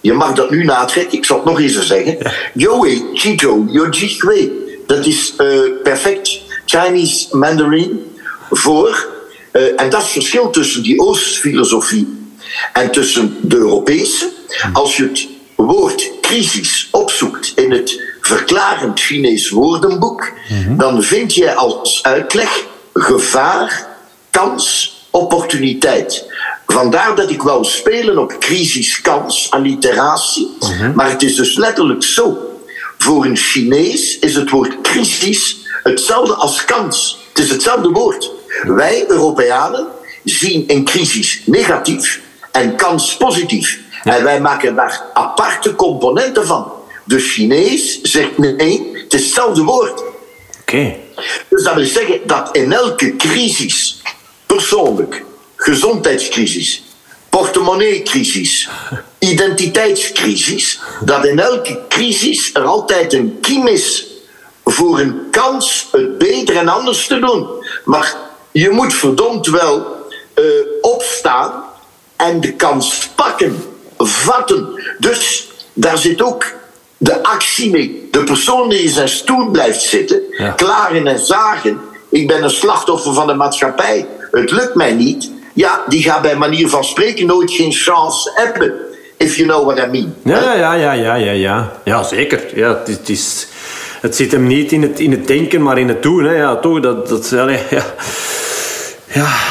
Je 0.00 0.12
mag 0.12 0.32
dat 0.32 0.50
nu 0.50 0.64
natrekken, 0.64 1.18
ik 1.18 1.24
zal 1.24 1.36
het 1.36 1.46
nog 1.46 1.60
eens 1.60 1.86
zeggen. 1.86 2.32
Yoei 2.54 3.04
Chicho 3.14 3.64
Yoji 3.68 4.16
Hui. 4.18 4.52
Dat 4.86 5.06
is 5.06 5.34
uh, 5.38 5.60
perfect 5.82 6.40
Chinese 6.64 7.36
Mandarin 7.36 8.12
voor. 8.50 9.15
Uh, 9.56 9.80
en 9.80 9.90
dat 9.90 10.00
is 10.00 10.06
het 10.06 10.12
verschil 10.12 10.50
tussen 10.50 10.82
die 10.82 11.00
Oostfilosofie 11.00 12.30
en 12.72 12.90
tussen 12.90 13.36
de 13.42 13.56
Europese. 13.56 14.32
Als 14.72 14.96
je 14.96 15.02
het 15.02 15.28
woord 15.54 16.10
crisis 16.20 16.88
opzoekt 16.90 17.52
in 17.54 17.70
het 17.70 18.02
verklarend 18.20 19.00
Chinees 19.00 19.50
woordenboek, 19.50 20.32
mm-hmm. 20.48 20.78
dan 20.78 21.02
vind 21.02 21.34
je 21.34 21.54
als 21.54 22.02
uitleg 22.02 22.64
gevaar, 22.94 23.86
kans, 24.30 24.94
opportuniteit. 25.10 26.24
Vandaar 26.66 27.16
dat 27.16 27.30
ik 27.30 27.42
wou 27.42 27.64
spelen 27.64 28.18
op 28.18 28.36
crisis, 28.38 29.00
kans, 29.00 29.50
alliteratie. 29.50 30.56
Mm-hmm. 30.60 30.92
Maar 30.94 31.10
het 31.10 31.22
is 31.22 31.36
dus 31.36 31.56
letterlijk 31.56 32.02
zo. 32.02 32.38
Voor 32.98 33.24
een 33.24 33.36
Chinees 33.36 34.18
is 34.18 34.34
het 34.34 34.50
woord 34.50 34.80
crisis 34.80 35.56
hetzelfde 35.82 36.34
als 36.34 36.64
kans. 36.64 37.18
Het 37.28 37.38
is 37.38 37.50
hetzelfde 37.50 37.88
woord. 37.88 38.30
Wij 38.62 39.04
Europeanen 39.08 39.86
zien 40.24 40.64
een 40.66 40.84
crisis 40.84 41.42
negatief 41.44 42.20
en 42.52 42.76
kans 42.76 43.16
positief. 43.16 43.78
En 44.02 44.24
wij 44.24 44.40
maken 44.40 44.74
daar 44.74 45.02
aparte 45.14 45.74
componenten 45.74 46.46
van. 46.46 46.72
De 47.04 47.18
Chinees 47.18 48.00
zegt 48.02 48.38
nee, 48.38 48.90
het 48.92 49.14
is 49.14 49.24
hetzelfde 49.24 49.62
woord. 49.62 50.02
Oké. 50.60 50.96
Dus 51.48 51.62
dat 51.62 51.74
wil 51.74 51.84
zeggen 51.84 52.20
dat 52.24 52.56
in 52.56 52.72
elke 52.72 53.16
crisis, 53.16 54.02
persoonlijk, 54.46 55.24
gezondheidscrisis, 55.56 56.84
portemonneecrisis, 57.28 58.68
identiteitscrisis, 59.18 60.80
dat 61.00 61.26
in 61.26 61.38
elke 61.38 61.80
crisis 61.88 62.54
er 62.54 62.64
altijd 62.64 63.12
een 63.12 63.38
kiem 63.40 63.66
is 63.66 64.06
voor 64.64 64.98
een 64.98 65.26
kans 65.30 65.88
het 65.92 66.18
beter 66.18 66.56
en 66.56 66.68
anders 66.68 67.06
te 67.06 67.18
doen. 67.18 67.46
Maar 67.84 68.16
je 68.60 68.70
moet 68.70 68.94
verdomd 68.94 69.46
wel 69.46 70.06
uh, 70.34 70.44
opstaan 70.80 71.64
en 72.16 72.40
de 72.40 72.52
kans 72.52 73.08
pakken, 73.14 73.62
vatten. 73.98 74.82
Dus 74.98 75.50
daar 75.72 75.98
zit 75.98 76.22
ook 76.22 76.44
de 76.96 77.22
actie 77.22 77.70
mee. 77.70 78.08
De 78.10 78.24
persoon 78.24 78.68
die 78.68 78.82
in 78.82 78.88
zijn 78.88 79.08
stoel 79.08 79.50
blijft 79.50 79.80
zitten, 79.80 80.22
ja. 80.30 80.50
klaren 80.50 81.06
en 81.06 81.18
zagen. 81.18 81.80
Ik 82.08 82.26
ben 82.26 82.42
een 82.42 82.50
slachtoffer 82.50 83.14
van 83.14 83.26
de 83.26 83.34
maatschappij. 83.34 84.06
Het 84.30 84.50
lukt 84.50 84.74
mij 84.74 84.92
niet. 84.92 85.30
Ja, 85.54 85.84
die 85.88 86.02
gaat 86.02 86.22
bij 86.22 86.36
manier 86.36 86.68
van 86.68 86.84
spreken 86.84 87.26
nooit 87.26 87.50
geen 87.50 87.72
chance 87.72 88.30
hebben. 88.34 88.74
If 89.16 89.36
you 89.36 89.48
know 89.48 89.64
what 89.64 89.86
I 89.86 89.90
mean. 89.90 90.14
Ja, 90.24 90.54
ja, 90.54 90.74
ja, 90.74 90.92
ja, 90.92 91.14
ja, 91.14 91.30
ja. 91.30 91.72
Ja, 91.84 92.02
zeker. 92.02 92.42
Ja, 92.54 92.82
het, 92.84 93.08
is, 93.08 93.46
het 94.00 94.16
zit 94.16 94.32
hem 94.32 94.46
niet 94.46 94.72
in 94.72 94.82
het, 94.82 95.00
in 95.00 95.10
het 95.10 95.26
denken, 95.26 95.62
maar 95.62 95.78
in 95.78 95.88
het 95.88 96.02
doen. 96.02 96.24
Hè. 96.24 96.34
Ja, 96.34 96.56
toch, 96.56 96.80
dat, 96.80 97.08
dat, 97.08 97.28
ja. 97.28 97.48
Ja, 97.48 97.94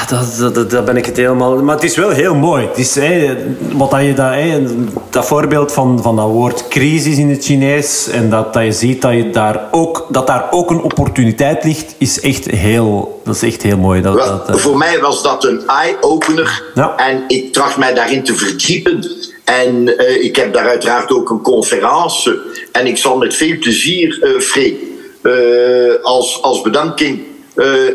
dat, 0.09 0.53
dat, 0.55 0.69
dat, 0.71 0.85
ben 0.85 0.97
ik 0.97 1.05
het 1.05 1.17
helemaal... 1.17 1.63
Maar 1.63 1.75
het 1.75 1.83
is 1.83 1.95
wel 1.95 2.09
heel 2.09 2.35
mooi. 2.35 2.67
Het 2.67 2.77
is, 2.77 2.95
hè, 2.95 3.35
wat 3.71 3.91
dat, 3.91 4.01
je 4.01 4.13
dat, 4.13 4.33
hè, 4.33 4.63
dat 5.09 5.25
voorbeeld 5.25 5.71
van, 5.71 6.01
van 6.01 6.15
dat 6.15 6.27
woord 6.27 6.67
crisis 6.67 7.17
in 7.17 7.29
het 7.29 7.45
Chinees 7.45 8.07
en 8.07 8.29
dat, 8.29 8.53
dat 8.53 8.63
je 8.63 8.71
ziet 8.71 9.01
dat, 9.01 9.13
je 9.13 9.29
daar 9.29 9.67
ook, 9.71 10.07
dat 10.09 10.27
daar 10.27 10.47
ook 10.51 10.69
een 10.69 10.81
opportuniteit 10.81 11.63
ligt, 11.63 11.95
is 11.97 12.19
echt 12.19 12.45
heel, 12.45 13.21
dat 13.23 13.35
is 13.35 13.41
echt 13.41 13.61
heel 13.61 13.77
mooi. 13.77 14.01
Dat, 14.01 14.13
wel, 14.13 14.43
dat, 14.47 14.59
voor 14.59 14.77
mij 14.77 14.99
was 14.99 15.23
dat 15.23 15.43
een 15.43 15.67
eye-opener 15.67 16.63
ja. 16.75 16.95
en 16.95 17.23
ik 17.27 17.53
tracht 17.53 17.77
mij 17.77 17.93
daarin 17.93 18.23
te 18.23 18.33
verdiepen. 18.33 19.09
En 19.43 19.87
uh, 19.87 20.23
ik 20.23 20.35
heb 20.35 20.53
daar 20.53 20.67
uiteraard 20.67 21.11
ook 21.11 21.29
een 21.29 21.41
conferentie 21.41 22.33
en 22.71 22.87
ik 22.87 22.97
zal 22.97 23.17
met 23.17 23.35
veel 23.35 23.57
plezier, 23.59 24.19
uh, 24.21 24.39
Freek, 24.39 24.75
uh, 25.21 26.03
als, 26.03 26.41
als 26.41 26.61
bedanking 26.61 27.33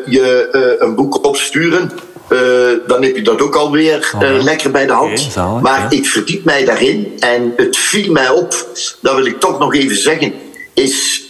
je 0.06 0.48
uh, 0.52 0.86
een 0.86 0.94
boek 0.94 1.24
opsturen. 1.24 1.90
Uh, 2.32 2.40
dan 2.86 3.02
heb 3.02 3.16
je 3.16 3.22
dat 3.22 3.40
ook 3.40 3.54
alweer 3.54 4.14
lekker 4.42 4.70
bij 4.70 4.86
de 4.86 4.92
hand. 4.92 5.18
Okay, 5.18 5.30
zalig, 5.30 5.62
maar 5.62 5.80
ja. 5.80 5.90
ik 5.90 6.06
verdiep 6.06 6.44
mij 6.44 6.64
daarin 6.64 7.12
en 7.18 7.52
het 7.56 7.76
viel 7.76 8.12
mij 8.12 8.30
op, 8.30 8.66
dat 9.00 9.14
wil 9.14 9.26
ik 9.26 9.40
toch 9.40 9.58
nog 9.58 9.74
even 9.74 9.96
zeggen, 9.96 10.32
is 10.74 11.24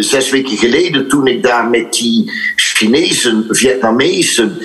zes 0.00 0.30
weken 0.30 0.56
geleden 0.56 1.08
toen 1.08 1.26
ik 1.26 1.42
daar 1.42 1.66
met 1.66 1.92
die 1.92 2.32
Chinezen, 2.56 3.46
Vietnamezen, 3.48 4.58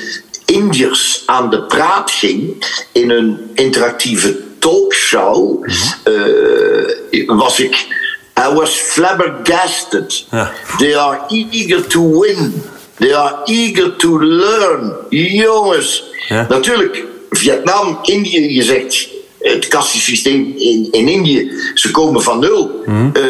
Indiërs 0.46 1.24
aan 1.26 1.50
de 1.50 1.64
praat 1.64 2.12
ging 2.12 2.66
in 2.92 3.10
een 3.10 3.52
interactieve 3.54 4.40
talkshow, 4.60 5.66
mm-hmm. 5.66 7.38
was 7.38 7.60
ik. 7.60 8.00
I 8.40 8.54
was 8.54 8.70
flabbergasted. 8.70 10.26
Ja. 10.32 10.52
They 10.78 10.98
are 10.98 11.20
eager 11.28 11.88
to 11.88 12.20
win. 12.20 12.64
They 13.02 13.16
are 13.16 13.42
eager 13.46 13.96
to 13.96 14.20
learn. 14.20 14.94
Jongens. 15.10 16.04
Ja. 16.28 16.46
Natuurlijk, 16.50 17.06
Vietnam, 17.30 18.00
Indië, 18.02 18.56
je 18.56 18.64
zegt 18.64 19.10
het 19.40 19.68
kastiesysteem 19.68 20.54
in, 20.58 20.88
in 20.92 21.08
Indië, 21.08 21.52
ze 21.74 21.92
komen 21.92 22.22
van 22.22 22.40
nul. 22.40 22.84
Mm. 22.86 23.12
Uh, 23.14 23.24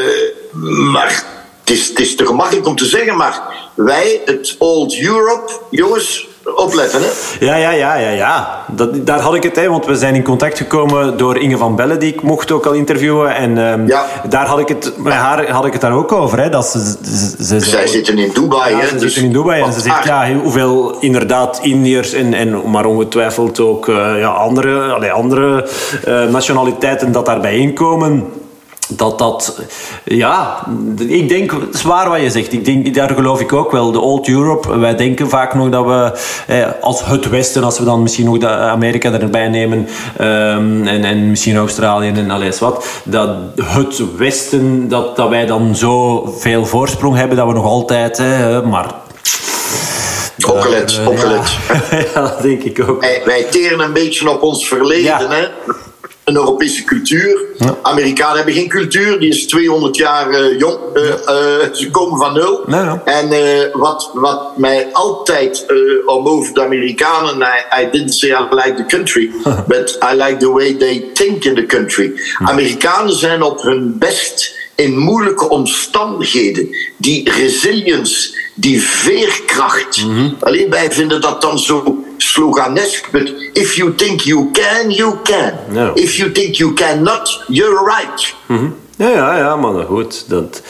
maar 0.91 1.25
het 1.59 1.69
is, 1.69 1.87
het 1.87 1.99
is 1.99 2.15
te 2.15 2.25
gemakkelijk 2.25 2.67
om 2.67 2.75
te 2.75 2.85
zeggen, 2.85 3.17
maar 3.17 3.41
wij, 3.75 4.21
het 4.25 4.55
Old 4.57 4.99
Europe, 4.99 5.51
jongens, 5.69 6.27
opletten. 6.43 7.01
Hè? 7.01 7.45
Ja, 7.45 7.55
ja, 7.55 7.71
ja, 7.71 7.95
ja, 7.95 8.09
ja. 8.09 8.65
Dat, 8.67 9.05
daar 9.05 9.19
had 9.19 9.35
ik 9.35 9.43
het, 9.43 9.55
hè, 9.55 9.69
want 9.69 9.85
we 9.85 9.95
zijn 9.95 10.15
in 10.15 10.23
contact 10.23 10.57
gekomen 10.57 11.17
door 11.17 11.37
Inge 11.37 11.57
van 11.57 11.75
Bellen, 11.75 11.99
die 11.99 12.13
ik 12.13 12.21
mocht 12.21 12.51
ook 12.51 12.65
al 12.65 12.71
interviewen. 12.71 13.35
En 13.35 13.57
um, 13.57 13.87
ja. 13.87 14.05
daar 14.29 14.45
had 14.45 14.59
ik 14.59 14.67
het, 14.67 14.93
met 14.97 15.13
haar 15.13 15.49
had 15.49 15.65
ik 15.65 15.71
het 15.71 15.81
daar 15.81 15.93
ook 15.93 16.11
over. 16.11 16.39
Hè, 16.39 16.49
dat 16.49 16.65
ze, 16.65 16.95
ze, 17.39 17.59
ze 17.59 17.69
Zij 17.69 17.87
zitten 17.87 18.17
in 18.17 18.31
Dubai. 18.33 18.75
Ja, 18.75 18.79
hè, 18.79 18.87
ze 18.87 18.93
dus 18.93 19.01
zitten 19.01 19.23
in 19.23 19.31
Dubai 19.31 19.61
en 19.61 19.73
ze 19.73 19.79
zegt 19.79 20.03
ja, 20.03 20.33
hoeveel 20.33 20.95
inderdaad 20.99 21.59
Indiërs, 21.61 22.13
en, 22.13 22.33
en, 22.33 22.69
maar 22.69 22.85
ongetwijfeld 22.85 23.59
ook 23.59 23.87
uh, 23.87 24.19
ja, 24.19 24.29
andere, 24.29 24.91
allee, 24.91 25.11
andere 25.11 25.67
uh, 26.07 26.23
nationaliteiten 26.23 27.11
dat 27.11 27.25
daarbij 27.25 27.57
inkomen 27.57 28.25
dat 28.97 29.19
dat, 29.19 29.59
ja, 30.03 30.67
ik 30.97 31.29
denk, 31.29 31.51
het 31.51 31.73
is 31.73 31.83
waar 31.83 32.09
wat 32.09 32.21
je 32.21 32.29
zegt. 32.29 32.53
Ik 32.53 32.65
denk, 32.65 32.93
daar 32.93 33.09
geloof 33.09 33.39
ik 33.39 33.53
ook 33.53 33.71
wel. 33.71 33.91
De 33.91 33.99
Old 33.99 34.27
Europe, 34.27 34.77
wij 34.77 34.95
denken 34.95 35.29
vaak 35.29 35.53
nog 35.53 35.69
dat 35.69 35.85
we 35.85 36.11
eh, 36.47 36.67
als 36.81 37.05
het 37.05 37.29
Westen, 37.29 37.63
als 37.63 37.79
we 37.79 37.85
dan 37.85 38.01
misschien 38.01 38.25
nog 38.25 38.43
Amerika 38.43 39.11
erbij 39.11 39.47
nemen 39.47 39.87
um, 40.21 40.87
en, 40.87 41.03
en 41.03 41.29
misschien 41.29 41.57
Australië 41.57 42.07
en 42.07 42.31
alles 42.31 42.59
wat, 42.59 42.85
dat 43.03 43.29
het 43.63 44.17
Westen, 44.17 44.87
dat, 44.87 45.15
dat 45.15 45.29
wij 45.29 45.45
dan 45.45 45.75
zo 45.75 46.25
veel 46.37 46.65
voorsprong 46.65 47.15
hebben 47.15 47.37
dat 47.37 47.47
we 47.47 47.53
nog 47.53 47.65
altijd, 47.65 48.17
hè, 48.17 48.61
maar 48.65 48.93
Opgelet, 50.47 50.99
opgelet. 51.07 51.57
Ja. 51.67 51.97
ja, 52.13 52.21
dat 52.21 52.41
denk 52.41 52.63
ik 52.63 52.89
ook. 52.89 53.01
Wij, 53.01 53.21
wij 53.25 53.43
teren 53.43 53.79
een 53.79 53.93
beetje 53.93 54.29
op 54.29 54.41
ons 54.41 54.67
verleden, 54.67 55.03
ja. 55.03 55.27
hè? 55.29 55.47
Een 56.31 56.41
Europese 56.41 56.83
cultuur. 56.83 57.41
Ja. 57.57 57.77
Amerikanen 57.81 58.35
hebben 58.35 58.53
geen 58.53 58.69
cultuur, 58.69 59.19
die 59.19 59.29
is 59.29 59.47
200 59.47 59.95
jaar 59.95 60.29
uh, 60.31 60.59
jong. 60.59 60.77
Uh, 60.93 61.03
uh, 61.03 61.73
ze 61.73 61.87
komen 61.91 62.17
van 62.17 62.33
nul. 62.33 62.63
Nee, 62.65 62.83
no. 62.83 63.01
En 63.05 63.29
wat, 63.73 64.11
wat 64.13 64.57
mij 64.57 64.87
altijd 64.93 65.65
om 66.05 66.27
over 66.27 66.53
de 66.53 66.61
Amerikanen, 66.61 67.39
I, 67.41 67.81
I, 67.81 67.89
didn't 67.91 68.13
say 68.13 68.29
I 68.29 68.55
like 68.55 68.73
the 68.73 68.85
country, 68.85 69.31
but 69.67 69.97
I 70.11 70.15
like 70.15 70.37
the 70.37 70.51
way 70.51 70.73
they 70.77 71.09
think 71.13 71.43
in 71.43 71.55
the 71.55 71.65
country. 71.65 72.13
Amerikanen 72.37 73.13
zijn 73.13 73.43
op 73.43 73.61
hun 73.61 73.97
best 73.97 74.59
in 74.75 74.97
moeilijke 74.97 75.49
omstandigheden. 75.49 76.75
Die 76.97 77.31
resilience, 77.31 78.37
die 78.53 78.81
veerkracht. 78.81 80.03
Mm 80.03 80.15
-hmm. 80.15 80.37
Alleen 80.39 80.69
wij 80.69 80.91
vinden 80.91 81.21
dat 81.21 81.41
dan 81.41 81.59
zo 81.59 82.03
sloganesk. 82.21 83.11
But 83.11 83.33
if 83.53 83.75
you 83.75 83.95
think 83.95 84.21
you 84.21 84.51
can, 84.51 84.91
you 84.91 85.21
can. 85.23 85.53
No. 85.69 85.93
If 85.93 86.17
you 86.17 86.31
think 86.31 86.55
you 86.55 86.73
cannot, 86.73 87.43
you're 87.47 87.85
right. 87.85 88.35
Mm 88.45 88.57
-hmm. 88.57 88.73
Ja, 89.01 89.09
ja, 89.09 89.37
ja, 89.37 89.55
maar 89.55 89.85
goed. 89.85 90.29
Dat, 90.29 90.61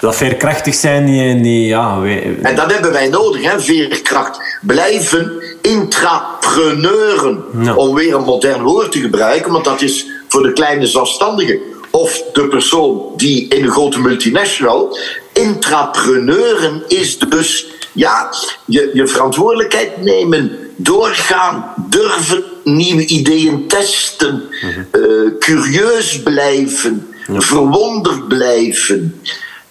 dat 0.00 0.16
veerkrachtig 0.16 0.74
zijn, 0.74 1.06
die, 1.06 1.40
die, 1.40 1.66
ja... 1.66 2.02
En 2.42 2.54
dat 2.56 2.72
hebben 2.72 2.92
wij 2.92 3.08
nodig, 3.08 3.42
hè, 3.42 3.60
veerkracht. 3.60 4.40
Blijven 4.62 5.42
intrapreneuren. 5.62 7.44
No. 7.52 7.74
Om 7.74 7.94
weer 7.94 8.14
een 8.14 8.24
modern 8.24 8.62
woord 8.62 8.92
te 8.92 9.00
gebruiken, 9.00 9.52
want 9.52 9.64
dat 9.64 9.82
is 9.82 10.06
voor 10.28 10.42
de 10.42 10.52
kleine 10.52 10.86
zelfstandigen 10.86 11.60
of 11.90 12.22
de 12.32 12.48
persoon 12.48 13.12
die 13.16 13.48
in 13.48 13.64
een 13.64 13.70
grote 13.70 14.00
multinational. 14.00 14.98
Intrapreneuren 15.32 16.82
is 16.88 17.18
dus 17.18 17.66
ja, 17.92 18.30
je, 18.64 18.90
je 18.94 19.06
verantwoordelijkheid 19.06 20.02
nemen, 20.02 20.58
doorgaan, 20.76 21.74
durven 21.88 22.44
nieuwe 22.64 23.06
ideeën 23.06 23.68
testen, 23.68 24.48
eh, 24.90 25.00
curieus 25.38 26.22
blijven, 26.22 27.14
verwonderd 27.28 28.28
blijven. 28.28 29.22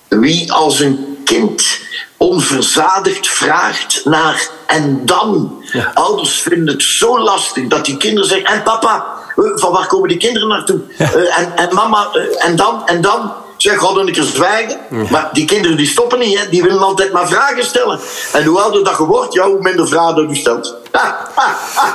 Wie 0.08 0.52
als 0.52 0.80
een 0.80 1.18
kind 1.24 1.80
onverzadigd 2.18 3.28
vraagt 3.28 4.02
naar 4.06 4.50
en 4.66 5.06
dan. 5.06 5.64
Ouders 5.94 6.42
vinden 6.42 6.68
het 6.68 6.84
zo 6.84 7.20
lastig 7.20 7.68
dat 7.68 7.86
die 7.86 7.98
kinderen 7.98 8.30
zeggen: 8.30 8.46
En 8.46 8.64
papa, 8.64 9.06
eh, 9.36 9.44
van 9.56 9.72
waar 9.72 9.88
komen 9.88 10.10
die 10.10 10.18
kinderen 10.18 10.48
naartoe? 10.48 10.80
Eh, 10.98 11.40
en, 11.40 11.56
en 11.56 11.76
mama, 11.76 12.10
en 12.38 12.56
dan, 12.56 12.88
en 12.88 13.02
dan. 13.02 13.32
Zeg, 13.62 13.78
god 13.78 13.98
een 13.98 14.12
keer 14.12 14.24
zwijgen. 14.24 14.78
Maar 15.10 15.30
die 15.34 15.46
kinderen 15.46 15.78
die 15.78 15.88
stoppen 15.88 16.20
niet, 16.20 16.40
hè. 16.40 16.50
die 16.50 16.64
willen 16.64 16.82
altijd 16.82 17.12
maar 17.12 17.28
vragen 17.28 17.64
stellen. 17.64 18.00
En 18.34 18.44
hoe 18.44 18.60
ouder 18.60 18.84
dat 18.84 18.98
je 18.98 19.06
wordt, 19.06 19.34
ja, 19.34 19.46
hoe 19.48 19.62
minder 19.62 19.88
vragen 19.88 20.30
je 20.30 20.36
stelt. 20.36 20.76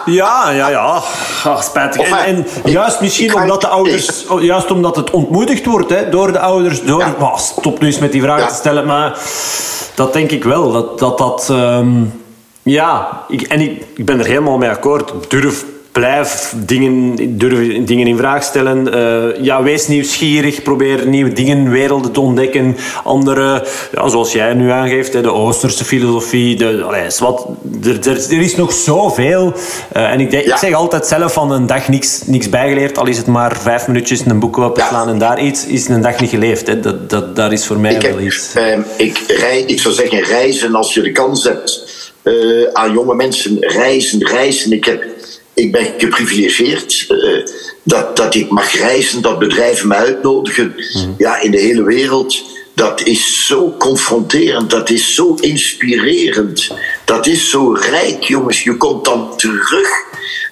Ja, 0.05 0.51
ja, 0.51 0.69
ja. 0.69 1.03
Ah, 1.45 1.61
spijtig. 1.63 2.09
En, 2.09 2.47
en 2.65 2.71
juist 2.71 3.01
misschien 3.01 3.35
omdat 3.35 3.61
de 3.61 3.69
ouders, 3.69 4.25
juist 4.41 4.71
omdat 4.71 4.97
het 4.97 5.11
ontmoedigd 5.11 5.67
wordt 5.67 5.91
hè, 5.91 6.09
door 6.09 6.33
de 6.33 6.39
ouders, 6.39 6.83
door, 6.83 7.01
ja. 7.01 7.37
stop 7.37 7.81
nu 7.81 7.87
eens 7.87 7.99
met 7.99 8.13
die 8.13 8.23
vragen 8.23 8.49
te 8.49 8.55
stellen, 8.55 8.87
maar 8.87 9.19
dat 9.95 10.13
denk 10.13 10.31
ik 10.31 10.45
wel. 10.45 10.73
Dat 10.73 10.99
dat. 10.99 11.19
dat 11.19 11.49
ehm, 11.51 12.03
ja, 12.63 13.25
ik, 13.29 13.43
en 13.43 13.61
ik, 13.61 13.85
ik 13.95 14.05
ben 14.05 14.19
er 14.19 14.27
helemaal 14.27 14.59
mee 14.59 14.71
akkoord. 14.71 15.13
Durf 15.29 15.65
blijf 15.99 16.55
dingen, 16.57 17.17
durf 17.39 17.85
dingen 17.85 18.07
in 18.07 18.17
vraag 18.17 18.43
stellen. 18.43 18.95
Uh, 18.95 19.45
ja, 19.45 19.63
wees 19.63 19.87
nieuwsgierig. 19.87 20.63
Probeer 20.63 21.07
nieuwe 21.07 21.33
dingen, 21.33 21.71
werelden 21.71 22.13
te 22.13 22.21
ontdekken. 22.21 22.77
Andere, 23.05 23.67
ja, 23.93 24.09
zoals 24.09 24.33
jij 24.33 24.55
nu 24.55 24.71
aangeeft, 24.71 25.13
de 25.13 25.33
Oosterse 25.33 25.85
filosofie. 25.85 26.57
De, 26.57 26.85
wat, 27.19 27.47
er, 27.85 28.07
er, 28.07 28.41
is 28.41 28.57
nog 28.57 28.73
zoveel. 28.73 29.53
Uh, 29.97 30.11
en 30.13 30.21
ik, 30.21 30.31
denk, 30.31 30.45
ik 30.45 30.57
zeg 30.57 30.73
altijd 30.73 31.07
zelf 31.07 31.33
van 31.33 31.53
een 31.53 31.67
dag 31.67 31.89
niks, 31.89 32.23
niks 32.27 32.49
bijgeleerd. 32.49 32.99
Al 32.99 33.07
is 33.07 33.17
het 33.17 33.27
maar 33.27 33.57
vijf 33.61 33.87
minuutjes 33.87 34.27
een 34.27 34.39
boek 34.39 34.59
openslaan 34.59 35.07
ja. 35.07 35.13
en 35.13 35.19
daar 35.19 35.41
iets, 35.41 35.67
is 35.67 35.89
een 35.89 36.03
dag 36.03 36.21
niet 36.21 36.31
geleefd. 36.31 36.67
Hè. 36.67 36.81
Dat, 36.81 37.11
dat, 37.11 37.37
daar 37.37 37.53
is 37.53 37.67
voor 37.67 37.79
mij 37.79 37.95
ik 37.95 38.03
wel 38.03 38.21
iets. 38.21 38.53
Uh, 38.57 38.79
ik, 38.97 39.19
rij, 39.27 39.63
ik 39.67 39.81
zou 39.81 39.95
zeggen 39.95 40.21
reizen 40.21 40.75
als 40.75 40.95
je 40.95 41.01
de 41.01 41.13
kans 41.13 41.45
hebt. 41.45 41.85
aan 42.73 42.93
jonge 42.93 43.15
mensen 43.15 43.57
reizen, 43.61 44.27
reizen. 44.27 44.73
Ik 44.73 44.85
heb 44.85 45.05
ik 45.57 45.73
ben 45.73 45.87
geprivilegeerd 45.99 47.07
uh, 47.09 47.47
dat, 47.83 48.17
dat 48.17 48.35
ik 48.35 48.51
mag 48.51 48.73
reizen, 48.73 49.23
dat 49.23 49.39
bedrijven 49.39 49.89
me 49.89 49.95
uitnodigen. 49.95 50.75
Mm. 50.93 51.15
Ja, 51.19 51.41
in 51.41 51.51
de 51.51 51.61
hele 51.61 51.85
wereld. 51.85 52.43
Dat 52.75 53.03
is 53.03 53.47
zo 53.47 53.75
confronterend, 53.79 54.71
dat 54.71 54.91
is 54.91 55.15
zo 55.15 55.35
inspirerend, 55.35 56.71
dat 57.05 57.27
is 57.27 57.51
zo 57.51 57.73
rijk, 57.73 58.23
jongens. 58.23 58.63
Je 58.63 58.77
komt 58.77 59.05
dan 59.05 59.37
terug, 59.37 59.89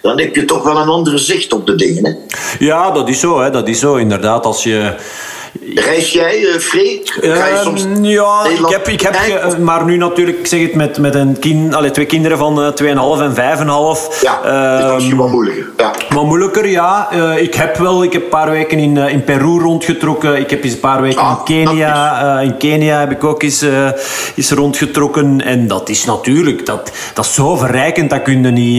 dan 0.02 0.18
heb 0.18 0.34
je 0.34 0.44
toch 0.44 0.62
wel 0.62 0.76
een 0.76 0.88
andere 0.88 1.18
zicht 1.18 1.52
op 1.52 1.66
de 1.66 1.74
dingen. 1.74 2.04
Hè? 2.04 2.12
Ja, 2.64 2.90
dat 2.90 3.08
is 3.08 3.20
zo, 3.20 3.40
hè. 3.40 3.50
dat 3.50 3.68
is 3.68 3.78
zo 3.78 3.94
inderdaad. 3.94 4.44
Als 4.44 4.62
je 4.62 4.94
Reis 5.60 6.12
jij, 6.12 6.40
uh, 6.40 6.58
Freek? 6.58 7.18
Ga 7.20 7.46
je 7.46 7.60
soms 7.62 7.84
uh, 7.84 8.10
ja, 8.10 8.46
ik 8.46 8.68
heb, 8.68 8.88
ik 8.88 9.00
heb 9.00 9.14
ge, 9.14 9.58
maar 9.58 9.84
nu 9.84 9.96
natuurlijk, 9.96 10.38
ik 10.38 10.46
zeg 10.46 10.60
het 10.60 10.74
met, 10.74 10.98
met 10.98 11.14
een 11.14 11.38
kind, 11.38 11.74
allee, 11.74 11.90
twee 11.90 12.06
kinderen 12.06 12.38
van 12.38 12.60
uh, 12.60 12.66
2,5 12.66 12.76
en 13.22 13.34
5,5. 13.34 13.36
Ja, 14.22 14.40
uh, 14.44 14.80
dat 14.80 14.88
is 14.88 14.94
misschien 14.94 15.16
wat 15.16 15.30
moeilijker. 15.30 15.66
Ja. 15.76 15.92
Wat 16.08 16.24
moeilijker, 16.24 16.68
ja. 16.68 17.08
Uh, 17.14 17.42
ik 17.42 17.54
heb 17.54 17.76
wel, 17.76 18.02
ik 18.02 18.12
heb 18.12 18.22
een 18.22 18.28
paar 18.28 18.50
weken 18.50 18.78
in, 18.78 18.96
in 18.96 19.24
Peru 19.24 19.58
rondgetrokken. 19.60 20.36
Ik 20.36 20.50
heb 20.50 20.64
eens 20.64 20.72
een 20.72 20.80
paar 20.80 21.02
weken 21.02 21.20
ah, 21.20 21.40
in 21.44 21.64
Kenia. 21.64 22.40
in 22.40 22.56
Kenia 22.56 22.98
heb 22.98 23.10
ik 23.10 23.24
ook 23.24 23.42
eens, 23.42 23.64
eens 24.36 24.50
rondgetrokken. 24.50 25.40
En 25.40 25.68
dat 25.68 25.88
is 25.88 26.04
natuurlijk, 26.04 26.66
dat, 26.66 26.92
dat 27.14 27.24
is 27.24 27.34
zo 27.34 27.56
verrijkend, 27.56 28.10
dat 28.10 28.22
kun 28.22 28.42
je 28.42 28.50
niet, 28.50 28.78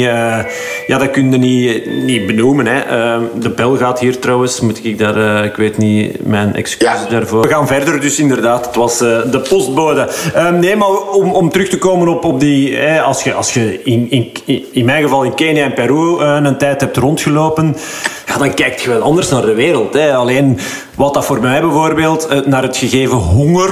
ja, 0.87 0.97
dat 0.97 1.11
kun 1.11 1.31
je 1.31 1.37
niet, 1.37 1.85
niet 2.03 2.25
benoemen. 2.25 2.65
Hè. 2.65 2.81
de 3.39 3.49
bel 3.49 3.77
gaat 3.77 3.99
hier 3.99 4.19
trouwens, 4.19 4.59
moet 4.59 4.85
ik 4.85 4.97
daar, 4.97 5.45
ik 5.45 5.55
weet 5.55 5.77
niet, 5.77 6.25
mijn 6.25 6.55
excuses 6.65 7.09
daarvoor. 7.09 7.41
We 7.41 7.47
gaan 7.47 7.67
verder, 7.67 8.01
dus 8.01 8.19
inderdaad, 8.19 8.65
het 8.65 8.75
was 8.75 9.01
uh, 9.01 9.17
de 9.31 9.39
postbode. 9.39 10.09
Uh, 10.35 10.49
nee, 10.49 10.75
maar 10.75 10.89
om, 10.89 11.31
om 11.31 11.49
terug 11.49 11.69
te 11.69 11.77
komen 11.77 12.07
op, 12.07 12.23
op 12.23 12.39
die... 12.39 12.75
Hè, 12.75 13.01
als 13.01 13.23
je, 13.23 13.33
als 13.33 13.53
je 13.53 13.83
in, 13.83 14.11
in, 14.11 14.31
in 14.71 14.85
mijn 14.85 15.03
geval 15.03 15.23
in 15.23 15.33
Kenia 15.33 15.63
en 15.63 15.73
Peru 15.73 16.21
uh, 16.21 16.37
een 16.43 16.57
tijd 16.57 16.81
hebt 16.81 16.97
rondgelopen, 16.97 17.75
ja, 18.27 18.37
dan 18.37 18.53
kijk 18.53 18.79
je 18.79 18.89
wel 18.89 19.01
anders 19.01 19.29
naar 19.29 19.45
de 19.45 19.53
wereld. 19.53 19.93
Hè. 19.93 20.15
Alleen 20.15 20.59
wat 20.95 21.13
dat 21.13 21.25
voor 21.25 21.39
mij 21.39 21.61
bijvoorbeeld, 21.61 22.45
naar 22.45 22.63
het 22.63 22.77
gegeven 22.77 23.17
honger 23.17 23.71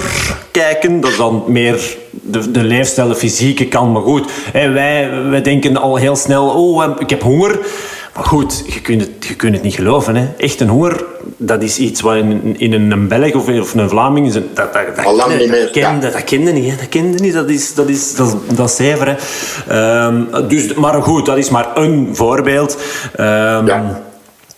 kijken, 0.52 1.02
dat 1.02 1.12
is 1.12 1.18
dan 1.18 1.44
meer 1.48 1.98
de, 2.12 2.52
de 2.52 2.64
leefstijl, 2.64 3.08
de 3.08 3.16
fysieke 3.16 3.68
kant. 3.68 3.94
Maar 3.94 4.02
goed, 4.02 4.32
hè, 4.52 4.70
wij, 4.70 5.10
wij 5.30 5.42
denken 5.42 5.78
al 5.78 5.96
heel 5.96 6.16
snel, 6.16 6.48
oh, 6.48 6.84
ik 7.00 7.10
heb 7.10 7.22
honger. 7.22 7.60
Maar 8.16 8.24
goed, 8.24 8.64
je 8.68 8.82
kunt 8.82 9.02
het, 9.02 9.26
je 9.28 9.36
kunt 9.36 9.54
het 9.54 9.64
niet 9.64 9.74
geloven. 9.74 10.16
Hè. 10.16 10.28
Echt 10.38 10.60
een 10.60 10.68
honger, 10.68 11.06
dat 11.38 11.62
is 11.64 11.78
iets 11.78 12.02
wat 12.02 12.16
in, 12.16 12.60
in 12.60 12.74
een 12.74 13.08
Belg 13.08 13.34
of, 13.34 13.48
of 13.48 13.74
een 13.74 13.90
Vlaming... 13.90 14.28
Is, 14.28 14.34
dat, 14.34 14.56
dat, 14.56 14.74
dat, 14.74 15.06
Al 15.06 15.16
lang 15.16 15.38
niet 15.38 15.50
meer. 15.50 15.70
Ken, 15.70 16.00
dat, 16.00 16.14
dat 16.14 16.24
kende 16.24 16.52
niet. 16.52 16.70
Hè. 16.70 16.76
Dat 16.76 16.90
kende 16.90 17.20
niet. 17.20 17.34
Dat 17.34 17.50
is, 17.50 17.74
dat 17.74 17.90
is, 17.90 18.16
dat 18.16 18.28
is, 18.28 18.56
dat 18.56 18.70
is 18.70 18.76
zever. 18.76 19.18
Hè. 19.18 20.06
Um, 20.06 20.28
dus, 20.48 20.74
maar 20.74 21.02
goed, 21.02 21.26
dat 21.26 21.38
is 21.38 21.50
maar 21.50 21.78
een 21.78 22.10
voorbeeld. 22.16 22.78
Um, 23.20 23.26
ja. 23.68 24.02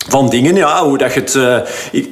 Van 0.09 0.29
dingen, 0.29 0.55
ja, 0.55 0.83
hoe 0.83 0.97
dat 0.97 1.13
je 1.13 1.19
het... 1.19 1.33
Uh, 1.33 2.05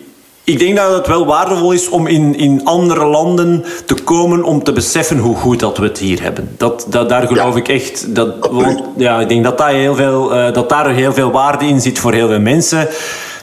ik, 0.43 0.59
denk 0.59 0.77
dat 0.77 0.93
het 0.93 1.07
wel 1.07 1.25
waardevol 1.25 1.71
is 1.71 1.89
om 1.89 2.07
in, 2.07 2.35
in 2.35 2.61
andere 2.63 3.05
landen 3.05 3.65
te 3.85 3.93
komen 3.93 4.43
om 4.43 4.63
te 4.63 4.71
beseffen 4.71 5.17
hoe 5.17 5.35
goed 5.35 5.59
dat 5.59 5.77
we 5.77 5.83
het 5.83 5.97
hier 5.97 6.21
hebben. 6.21 6.49
Dat, 6.57 6.85
dat, 6.89 7.09
daar 7.09 7.27
geloof 7.27 7.53
ja. 7.53 7.59
ik 7.59 7.67
echt. 7.67 8.15
Dat, 8.15 8.49
want, 8.51 8.83
ja, 8.97 9.19
ik 9.19 9.29
denk 9.29 9.43
dat, 9.43 9.57
dat, 9.57 9.67
heel 9.67 9.95
veel, 9.95 10.35
uh, 10.35 10.53
dat 10.53 10.69
daar 10.69 10.89
heel 10.89 11.13
veel 11.13 11.31
waarde 11.31 11.65
in 11.65 11.81
zit 11.81 11.99
voor 11.99 12.13
heel 12.13 12.27
veel 12.27 12.39
mensen. 12.39 12.87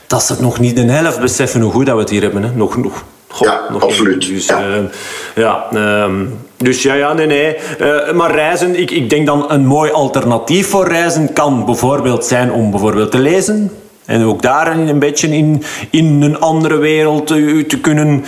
Dat 0.06 0.22
ze 0.22 0.32
het 0.32 0.40
nog 0.40 0.60
niet 0.60 0.76
de 0.76 0.82
helft 0.82 1.20
beseffen 1.20 1.60
hoe 1.60 1.72
goed 1.72 1.86
dat 1.86 1.94
we 1.94 2.00
het 2.00 2.10
hier 2.10 2.22
hebben. 2.22 2.42
Hè. 2.42 2.50
Nog, 2.54 2.76
nog, 2.76 3.04
God, 3.28 3.46
ja, 3.46 3.60
nog 3.70 3.82
absoluut. 3.82 4.26
Dus, 4.28 4.46
ja. 4.46 4.66
Uh, 4.66 4.76
ja 5.34 5.66
uh, 5.72 6.10
dus 6.56 6.82
ja, 6.82 6.94
ja, 6.94 7.12
nee, 7.12 7.26
nee. 7.26 7.56
Uh, 7.80 8.12
maar 8.12 8.34
reizen, 8.34 8.80
ik, 8.80 8.90
ik 8.90 9.10
denk 9.10 9.26
dan 9.26 9.50
een 9.50 9.66
mooi 9.66 9.90
alternatief 9.90 10.68
voor 10.68 10.88
reizen 10.88 11.32
kan 11.32 11.64
bijvoorbeeld 11.64 12.24
zijn 12.24 12.52
om 12.52 12.70
bijvoorbeeld 12.70 13.10
te 13.10 13.18
lezen. 13.18 13.70
En 14.10 14.24
ook 14.24 14.42
daar 14.42 14.78
een 14.78 14.98
beetje 14.98 15.28
in, 15.28 15.62
in 15.90 16.22
een 16.22 16.40
andere 16.40 16.76
wereld 16.76 17.26
te, 17.26 17.64
te 17.68 17.78
kunnen 17.80 18.24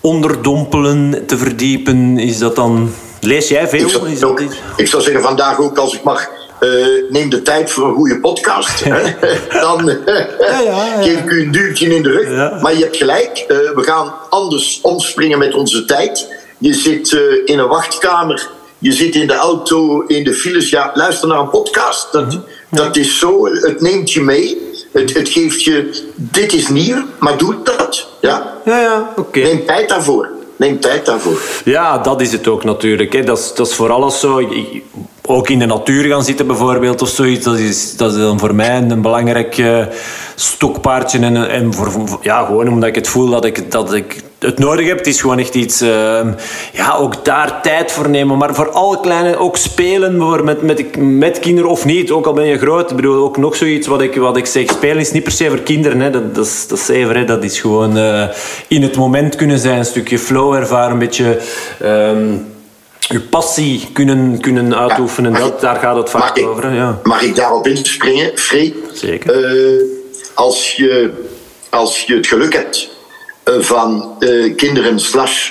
onderdompelen, 0.00 1.26
te 1.26 1.36
verdiepen. 1.36 2.18
Is 2.18 2.38
dat 2.38 2.56
dan... 2.56 2.90
Lees 3.20 3.48
jij 3.48 3.68
veel? 3.68 3.84
Ik 3.84 3.90
zou, 3.90 4.10
is 4.10 4.20
dat 4.20 4.40
ik 4.76 4.86
zou 4.86 5.02
zeggen, 5.02 5.22
vandaag 5.22 5.60
ook 5.60 5.78
als 5.78 5.94
ik 5.94 6.02
mag... 6.02 6.28
Uh, 6.60 7.10
neem 7.10 7.30
de 7.30 7.42
tijd 7.42 7.70
voor 7.70 7.88
een 7.88 7.94
goede 7.94 8.20
podcast. 8.20 8.84
Dan 9.60 9.88
uh, 9.88 9.96
ja, 10.38 10.60
ja, 10.60 11.02
geef 11.02 11.18
ik 11.18 11.30
u 11.30 11.42
een 11.42 11.52
duwtje 11.52 11.94
in 11.94 12.02
de 12.02 12.10
rug. 12.10 12.60
Maar 12.60 12.76
je 12.76 12.82
hebt 12.82 12.96
gelijk, 12.96 13.44
uh, 13.48 13.56
we 13.74 13.82
gaan 13.82 14.14
anders 14.30 14.78
omspringen 14.82 15.38
met 15.38 15.54
onze 15.54 15.84
tijd. 15.84 16.34
Je 16.58 16.74
zit 16.74 17.12
in 17.44 17.58
een 17.58 17.68
wachtkamer, 17.68 18.50
je 18.78 18.92
zit 18.92 19.14
in 19.14 19.26
de 19.26 19.34
auto, 19.34 20.00
in 20.00 20.24
de 20.24 20.34
files. 20.34 20.70
Ja, 20.70 20.90
luister 20.94 21.28
naar 21.28 21.38
een 21.38 21.50
podcast. 21.50 22.12
Dat, 22.12 22.24
mm-hmm. 22.24 22.44
dat 22.70 22.96
is 22.96 23.18
zo, 23.18 23.46
het 23.46 23.80
neemt 23.80 24.12
je 24.12 24.20
mee. 24.20 24.67
Het, 24.92 25.14
het 25.14 25.28
geeft 25.28 25.64
je, 25.64 26.04
dit 26.14 26.52
is 26.52 26.68
nieuw, 26.68 27.02
maar 27.18 27.38
doe 27.38 27.54
dat. 27.62 28.08
Ja, 28.20 28.52
ja, 28.64 28.80
ja 28.80 29.10
oké. 29.10 29.20
Okay. 29.20 29.42
Neem 29.42 29.66
tijd 29.66 29.88
daarvoor. 29.88 30.28
Neem 30.56 30.80
tijd 30.80 31.06
daarvoor. 31.06 31.40
Ja, 31.64 31.98
dat 31.98 32.20
is 32.20 32.32
het 32.32 32.48
ook 32.48 32.64
natuurlijk. 32.64 33.12
Hè. 33.12 33.24
Dat, 33.24 33.38
is, 33.38 33.54
dat 33.54 33.66
is 33.66 33.74
voor 33.74 33.90
alles 33.90 34.20
zo. 34.20 34.48
Ook 35.26 35.48
in 35.48 35.58
de 35.58 35.66
natuur 35.66 36.04
gaan 36.04 36.24
zitten 36.24 36.46
bijvoorbeeld 36.46 37.02
of 37.02 37.08
zoiets. 37.08 37.44
Dat 37.44 37.58
is, 37.58 37.96
dat 37.96 38.12
is 38.12 38.18
dan 38.18 38.38
voor 38.38 38.54
mij 38.54 38.76
een 38.76 39.02
belangrijk 39.02 39.58
uh, 39.58 39.86
stokpaardje. 40.34 41.18
En, 41.18 41.50
en 41.50 41.74
voor, 41.74 42.18
ja, 42.22 42.44
gewoon 42.44 42.68
omdat 42.68 42.88
ik 42.88 42.94
het 42.94 43.08
voel 43.08 43.30
dat 43.30 43.44
ik, 43.44 43.70
dat 43.70 43.92
ik 43.92 44.22
het 44.38 44.58
nodig 44.58 44.86
heb. 44.86 44.98
Het 44.98 45.06
is 45.06 45.20
gewoon 45.20 45.38
echt 45.38 45.54
iets... 45.54 45.82
Uh, 45.82 46.20
ja, 46.72 46.94
ook 46.96 47.24
daar 47.24 47.62
tijd 47.62 47.92
voor 47.92 48.08
nemen. 48.08 48.38
Maar 48.38 48.54
voor 48.54 48.70
alle 48.70 49.00
kleine... 49.00 49.36
Ook 49.36 49.56
spelen 49.56 50.44
met, 50.44 50.62
met, 50.62 50.96
met 50.96 51.38
kinderen 51.38 51.70
of 51.70 51.84
niet. 51.84 52.10
Ook 52.10 52.26
al 52.26 52.32
ben 52.32 52.46
je 52.46 52.58
groot. 52.58 52.90
Ik 52.90 52.96
bedoel, 52.96 53.24
ook 53.24 53.36
nog 53.36 53.56
zoiets 53.56 53.86
wat 53.86 54.00
ik, 54.00 54.14
wat 54.14 54.36
ik 54.36 54.46
zeg. 54.46 54.70
Spelen 54.70 54.98
is 54.98 55.12
niet 55.12 55.22
per 55.22 55.32
se 55.32 55.48
voor 55.48 55.60
kinderen. 55.60 56.00
Hè. 56.00 56.10
Dat, 56.10 56.34
dat, 56.34 56.46
is, 56.46 56.66
dat 56.66 56.78
is 56.78 56.88
even, 56.88 57.16
hè. 57.16 57.24
Dat 57.24 57.44
is 57.44 57.60
gewoon 57.60 57.96
uh, 57.96 58.28
in 58.68 58.82
het 58.82 58.96
moment 58.96 59.36
kunnen 59.36 59.58
zijn. 59.58 59.78
Een 59.78 59.84
stukje 59.84 60.18
flow 60.18 60.54
ervaren. 60.54 60.92
Een 60.92 60.98
beetje... 60.98 61.38
Um, 61.82 62.56
je 63.08 63.20
passie 63.20 63.88
kunnen, 63.92 64.40
kunnen 64.40 64.76
uitoefenen, 64.76 65.32
ja, 65.32 65.38
dat, 65.38 65.60
daar 65.60 65.76
gaat 65.76 65.96
het 65.96 66.10
vaak 66.10 66.42
over. 66.42 66.74
Ja. 66.74 66.98
Mag 67.02 67.22
ik 67.22 67.36
daarop 67.36 67.66
inspringen, 67.66 68.30
Freek? 68.34 68.74
Zeker. 68.92 69.54
Uh, 69.54 69.82
als, 70.34 70.72
je, 70.72 71.10
als 71.70 72.02
je 72.02 72.14
het 72.14 72.26
geluk 72.26 72.52
hebt 72.52 72.97
van 73.58 74.16
uh, 74.18 74.54
kinderen 74.56 75.00
slash 75.00 75.50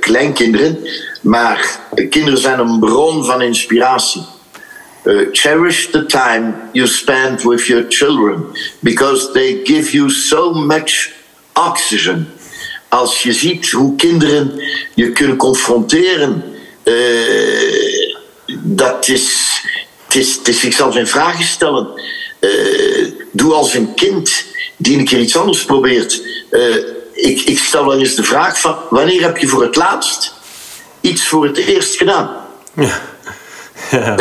kleinkinderen, 0.00 0.78
maar 1.20 1.80
kinderen 2.10 2.38
zijn 2.38 2.58
een 2.58 2.78
bron 2.78 3.24
van 3.24 3.42
inspiratie. 3.42 4.22
cherish 5.32 5.90
the 5.90 6.06
time 6.06 6.54
you 6.72 6.86
spend 6.86 7.42
with 7.42 7.66
your 7.66 7.84
children, 7.88 8.44
because 8.78 9.32
they 9.32 9.60
give 9.64 9.92
you 9.92 10.10
so 10.10 10.52
much 10.52 11.10
oxygen. 11.52 12.28
Als 12.88 13.22
je 13.22 13.32
ziet 13.32 13.70
hoe 13.70 13.96
kinderen 13.96 14.62
je 14.94 15.12
kunnen 15.12 15.36
confronteren 15.36 16.44
dat 18.62 19.08
is, 19.08 19.60
het 20.04 20.14
is, 20.14 20.36
het 20.36 20.48
is 20.48 20.60
zichzelf 20.60 20.96
in 20.96 21.06
vraag 21.06 21.42
stellen. 21.42 21.88
eh, 22.42 23.06
doe 23.32 23.52
als 23.52 23.74
een 23.74 23.94
kind 23.94 24.44
die 24.76 24.98
een 24.98 25.04
keer 25.04 25.20
iets 25.20 25.36
anders 25.36 25.64
probeert. 25.64 26.22
Ik, 27.22 27.40
ik 27.40 27.58
stel 27.58 27.86
wel 27.86 27.98
eens 27.98 28.14
de 28.14 28.22
vraag 28.22 28.60
van, 28.60 28.76
wanneer 28.90 29.22
heb 29.22 29.36
je 29.36 29.48
voor 29.48 29.62
het 29.62 29.76
laatst 29.76 30.34
iets 31.00 31.26
voor 31.26 31.44
het 31.44 31.56
eerst 31.56 31.96
gedaan? 31.96 32.30
Ja. 32.72 33.00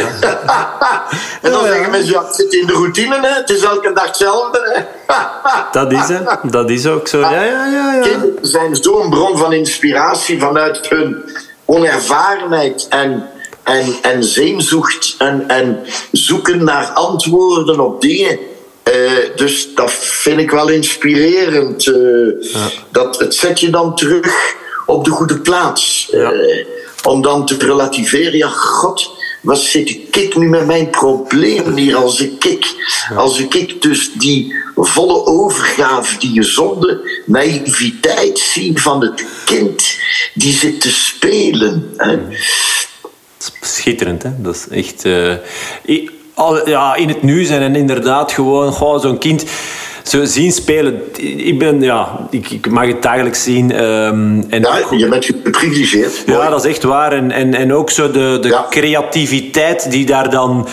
en 1.41 1.51
dan 1.51 1.65
zeggen 1.65 1.91
mensen, 1.91 2.13
ja, 2.13 2.25
het 2.25 2.35
zit 2.35 2.53
in 2.53 2.67
de 2.67 2.73
routine, 2.73 3.19
hè? 3.21 3.33
het 3.33 3.49
is 3.49 3.61
elke 3.63 3.93
dag 3.93 4.05
hetzelfde. 4.05 4.85
dat 5.71 5.91
is 5.91 6.07
het, 6.07 6.39
dat 6.51 6.69
is 6.69 6.87
ook 6.87 7.07
zo. 7.07 7.19
Ja, 7.19 7.43
ja, 7.43 7.65
ja, 7.65 7.93
ja. 7.93 8.01
Kinderen 8.01 8.37
zijn 8.41 8.75
zo'n 8.75 9.09
bron 9.09 9.37
van 9.37 9.53
inspiratie 9.53 10.39
vanuit 10.39 10.89
hun 10.89 11.23
onervarenheid 11.65 12.87
en, 12.89 13.29
en, 13.63 13.93
en 14.01 14.23
en, 15.17 15.47
en 15.47 15.79
zoeken 16.11 16.63
naar 16.63 16.85
antwoorden 16.85 17.79
op 17.79 18.01
dingen. 18.01 18.39
Uh, 18.89 19.36
dus 19.36 19.75
dat 19.75 19.91
vind 19.91 20.39
ik 20.39 20.51
wel 20.51 20.69
inspirerend. 20.69 21.86
Uh, 21.86 22.51
ja. 22.53 22.69
dat, 22.91 23.19
het 23.19 23.36
zet 23.36 23.59
je 23.59 23.69
dan 23.69 23.95
terug 23.95 24.55
op 24.86 25.05
de 25.05 25.11
goede 25.11 25.39
plaats. 25.39 26.07
Ja. 26.11 26.34
Uh, 26.34 26.65
om 27.03 27.21
dan 27.21 27.45
te 27.45 27.57
relativeren, 27.57 28.38
ja, 28.38 28.47
god, 28.47 29.11
wat 29.41 29.59
zit 29.59 29.89
ik 29.89 30.38
nu 30.38 30.49
met 30.49 30.65
mijn 30.65 30.89
probleem 30.89 31.75
hier 31.75 31.95
als 31.95 32.19
ik 32.19 32.45
ik, 32.45 32.65
als 33.15 33.39
ik 33.39 33.82
dus 33.82 34.11
die 34.13 34.55
volle 34.75 35.25
overgave, 35.25 36.17
die 36.17 36.34
gezonde 36.34 37.21
naïviteit 37.25 38.39
zie 38.39 38.82
van 38.82 39.01
het 39.01 39.25
kind 39.45 39.97
die 40.34 40.53
zit 40.53 40.82
te 40.82 40.91
spelen. 40.91 41.93
Hè. 41.97 42.19
Schitterend, 43.61 44.23
hè? 44.23 44.32
Dat 44.38 44.55
is 44.55 44.67
echt. 44.67 45.03
Ja, 46.65 46.95
in 46.95 47.07
het 47.07 47.23
nu 47.23 47.43
zijn 47.43 47.61
en 47.61 47.75
inderdaad 47.75 48.32
gewoon 48.32 48.99
zo'n 48.99 49.17
kind 49.17 49.45
zo 50.03 50.25
zien 50.25 50.51
spelen. 50.51 51.01
Ik 51.45 51.59
ben, 51.59 51.82
ja, 51.82 52.27
ik, 52.29 52.49
ik 52.49 52.69
mag 52.69 52.88
het 52.88 53.01
dagelijks 53.01 53.43
zien. 53.43 53.84
Um, 53.84 54.45
en 54.49 54.61
ja, 54.61 54.79
je 54.91 55.07
bent 55.07 55.25
geprivilegeerd. 55.25 56.23
Ja, 56.25 56.49
dat 56.49 56.65
is 56.65 56.69
echt 56.71 56.84
waar. 56.84 57.11
En, 57.11 57.32
en, 57.32 57.53
en 57.53 57.73
ook 57.73 57.89
zo 57.89 58.11
de, 58.11 58.38
de 58.41 58.59
creativiteit 58.69 59.91
die 59.91 60.05
daar 60.05 60.29
dan 60.29 60.67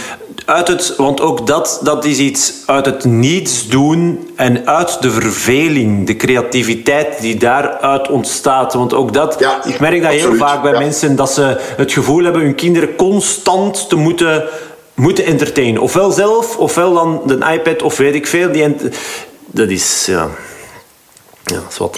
uit 0.48 0.68
het, 0.68 0.94
want 0.96 1.20
ook 1.20 1.46
dat, 1.46 1.80
dat 1.82 2.04
is 2.04 2.18
iets 2.18 2.52
uit 2.66 2.86
het 2.86 3.04
niets 3.04 3.68
doen 3.68 4.30
en 4.36 4.66
uit 4.66 5.02
de 5.02 5.10
verveling, 5.10 6.06
de 6.06 6.16
creativiteit 6.16 7.20
die 7.20 7.36
daaruit 7.36 8.10
ontstaat. 8.10 8.74
Want 8.74 8.94
ook 8.94 9.12
dat, 9.12 9.36
ja, 9.38 9.64
ik 9.64 9.80
merk 9.80 10.02
dat 10.02 10.10
heel 10.10 10.34
vaak 10.34 10.62
bij 10.62 10.78
mensen 10.78 11.16
dat 11.16 11.32
ze 11.32 11.56
het 11.76 11.92
gevoel 11.92 12.24
hebben 12.24 12.42
hun 12.42 12.54
kinderen 12.54 12.96
constant 12.96 13.88
te 13.88 13.96
moeten 13.96 14.44
moeten 14.98 15.24
entertainen. 15.24 15.82
Ofwel 15.82 16.10
zelf, 16.10 16.56
ofwel 16.56 16.94
dan 16.94 17.22
de 17.26 17.38
iPad, 17.52 17.82
of 17.82 17.96
weet 17.96 18.14
ik 18.14 18.26
veel. 18.26 18.52
Die 18.52 18.74
dat 19.50 19.68
is, 19.68 20.06
ja... 20.06 20.28
Ja, 21.42 21.54
dat 21.54 21.70
is 21.70 21.78
wat. 21.78 21.96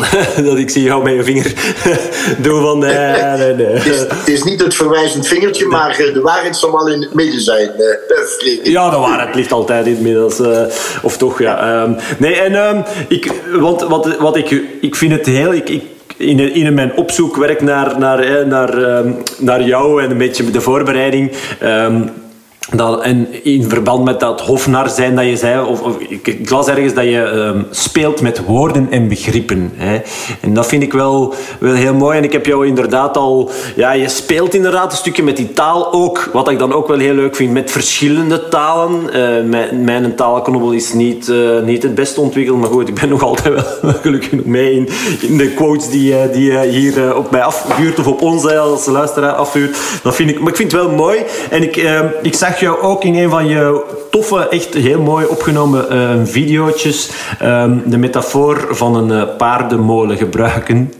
dat 0.48 0.58
ik 0.58 0.70
zie 0.70 0.82
jou 0.82 1.02
met 1.02 1.14
je 1.14 1.24
vinger 1.24 1.54
doen 2.42 2.62
van... 2.62 2.78
Nee, 2.78 3.22
nee, 3.36 3.54
nee. 3.54 3.66
Het, 3.76 3.86
is, 3.86 3.98
het 4.00 4.28
is 4.28 4.42
niet 4.42 4.60
het 4.60 4.74
verwijzend 4.74 5.26
vingertje, 5.26 5.66
maar 5.66 5.90
eh, 5.90 6.14
de 6.14 6.20
waarheid 6.20 6.56
zal 6.56 6.72
wel 6.72 6.88
in 6.88 7.00
het 7.00 7.14
midden 7.14 7.40
zijn. 7.40 7.70
Uh, 7.78 8.64
ja, 8.64 8.90
de 8.90 8.96
waarheid 8.96 9.34
ligt 9.34 9.52
altijd 9.52 9.86
in 9.86 9.92
het 9.92 10.02
midden. 10.02 10.32
Uh, 10.40 10.74
of 11.02 11.16
toch, 11.16 11.38
ja. 11.38 11.82
Um, 11.82 11.96
nee, 12.18 12.34
en 12.34 12.54
um, 12.54 12.84
ik... 13.08 13.32
Want 13.52 13.82
wat, 13.82 14.16
wat 14.18 14.36
ik... 14.36 14.50
Ik 14.80 14.96
vind 14.96 15.12
het 15.12 15.26
heel... 15.26 15.52
Ik, 15.52 15.68
ik, 15.68 15.82
in, 16.16 16.54
in 16.54 16.74
mijn 16.74 16.96
opzoekwerk 16.96 17.60
naar, 17.60 17.98
naar, 17.98 18.46
naar, 18.46 18.98
um, 18.98 19.22
naar 19.38 19.62
jou 19.62 20.02
en 20.02 20.10
een 20.10 20.18
beetje 20.18 20.50
de 20.50 20.60
voorbereiding... 20.60 21.32
Dat, 22.74 23.02
en 23.02 23.44
in 23.44 23.68
verband 23.68 24.04
met 24.04 24.20
dat 24.20 24.40
hofnar 24.40 24.88
zijn 24.88 25.14
dat 25.14 25.24
je 25.24 25.36
zei, 25.36 25.66
of, 25.66 25.82
of 25.82 25.96
ik 25.98 26.50
las 26.50 26.68
ergens 26.68 26.94
dat 26.94 27.04
je 27.04 27.18
um, 27.18 27.66
speelt 27.70 28.20
met 28.20 28.44
woorden 28.44 28.86
en 28.90 29.08
begrippen. 29.08 29.72
Hè. 29.74 30.00
En 30.40 30.54
dat 30.54 30.66
vind 30.66 30.82
ik 30.82 30.92
wel, 30.92 31.34
wel 31.58 31.74
heel 31.74 31.94
mooi. 31.94 32.18
En 32.18 32.24
ik 32.24 32.32
heb 32.32 32.46
jou 32.46 32.66
inderdaad 32.66 33.16
al, 33.16 33.50
ja, 33.76 33.92
je 33.92 34.08
speelt 34.08 34.54
inderdaad 34.54 34.92
een 34.92 34.98
stukje 34.98 35.22
met 35.22 35.36
die 35.36 35.52
taal 35.52 35.92
ook. 35.92 36.30
Wat 36.32 36.50
ik 36.50 36.58
dan 36.58 36.72
ook 36.72 36.88
wel 36.88 36.98
heel 36.98 37.14
leuk 37.14 37.36
vind, 37.36 37.52
met 37.52 37.70
verschillende 37.70 38.48
talen. 38.48 39.02
Uh, 39.04 39.50
mijn, 39.50 39.84
mijn 39.84 40.14
is 40.72 40.92
niet, 40.92 41.28
uh, 41.28 41.60
niet 41.60 41.82
het 41.82 41.94
best 41.94 42.18
ontwikkeld, 42.18 42.58
maar 42.58 42.68
goed, 42.68 42.88
ik 42.88 42.94
ben 42.94 43.08
nog 43.08 43.22
altijd 43.30 43.80
wel 43.82 43.92
gelukkig 43.92 44.44
mee 44.44 44.72
in, 44.72 44.88
in 45.20 45.36
de 45.36 45.48
quotes 45.48 45.90
die, 45.90 46.12
uh, 46.12 46.18
die 46.32 46.58
hier 46.58 47.16
op 47.16 47.30
mij 47.30 47.42
afvuurt, 47.42 47.98
of 47.98 48.06
op 48.06 48.22
ons 48.22 48.46
als 48.46 48.86
luisteraar 48.86 49.32
afvuurt. 49.32 49.78
Dat 50.02 50.14
vind 50.14 50.30
ik, 50.30 50.40
maar 50.40 50.48
ik 50.50 50.56
vind 50.56 50.72
het 50.72 50.80
wel 50.80 50.90
mooi. 50.90 51.18
En 51.50 51.62
ik, 51.62 51.76
ik 52.22 52.34
zag 52.34 52.59
jou 52.60 52.80
ook 52.80 53.04
in 53.04 53.14
een 53.14 53.30
van 53.30 53.46
je 53.46 53.84
toffe, 54.10 54.48
echt 54.48 54.74
heel 54.74 55.00
mooi 55.00 55.26
opgenomen 55.26 55.86
uh, 55.92 56.10
videootjes 56.24 57.10
um, 57.42 57.82
de 57.86 57.98
metafoor 57.98 58.66
van 58.70 58.96
een 58.96 59.10
uh, 59.10 59.36
paardenmolen 59.36 60.16
gebruiken. 60.16 60.92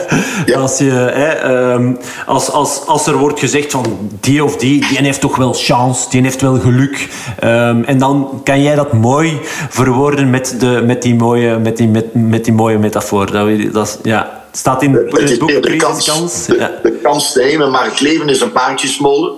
als, 0.56 0.78
je, 0.78 1.72
um, 1.74 1.98
als, 2.26 2.50
als, 2.50 2.86
als 2.86 3.06
er 3.06 3.16
wordt 3.16 3.40
gezegd 3.40 3.72
van 3.72 3.98
die 4.20 4.44
of 4.44 4.56
die, 4.56 4.86
die 4.88 4.98
heeft 4.98 5.20
toch 5.20 5.36
wel 5.36 5.52
chance, 5.52 6.10
die 6.10 6.22
heeft 6.22 6.40
wel 6.40 6.58
geluk. 6.58 7.08
Um, 7.44 7.84
en 7.84 7.98
dan 7.98 8.40
kan 8.44 8.62
jij 8.62 8.74
dat 8.74 8.92
mooi 8.92 9.38
verwoorden 9.68 10.30
met, 10.30 10.56
de, 10.58 10.82
met, 10.86 11.02
die, 11.02 11.14
mooie, 11.14 11.58
met, 11.58 11.76
die, 11.76 11.88
met, 11.88 12.14
met 12.14 12.44
die 12.44 12.54
mooie 12.54 12.78
metafoor. 12.78 13.32
Dat, 13.32 13.72
dat, 13.72 13.98
ja, 14.02 14.42
staat 14.52 14.82
in, 14.82 14.94
het, 14.94 15.38
boek 15.38 15.62
de, 15.62 15.76
kans, 15.76 16.04
kans. 16.04 16.46
De, 16.46 16.56
ja. 16.56 16.70
de 16.82 16.92
kans 16.92 17.32
te 17.32 17.40
nemen, 17.40 17.70
maar 17.70 17.84
het 17.84 18.00
leven 18.00 18.28
is 18.28 18.40
een 18.40 18.52
paardjesmolen. 18.52 19.32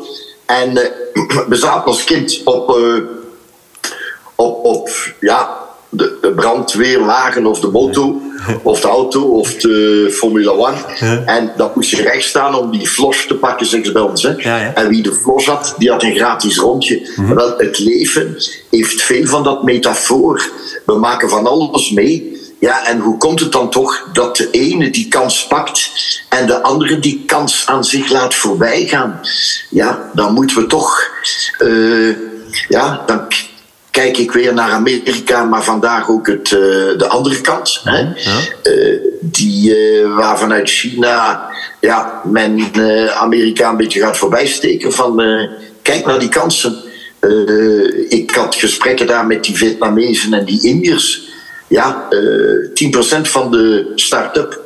En 0.50 0.70
uh, 0.70 0.82
we 1.48 1.56
zaten 1.56 1.84
als 1.84 2.04
kind 2.04 2.40
op, 2.44 2.78
uh, 2.78 3.02
op, 4.34 4.64
op 4.64 4.90
ja, 5.20 5.58
de, 5.88 6.18
de 6.20 6.32
brandweerwagen 6.32 7.46
of 7.46 7.60
de 7.60 7.68
moto 7.68 8.20
of 8.62 8.80
de 8.80 8.88
auto 8.88 9.22
of 9.22 9.54
de 9.54 10.08
Formule 10.12 10.74
1. 10.98 11.26
En 11.26 11.52
dan 11.56 11.70
moest 11.74 11.90
je 11.90 12.02
recht 12.02 12.28
staan 12.28 12.54
om 12.54 12.70
die 12.70 12.88
flos 12.88 13.26
te 13.26 13.34
pakken, 13.34 13.66
zeggen 13.66 13.86
ze 13.86 13.92
bij 13.92 14.02
ons. 14.02 14.22
Hè. 14.22 14.32
En 14.74 14.88
wie 14.88 15.02
de 15.02 15.12
flos 15.12 15.46
had, 15.46 15.74
die 15.78 15.90
had 15.90 16.02
een 16.02 16.16
gratis 16.16 16.58
rondje. 16.58 17.10
Mm 17.16 17.34
Wel, 17.34 17.58
het 17.58 17.78
leven 17.78 18.36
heeft 18.70 19.02
veel 19.02 19.26
van 19.26 19.42
dat 19.42 19.62
metafoor. 19.62 20.50
We 20.86 20.94
maken 20.94 21.28
van 21.28 21.46
alles 21.46 21.90
mee. 21.90 22.39
Ja, 22.60 22.86
en 22.86 22.98
hoe 22.98 23.16
komt 23.16 23.40
het 23.40 23.52
dan 23.52 23.70
toch 23.70 24.08
dat 24.12 24.36
de 24.36 24.50
ene 24.50 24.90
die 24.90 25.08
kans 25.08 25.46
pakt 25.46 25.90
en 26.28 26.46
de 26.46 26.62
andere 26.62 26.98
die 26.98 27.24
kans 27.26 27.66
aan 27.66 27.84
zich 27.84 28.10
laat 28.10 28.34
voorbijgaan? 28.34 29.20
Ja, 29.70 30.10
dan 30.14 30.34
moeten 30.34 30.56
we 30.56 30.66
toch. 30.66 31.10
Uh, 31.58 32.16
ja, 32.68 33.02
dan 33.06 33.26
kijk 33.90 34.18
ik 34.18 34.32
weer 34.32 34.54
naar 34.54 34.70
Amerika, 34.70 35.44
maar 35.44 35.64
vandaag 35.64 36.08
ook 36.08 36.26
het, 36.26 36.50
uh, 36.50 36.60
de 36.98 37.06
andere 37.08 37.40
kant. 37.40 37.80
Hè? 37.84 37.98
Ja. 37.98 38.38
Uh, 38.62 38.98
die, 39.20 39.76
waar 40.06 40.38
vanuit 40.38 40.70
China 40.70 41.48
ja, 41.80 42.20
men 42.24 42.60
Amerika 43.14 43.70
een 43.70 43.76
beetje 43.76 44.00
gaat 44.00 44.16
voorbijsteken. 44.16 44.92
Van 44.92 45.22
kijk 45.82 46.06
naar 46.06 46.18
die 46.18 46.28
kansen. 46.28 46.76
ik 48.08 48.30
had 48.30 48.54
gesprekken 48.54 49.06
daar 49.06 49.26
met 49.26 49.44
die 49.44 49.56
Vietnamezen 49.56 50.32
en 50.32 50.44
die 50.44 50.62
Indiërs 50.62 51.29
ja, 51.70 52.06
uh, 52.10 52.64
eh, 52.64 52.70
10% 52.74 53.28
van 53.28 53.50
de 53.50 53.92
start-up 53.94 54.60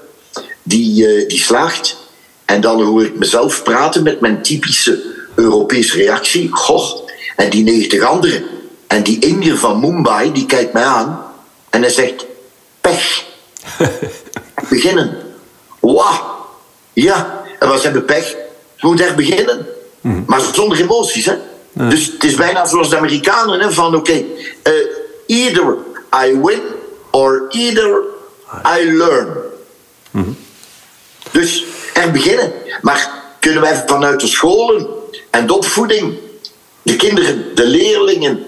die, 0.63 1.07
uh, 1.07 1.29
die 1.29 1.41
slaagt. 1.41 1.97
En 2.45 2.61
dan 2.61 2.83
hoor 2.83 3.05
ik 3.05 3.19
mezelf 3.19 3.63
praten 3.63 4.03
met 4.03 4.21
mijn 4.21 4.43
typische 4.43 5.03
Europese 5.35 5.97
reactie. 5.97 6.49
Goh, 6.53 7.09
en 7.37 7.51
die 7.51 7.65
90 7.65 8.03
anderen. 8.03 8.45
En 8.87 9.03
die 9.03 9.19
Indiër 9.19 9.57
van 9.57 9.81
Mumbai, 9.81 10.33
die 10.33 10.47
kijkt 10.47 10.73
mij 10.73 10.83
aan. 10.83 11.25
En 11.71 11.81
hij 11.81 11.91
zegt, 11.91 12.27
pech. 12.81 13.25
beginnen. 14.71 15.17
Wauw. 15.81 16.47
Ja, 16.93 17.45
en 17.59 17.69
wat 17.69 17.83
hebben 17.83 18.05
pech? 18.05 18.29
Je 18.77 18.87
moet 18.87 19.01
er 19.01 19.15
beginnen. 19.15 19.67
Mm. 20.01 20.25
Maar 20.27 20.41
zonder 20.53 20.81
emoties, 20.81 21.27
hè. 21.27 21.35
Dus 21.73 22.07
het 22.07 22.25
is 22.25 22.35
bijna 22.35 22.67
zoals 22.67 22.91
de 22.91 22.97
Amerikanen, 22.97 23.61
hè, 23.61 23.73
van 23.73 23.95
oké, 23.95 23.97
okay, 23.97 24.27
uh, 24.63 24.73
either 25.27 25.77
I 26.27 26.41
win 26.43 26.61
or 27.15 27.49
either 27.51 28.03
I 28.65 28.93
learn. 28.93 29.29
Dus 31.31 31.65
er 31.95 32.11
beginnen. 32.11 32.53
Maar 32.81 33.23
kunnen 33.41 33.61
wij 33.61 33.83
vanuit 33.87 34.21
de 34.21 34.27
scholen 34.27 34.87
en 35.31 35.47
de 35.47 35.55
opvoeding 35.55 36.19
de 36.83 36.97
kinderen, 36.97 37.55
de 37.55 37.67
leerlingen 37.67 38.47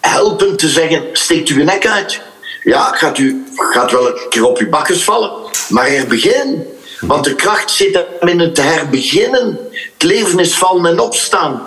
helpen 0.00 0.56
te 0.56 0.68
zeggen: 0.68 1.08
steekt 1.12 1.48
uw 1.48 1.64
nek 1.64 1.86
uit. 1.86 2.20
Ja, 2.62 2.82
gaat, 2.82 3.18
u, 3.18 3.44
gaat 3.54 3.90
wel 3.90 4.06
een 4.06 4.28
keer 4.28 4.44
op 4.44 4.58
uw 4.58 4.68
bakkes 4.68 5.04
vallen, 5.04 5.32
maar 5.68 5.86
er 5.86 6.06
beginnen. 6.06 6.66
Want 7.00 7.24
de 7.24 7.34
kracht 7.34 7.70
zit 7.70 8.04
in 8.20 8.40
het 8.40 8.56
herbeginnen. 8.56 9.58
Het 9.70 10.02
leven 10.02 10.38
is 10.38 10.54
vallen 10.54 10.86
en 10.86 10.98
opstaan. 10.98 11.66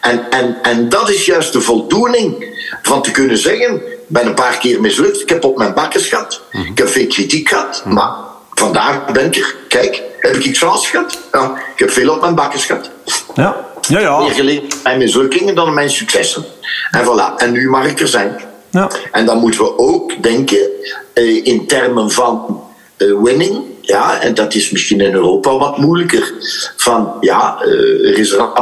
En, 0.00 0.30
en, 0.30 0.58
en 0.62 0.88
dat 0.88 1.10
is 1.10 1.26
juist 1.26 1.52
de 1.52 1.60
voldoening 1.60 2.56
van 2.82 3.02
te 3.02 3.10
kunnen 3.10 3.38
zeggen: 3.38 3.82
ben 4.12 4.26
een 4.26 4.34
paar 4.34 4.58
keer 4.58 4.80
mislukt. 4.80 5.20
Ik 5.20 5.28
heb 5.28 5.44
op 5.44 5.58
mijn 5.58 5.74
bakkes 5.74 6.08
gehad. 6.08 6.40
Ik 6.50 6.78
heb 6.78 6.88
veel 6.88 7.06
kritiek 7.06 7.48
gehad. 7.48 7.82
Maar 7.86 8.12
vandaag 8.50 9.04
ben 9.12 9.26
ik 9.26 9.36
er. 9.36 9.54
Kijk, 9.68 10.02
heb 10.18 10.36
ik 10.36 10.56
chance 10.56 10.88
gehad? 10.88 11.18
Ja, 11.32 11.52
ik 11.72 11.78
heb 11.78 11.90
veel 11.90 12.14
op 12.14 12.20
mijn 12.20 12.34
bakkers 12.34 12.64
gehad. 12.64 12.90
Ja, 13.34 13.56
ja, 13.80 14.00
ja. 14.00 14.18
Meer 14.18 14.30
gelegen 14.30 14.68
mijn 14.82 14.98
mislukkingen 14.98 15.54
dan 15.54 15.74
mijn 15.74 15.90
successen. 15.90 16.44
En 16.90 17.04
voilà, 17.04 17.36
en 17.36 17.52
nu 17.52 17.68
mag 17.68 17.86
ik 17.86 18.00
er 18.00 18.08
zijn. 18.08 18.40
ja. 18.70 18.90
En 19.12 19.26
dan 19.26 19.38
moeten 19.38 19.60
we 19.60 19.78
ook 19.78 20.22
denken 20.22 20.70
eh, 21.12 21.46
in 21.46 21.66
termen 21.66 22.10
van 22.10 22.62
eh, 22.96 23.22
winning. 23.22 23.64
Ja, 23.80 24.20
en 24.20 24.34
dat 24.34 24.54
is 24.54 24.70
misschien 24.70 25.00
in 25.00 25.14
Europa 25.14 25.58
wat 25.58 25.78
moeilijker. 25.78 26.32
Van 26.76 27.12
ja, 27.20 27.58
eh, 27.62 28.08
er 28.08 28.18
is 28.18 28.32
rap 28.32 28.58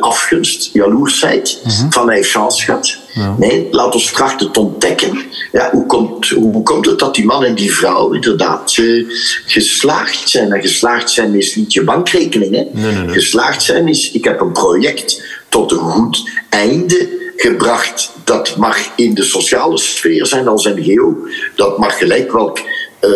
afgunst, 0.00 0.70
jaloersheid. 0.72 1.60
Van 1.90 2.06
hij 2.06 2.16
heeft 2.16 2.30
chance 2.30 2.64
gehad. 2.64 2.96
Nee, 3.36 3.68
laat 3.70 3.94
ons 3.94 4.12
trachten 4.12 4.52
te 4.52 4.60
ontdekken. 4.60 5.22
Ja, 5.52 5.70
hoe, 5.72 5.86
komt, 5.86 6.28
hoe 6.28 6.62
komt 6.62 6.86
het 6.86 6.98
dat 6.98 7.14
die 7.14 7.24
man 7.24 7.44
en 7.44 7.54
die 7.54 7.74
vrouw 7.74 8.12
inderdaad 8.12 8.74
eh, 8.76 9.04
geslaagd 9.46 10.28
zijn? 10.28 10.52
En 10.52 10.60
geslaagd 10.60 11.10
zijn 11.10 11.34
is 11.34 11.56
niet 11.56 11.72
je 11.72 11.84
bankrekening. 11.84 12.54
Hè? 12.54 12.66
Geslaagd 13.12 13.62
zijn 13.62 13.88
is, 13.88 14.10
ik 14.10 14.24
heb 14.24 14.40
een 14.40 14.52
project 14.52 15.22
tot 15.48 15.72
een 15.72 15.78
goed 15.78 16.30
einde 16.48 17.08
gebracht. 17.36 18.12
Dat 18.24 18.56
mag 18.56 18.78
in 18.96 19.14
de 19.14 19.22
sociale 19.22 19.78
sfeer 19.78 20.26
zijn 20.26 20.48
als 20.48 20.64
NGO. 20.64 21.16
Dat 21.56 21.78
mag 21.78 21.98
gelijk 21.98 22.32
welk 22.32 22.58
eh, 23.00 23.10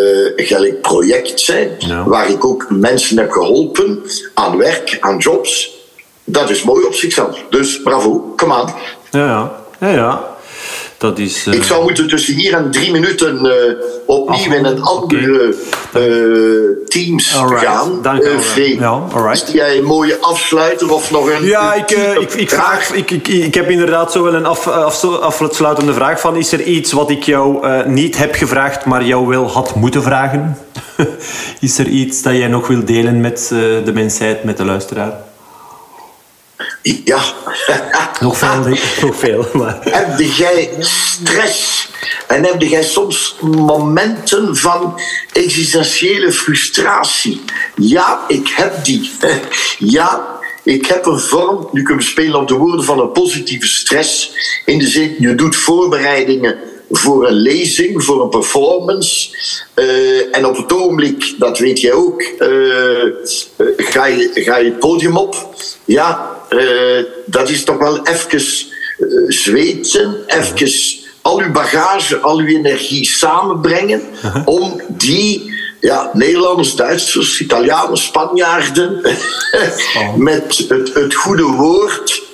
gelijk 0.47 0.81
project 0.81 1.41
zijn. 1.41 1.71
Ja. 1.79 2.09
Waar 2.09 2.31
ik 2.31 2.45
ook 2.45 2.67
mensen 2.71 3.19
heb 3.19 3.31
geholpen 3.31 4.03
aan 4.35 4.57
werk, 4.57 4.97
aan 5.01 5.19
jobs. 5.19 5.75
Dat 6.25 6.51
is 6.51 6.63
mooi 6.63 6.85
op 6.85 6.95
zichzelf. 6.95 7.45
Dus 7.51 7.83
bravo, 7.83 8.33
come 8.37 8.61
on. 8.61 8.71
Ja, 9.11 9.27
ja. 9.27 9.65
Ja, 9.81 9.89
ja. 9.89 10.35
Dat 10.99 11.19
is... 11.19 11.47
eh, 11.47 11.55
Ik 11.55 11.63
zou 11.63 11.83
moeten 11.83 12.09
tussen 12.09 12.35
hier 12.35 12.55
en 12.55 12.71
drie 12.71 12.93
minuten 12.93 13.47
eh, 13.47 13.75
opnieuw 14.07 14.53
in 14.53 14.65
een 14.65 14.83
andere 14.83 15.55
eh, 15.93 16.03
teams 16.89 17.37
Alright, 17.37 17.67
gaan. 17.67 17.99
dank 18.03 18.23
Eh, 18.23 18.79
wel. 18.79 19.31
Is 19.33 19.45
jij 19.53 19.79
een 19.79 19.85
mooie 19.85 20.19
afsluiter 20.21 20.93
of 20.93 21.11
nog 21.11 21.31
een... 21.31 21.45
Ja, 21.45 21.75
ik, 21.75 21.91
eh, 21.91 22.15
ik, 22.21 22.33
ik, 22.35 22.51
vraag, 22.51 22.91
ik, 22.93 23.11
ik, 23.11 23.29
ik 23.29 23.55
heb 23.55 23.71
inderdaad 23.71 24.13
zo 24.13 24.23
wel 24.23 24.35
een 24.35 24.47
af, 24.47 24.67
af, 24.69 25.05
afsluitende 25.05 25.95
vraag 25.95 26.21
van... 26.21 26.37
Is 26.37 26.53
er 26.53 26.63
iets 26.63 26.93
wat 26.93 27.11
ik 27.11 27.23
jou 27.23 27.67
eh, 27.67 27.85
niet 27.87 28.19
heb 28.19 28.35
gevraagd, 28.35 28.85
maar 28.85 29.05
jou 29.05 29.27
wel 29.27 29.51
had 29.51 29.75
moeten 29.75 30.03
vragen? 30.03 30.59
is 31.61 31.79
er 31.79 31.87
iets 31.87 32.23
dat 32.23 32.33
jij 32.37 32.49
nog 32.49 32.67
wil 32.67 32.85
delen 32.85 33.21
met 33.21 33.51
eh, 33.53 33.59
de 33.85 33.91
mensheid, 33.95 34.45
met 34.45 34.57
de 34.57 34.65
luisteraar? 34.65 35.13
Ja. 37.05 37.23
Nog 38.21 38.39
veel. 38.39 38.77
Nog 39.03 39.17
veel, 39.17 39.49
maar... 39.53 39.79
heb 39.83 40.21
jij 40.21 40.71
stress 40.79 41.89
en 42.27 42.45
heb 42.45 42.63
jij 42.63 42.83
soms 42.83 43.37
momenten 43.41 44.57
van 44.57 45.01
existentiële 45.33 46.33
frustratie? 46.33 47.41
Ja, 47.77 48.25
ik 48.29 48.49
heb 48.49 48.85
die. 48.85 49.11
Ja, 49.79 50.39
ik 50.63 50.87
heb 50.87 51.07
een 51.07 51.21
vorm, 51.21 51.69
nu 51.73 51.83
kunnen 51.83 52.05
we 52.05 52.11
spelen 52.11 52.41
op 52.41 52.49
de 52.49 52.55
woorden 52.55 52.85
van 52.85 53.01
een 53.01 53.13
positieve 53.13 53.67
stress. 53.67 54.33
In 54.65 54.79
de 54.79 54.87
zin, 54.87 55.15
je 55.19 55.35
doet 55.35 55.57
voorbereidingen 55.57 56.59
voor 56.91 57.29
een 57.29 57.35
lezing, 57.35 58.05
voor 58.05 58.23
een 58.23 58.29
performance. 58.29 59.37
Eh, 59.75 60.37
en 60.37 60.47
op 60.47 60.57
het 60.57 60.73
ogenblik, 60.73 61.35
dat 61.39 61.59
weet 61.59 61.81
jij 61.81 61.93
ook, 61.93 62.23
eh, 62.23 63.03
eh, 63.03 63.11
ga, 63.77 64.07
je, 64.07 64.31
ga 64.35 64.57
je 64.57 64.65
het 64.65 64.79
podium 64.79 65.17
op. 65.17 65.55
Ja, 65.85 66.35
dat 67.27 67.49
is 67.49 67.65
toch 67.65 67.79
wel 67.79 68.07
even 68.07 68.43
zweten, 69.29 70.25
even 70.27 70.71
al 71.23 71.41
uw 71.41 71.53
bagage, 71.53 72.19
al 72.19 72.39
uw 72.39 72.47
energie 72.47 73.05
samenbrengen 73.05 74.03
om 74.45 74.81
die 74.89 75.55
ja, 75.81 76.11
Nederlanders, 76.13 76.75
Duitsers, 76.75 77.41
Italianen, 77.41 77.97
Spanjaarden 77.97 79.01
met 80.17 80.65
het, 80.69 80.95
het 80.95 81.15
goede 81.15 81.43
woord. 81.43 82.26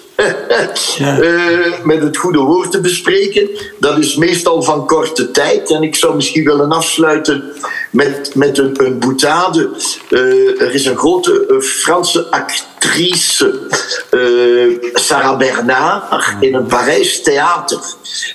Eh, 0.99 1.85
met 1.85 2.03
het 2.03 2.17
goede 2.17 2.39
woord 2.39 2.71
te 2.71 2.81
bespreken. 2.81 3.49
Dat 3.79 3.99
is 3.99 4.17
meestal 4.17 4.63
van 4.63 4.87
korte 4.87 5.31
tijd. 5.31 5.71
En 5.71 5.83
ik 5.83 5.95
zou 5.95 6.15
misschien 6.15 6.45
willen 6.45 6.73
afsluiten 6.73 7.53
met, 7.91 8.35
met 8.35 8.59
een, 8.59 8.85
een 8.85 8.99
boutade. 8.99 9.71
Eh, 10.11 10.61
er 10.61 10.75
is 10.75 10.87
een 10.87 10.97
grote 10.97 11.47
eh, 11.49 11.61
Franse 11.61 12.31
actrice, 12.31 13.61
Sarah 14.95 15.39
Bernard, 15.39 16.25
in 16.41 16.55
een 16.55 16.67
Parijs 16.67 17.23
theater. 17.23 17.81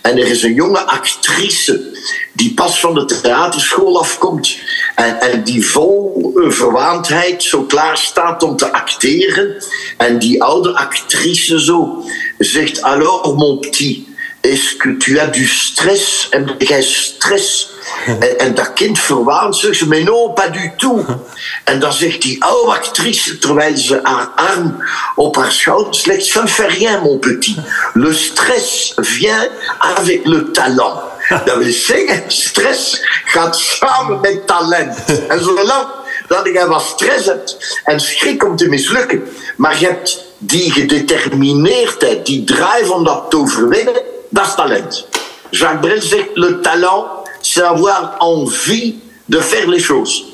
En 0.01 0.17
er 0.17 0.27
is 0.27 0.43
een 0.43 0.53
jonge 0.53 0.79
actrice 0.79 1.95
die 2.33 2.53
pas 2.53 2.79
van 2.79 2.93
de 2.93 3.05
theaterschool 3.05 3.99
afkomt. 3.99 4.57
En, 4.95 5.21
en 5.21 5.43
die 5.43 5.65
vol 5.65 6.31
eh, 6.35 6.51
verwaandheid 6.51 7.43
zo 7.43 7.63
klaar 7.63 7.97
staat 7.97 8.43
om 8.43 8.55
te 8.57 8.71
acteren. 8.71 9.63
En 9.97 10.19
die 10.19 10.43
oude 10.43 10.75
actrice 10.75 11.59
zo 11.59 12.03
zegt: 12.37 12.81
Alors, 12.81 13.35
mon 13.35 13.59
petit. 13.59 14.07
Est-ce 14.43 14.75
que 14.75 14.89
tu 14.89 15.19
as 15.19 15.27
du 15.27 15.45
stress? 15.47 16.27
En 16.29 16.55
jij 16.57 16.81
stress? 16.81 17.69
En, 18.05 18.39
en 18.39 18.55
dat 18.55 18.73
kind 18.73 18.99
verwaant 18.99 19.55
zich, 19.55 19.85
maar 19.85 20.03
non, 20.03 20.33
pas 20.33 20.51
du 20.51 20.71
tout. 20.77 21.05
En 21.63 21.79
dan 21.79 21.93
zegt 21.93 22.21
die 22.21 22.43
oude 22.43 22.71
actrice, 22.71 23.37
terwijl 23.37 23.77
ze 23.77 23.99
haar 24.03 24.27
arm 24.35 24.83
op 25.15 25.35
haar 25.35 25.51
ça 25.51 26.41
ne 26.41 26.47
fait 26.47 26.67
rien, 26.67 27.01
mon 27.01 27.19
petit. 27.19 27.57
Le 27.93 28.13
stress 28.13 28.93
vient 28.95 29.47
avec 29.79 30.25
le 30.25 30.51
talent. 30.51 31.01
Dat 31.29 31.57
wil 31.57 31.71
zeggen, 31.71 32.23
stress 32.27 33.01
gaat 33.25 33.57
samen 33.57 34.19
met 34.19 34.47
talent. 34.47 34.97
En 35.27 35.43
zolang 35.43 35.87
dat 36.27 36.49
jij 36.53 36.67
wat 36.67 36.81
stress 36.81 37.25
hebt 37.25 37.79
en 37.83 37.99
schrik 37.99 38.43
om 38.43 38.55
te 38.55 38.67
mislukken, 38.67 39.23
maar 39.57 39.79
je 39.79 39.85
hebt 39.85 40.25
die 40.37 40.71
gedetermineerdheid, 40.71 42.25
die 42.25 42.43
drive 42.43 42.93
om 42.93 43.03
dat 43.03 43.25
te 43.29 43.37
overwinnen, 43.37 44.01
dat 44.29 44.47
is 44.47 44.55
talent. 44.55 45.07
Jacques 45.49 45.79
Brel 45.79 46.01
zegt, 46.01 46.29
le 46.33 46.59
talent, 46.59 47.05
c'est 47.41 47.63
avoir 47.63 48.17
envie 48.19 49.01
de 49.25 49.41
faire 49.41 49.69
les 49.69 49.83
choses. 49.83 50.25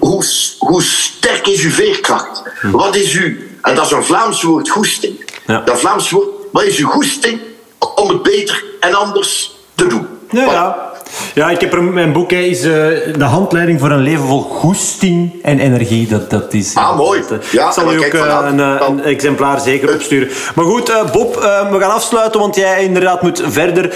hoe, 0.00 0.24
hoe 0.58 0.82
sterk 0.82 1.46
is 1.46 1.62
uw 1.62 1.70
veerkracht? 1.70 2.42
Wat 2.62 2.94
is 2.96 3.12
uw, 3.12 3.36
en 3.62 3.74
dat 3.74 3.84
is 3.84 3.90
een 3.90 4.04
Vlaams 4.04 4.42
woord, 4.42 4.68
goesting. 4.68 5.24
Ja. 5.46 5.60
Dat 5.60 5.80
Vlaams 5.80 6.10
woord, 6.10 6.28
wat 6.52 6.62
is 6.62 6.76
uw 6.76 6.88
goesting 6.88 7.40
om 7.94 8.08
het 8.08 8.22
beter 8.22 8.64
en 8.80 8.94
anders 8.94 9.58
te 9.80 9.86
doen? 9.86 10.06
Ja, 10.30 10.44
ja. 10.44 10.76
ja 11.34 11.50
ik 11.50 11.60
heb 11.60 11.72
er, 11.72 11.82
mijn 11.82 12.12
boek 12.12 12.30
hè, 12.30 12.36
is 12.38 12.62
eh, 12.62 12.70
de 13.18 13.24
handleiding 13.24 13.80
voor 13.80 13.90
een 13.90 14.00
leven 14.00 14.24
vol 14.26 14.40
goesting 14.42 15.42
en 15.42 15.58
energie. 15.58 16.06
Dat, 16.06 16.30
dat 16.30 16.52
is, 16.54 16.74
Ah, 16.74 16.96
mooi. 16.96 17.22
dat, 17.28 17.46
Ja, 17.46 17.66
ik 17.66 17.72
zal 17.72 17.92
je 17.92 17.98
ook 17.98 18.04
eh, 18.04 18.38
een, 18.50 18.60
eh, 18.60 18.86
een 18.88 19.02
exemplaar 19.04 19.60
zeker 19.60 19.94
opsturen. 19.94 20.28
Maar 20.54 20.64
goed, 20.64 20.92
Bob, 21.12 21.34
we 21.70 21.76
gaan 21.80 21.90
afsluiten, 21.90 22.40
want 22.40 22.56
jij 22.56 22.84
inderdaad 22.84 23.22
moet 23.22 23.42
verder 23.46 23.94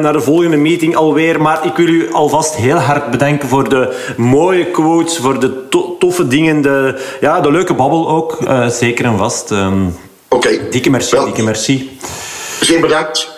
naar 0.00 0.12
de 0.12 0.20
volgende 0.20 0.56
meeting 0.56 0.96
alweer. 0.96 1.40
Maar 1.40 1.66
ik 1.66 1.76
wil 1.76 1.86
u 1.86 2.12
alvast 2.12 2.54
heel 2.54 2.76
hard 2.76 3.10
bedanken 3.10 3.48
voor 3.48 3.68
de 3.68 4.12
mooie 4.16 4.64
quotes, 4.64 5.16
voor 5.18 5.40
de 5.40 5.68
to- 5.68 5.96
toffe 5.98 6.28
dingen, 6.28 6.62
de, 6.62 7.00
ja, 7.20 7.40
de 7.40 7.50
leuke 7.50 7.74
babbel 7.74 8.08
ook. 8.08 8.38
zeker 8.68 9.04
en 9.04 9.18
vast. 9.18 9.50
Ehm, 9.50 9.82
Oké. 10.28 10.68
dikke 10.70 10.90
merci, 10.90 11.16
Wel, 11.16 11.24
dikke 11.24 11.42
merci. 11.42 11.98
Zeer 12.60 12.80
bedankt. 12.80 13.36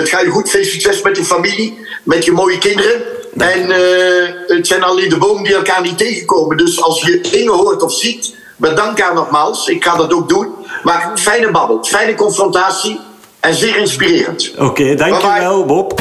Het 0.00 0.08
gaat 0.08 0.22
je 0.22 0.30
goed. 0.30 0.50
Veel 0.50 0.64
succes 0.64 1.02
met 1.02 1.16
je 1.16 1.24
familie, 1.24 1.78
met 2.02 2.24
je 2.24 2.32
mooie 2.32 2.58
kinderen. 2.58 3.02
En 3.36 3.70
eh, 3.70 4.34
het 4.46 4.66
zijn 4.66 4.82
alleen 4.82 5.08
de 5.08 5.18
bomen 5.18 5.44
die 5.44 5.54
elkaar 5.54 5.82
niet 5.82 5.98
tegenkomen. 5.98 6.56
Dus 6.56 6.82
als 6.82 7.00
je 7.00 7.20
dingen 7.20 7.52
hoort 7.52 7.82
of 7.82 7.92
ziet, 7.92 8.34
bedank 8.56 9.00
haar 9.00 9.14
nogmaals. 9.14 9.68
Ik 9.68 9.84
ga 9.84 9.96
dat 9.96 10.12
ook 10.12 10.28
doen. 10.28 10.48
Maar 10.82 11.10
fijne 11.14 11.50
babbel, 11.50 11.84
fijne 11.84 12.14
confrontatie 12.14 13.00
en 13.40 13.54
zeer 13.54 13.76
inspirerend. 13.76 14.54
Oké, 14.58 14.94
dankjewel, 14.94 15.64
Bob. 15.64 16.00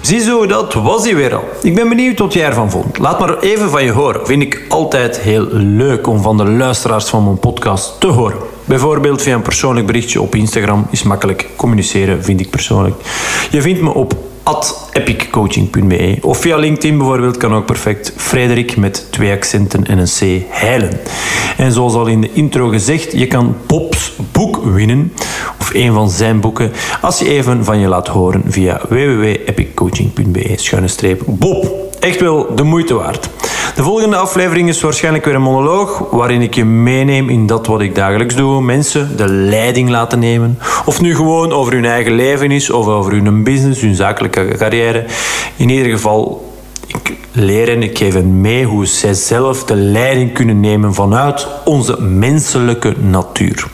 Ziezo, 0.00 0.46
dat 0.46 0.74
was 0.74 1.04
hij 1.04 1.14
weer 1.14 1.34
al. 1.34 1.44
Ik 1.62 1.74
ben 1.74 1.88
benieuwd 1.88 2.18
wat 2.18 2.32
jij 2.32 2.46
ervan 2.46 2.70
vond. 2.70 2.98
Laat 2.98 3.18
maar 3.18 3.38
even 3.38 3.70
van 3.70 3.84
je 3.84 3.92
horen. 3.92 4.26
Vind 4.26 4.42
ik 4.42 4.62
altijd 4.68 5.18
heel 5.18 5.46
leuk 5.52 6.06
om 6.06 6.22
van 6.22 6.36
de 6.36 6.44
luisteraars 6.44 7.08
van 7.08 7.24
mijn 7.24 7.38
podcast 7.38 8.00
te 8.00 8.06
horen. 8.06 8.51
Bijvoorbeeld 8.64 9.22
via 9.22 9.34
een 9.34 9.42
persoonlijk 9.42 9.86
berichtje 9.86 10.20
op 10.20 10.34
Instagram 10.34 10.86
is 10.90 11.02
makkelijk 11.02 11.48
communiceren, 11.56 12.24
vind 12.24 12.40
ik 12.40 12.50
persoonlijk. 12.50 12.94
Je 13.50 13.62
vindt 13.62 13.80
me 13.80 13.94
op 13.94 14.14
epiccoaching.be 14.92 16.18
of 16.20 16.38
via 16.38 16.56
LinkedIn 16.56 16.98
bijvoorbeeld 16.98 17.36
kan 17.36 17.54
ook 17.54 17.66
perfect 17.66 18.12
Frederik 18.16 18.76
met 18.76 19.06
twee 19.10 19.32
accenten 19.32 19.86
en 19.86 19.98
een 19.98 20.06
C 20.18 20.44
heilen. 20.48 21.00
En 21.56 21.72
zoals 21.72 21.94
al 21.94 22.06
in 22.06 22.20
de 22.20 22.30
intro 22.32 22.68
gezegd, 22.68 23.12
je 23.12 23.26
kan 23.26 23.56
Bob's 23.66 24.12
boek 24.32 24.64
winnen 24.64 25.12
of 25.60 25.74
een 25.74 25.92
van 25.92 26.10
zijn 26.10 26.40
boeken 26.40 26.72
als 27.00 27.18
je 27.18 27.28
even 27.28 27.64
van 27.64 27.78
je 27.78 27.88
laat 27.88 28.08
horen 28.08 28.42
via 28.46 28.80
www.epiccoaching.be 28.88 30.52
schuine 30.56 30.88
streep 30.88 31.22
Bob. 31.26 31.72
Echt 32.00 32.20
wel 32.20 32.54
de 32.54 32.62
moeite 32.62 32.94
waard. 32.94 33.28
De 33.74 33.82
volgende 33.82 34.16
aflevering 34.16 34.68
is 34.68 34.80
waarschijnlijk 34.80 35.24
weer 35.24 35.34
een 35.34 35.42
monoloog 35.42 35.98
waarin 36.10 36.42
ik 36.42 36.54
je 36.54 36.64
meeneem 36.64 37.28
in 37.28 37.46
dat 37.46 37.66
wat 37.66 37.80
ik 37.80 37.94
dagelijks 37.94 38.34
doe. 38.34 38.62
Mensen 38.62 39.16
de 39.16 39.28
leiding 39.28 39.88
laten 39.88 40.18
nemen. 40.18 40.58
Of 40.84 41.00
nu 41.00 41.16
gewoon 41.16 41.52
over 41.52 41.72
hun 41.72 41.84
eigen 41.84 42.12
leven 42.12 42.50
is 42.50 42.70
of 42.70 42.86
over 42.86 43.12
hun 43.12 43.44
business, 43.44 43.80
hun 43.80 43.94
zakelijke 43.94 44.54
carrière. 44.58 45.04
In 45.56 45.68
ieder 45.68 45.90
geval 45.90 46.50
ik 46.86 47.12
leer 47.32 47.66
hen, 47.66 47.82
ik 47.82 47.98
geef 47.98 48.14
hen 48.14 48.40
mee 48.40 48.64
hoe 48.64 48.86
zij 48.86 49.14
zelf 49.14 49.64
de 49.64 49.76
leiding 49.76 50.32
kunnen 50.32 50.60
nemen 50.60 50.94
vanuit 50.94 51.46
onze 51.64 52.00
menselijke 52.00 52.94
natuur. 53.00 53.66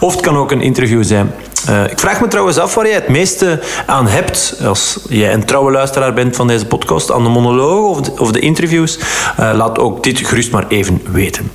Of 0.00 0.12
het 0.12 0.20
kan 0.20 0.36
ook 0.36 0.50
een 0.50 0.60
interview 0.60 1.04
zijn. 1.04 1.32
Uh, 1.70 1.90
ik 1.90 1.98
vraag 1.98 2.20
me 2.20 2.28
trouwens 2.28 2.58
af 2.58 2.74
waar 2.74 2.86
jij 2.86 2.94
het 2.94 3.08
meeste 3.08 3.60
aan 3.86 4.06
hebt 4.06 4.60
als 4.64 4.98
jij 5.08 5.32
een 5.32 5.44
trouwe 5.44 5.72
luisteraar 5.72 6.12
bent 6.12 6.36
van 6.36 6.46
deze 6.46 6.66
podcast, 6.66 7.12
aan 7.12 7.22
de 7.22 7.28
monologen 7.28 7.88
of 7.88 8.00
de, 8.00 8.20
of 8.20 8.32
de 8.32 8.38
interviews. 8.40 8.98
Uh, 8.98 9.50
laat 9.54 9.78
ook 9.78 10.02
dit 10.02 10.18
gerust 10.26 10.50
maar 10.50 10.66
even 10.68 11.00
weten. 11.10 11.50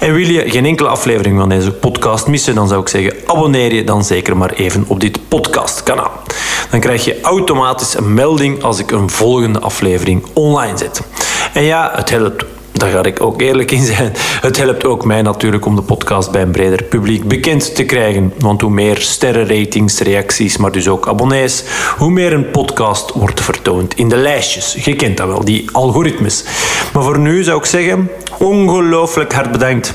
En 0.00 0.12
wil 0.12 0.26
je 0.26 0.50
geen 0.50 0.64
enkele 0.64 0.88
aflevering 0.88 1.38
van 1.38 1.48
deze 1.48 1.72
podcast 1.72 2.26
missen, 2.26 2.54
dan 2.54 2.68
zou 2.68 2.80
ik 2.80 2.88
zeggen: 2.88 3.14
abonneer 3.26 3.74
je 3.74 3.84
dan 3.84 4.04
zeker 4.04 4.36
maar 4.36 4.50
even 4.50 4.84
op 4.86 5.00
dit 5.00 5.28
podcastkanaal. 5.28 6.10
Dan 6.70 6.80
krijg 6.80 7.04
je 7.04 7.20
automatisch 7.20 7.96
een 7.96 8.14
melding 8.14 8.62
als 8.62 8.78
ik 8.78 8.90
een 8.90 9.10
volgende 9.10 9.60
aflevering 9.60 10.24
online 10.32 10.78
zet. 10.78 11.00
En 11.52 11.62
ja, 11.62 11.92
het 11.94 12.10
helpt 12.10 12.44
daar 12.78 12.90
ga 12.90 13.02
ik 13.02 13.22
ook 13.22 13.40
eerlijk 13.40 13.70
in 13.70 13.84
zijn. 13.84 14.12
Het 14.40 14.56
helpt 14.56 14.84
ook 14.84 15.04
mij 15.04 15.22
natuurlijk 15.22 15.66
om 15.66 15.76
de 15.76 15.82
podcast 15.82 16.30
bij 16.30 16.42
een 16.42 16.50
breder 16.50 16.82
publiek 16.82 17.28
bekend 17.28 17.74
te 17.74 17.84
krijgen. 17.84 18.32
Want 18.38 18.60
hoe 18.60 18.70
meer 18.70 18.96
sterrenratings, 18.96 19.98
reacties, 19.98 20.56
maar 20.56 20.72
dus 20.72 20.88
ook 20.88 21.08
abonnees, 21.08 21.64
hoe 21.96 22.10
meer 22.10 22.32
een 22.32 22.50
podcast 22.50 23.12
wordt 23.14 23.40
vertoond 23.40 23.94
in 23.94 24.08
de 24.08 24.16
lijstjes. 24.16 24.84
Je 24.84 24.96
kent 24.96 25.16
dat 25.16 25.26
wel, 25.26 25.44
die 25.44 25.68
algoritmes. 25.72 26.44
Maar 26.92 27.02
voor 27.02 27.18
nu 27.18 27.42
zou 27.42 27.58
ik 27.58 27.64
zeggen, 27.64 28.10
ongelooflijk 28.38 29.32
hard 29.32 29.52
bedankt 29.52 29.94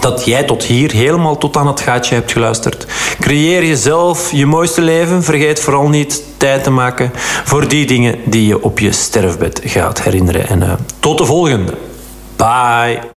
dat 0.00 0.24
jij 0.24 0.44
tot 0.44 0.62
hier 0.62 0.92
helemaal 0.92 1.38
tot 1.38 1.56
aan 1.56 1.66
het 1.66 1.80
gaatje 1.80 2.14
hebt 2.14 2.32
geluisterd. 2.32 2.86
Creëer 3.20 3.64
jezelf 3.64 4.32
je 4.32 4.46
mooiste 4.46 4.80
leven. 4.80 5.22
Vergeet 5.22 5.60
vooral 5.60 5.88
niet 5.88 6.22
tijd 6.36 6.64
te 6.64 6.70
maken 6.70 7.10
voor 7.44 7.68
die 7.68 7.86
dingen 7.86 8.18
die 8.24 8.46
je 8.46 8.62
op 8.62 8.78
je 8.78 8.92
sterfbed 8.92 9.60
gaat 9.64 10.02
herinneren. 10.02 10.48
En 10.48 10.60
uh, 10.60 10.72
tot 10.98 11.18
de 11.18 11.24
volgende. 11.24 11.72
Bye. 12.36 13.10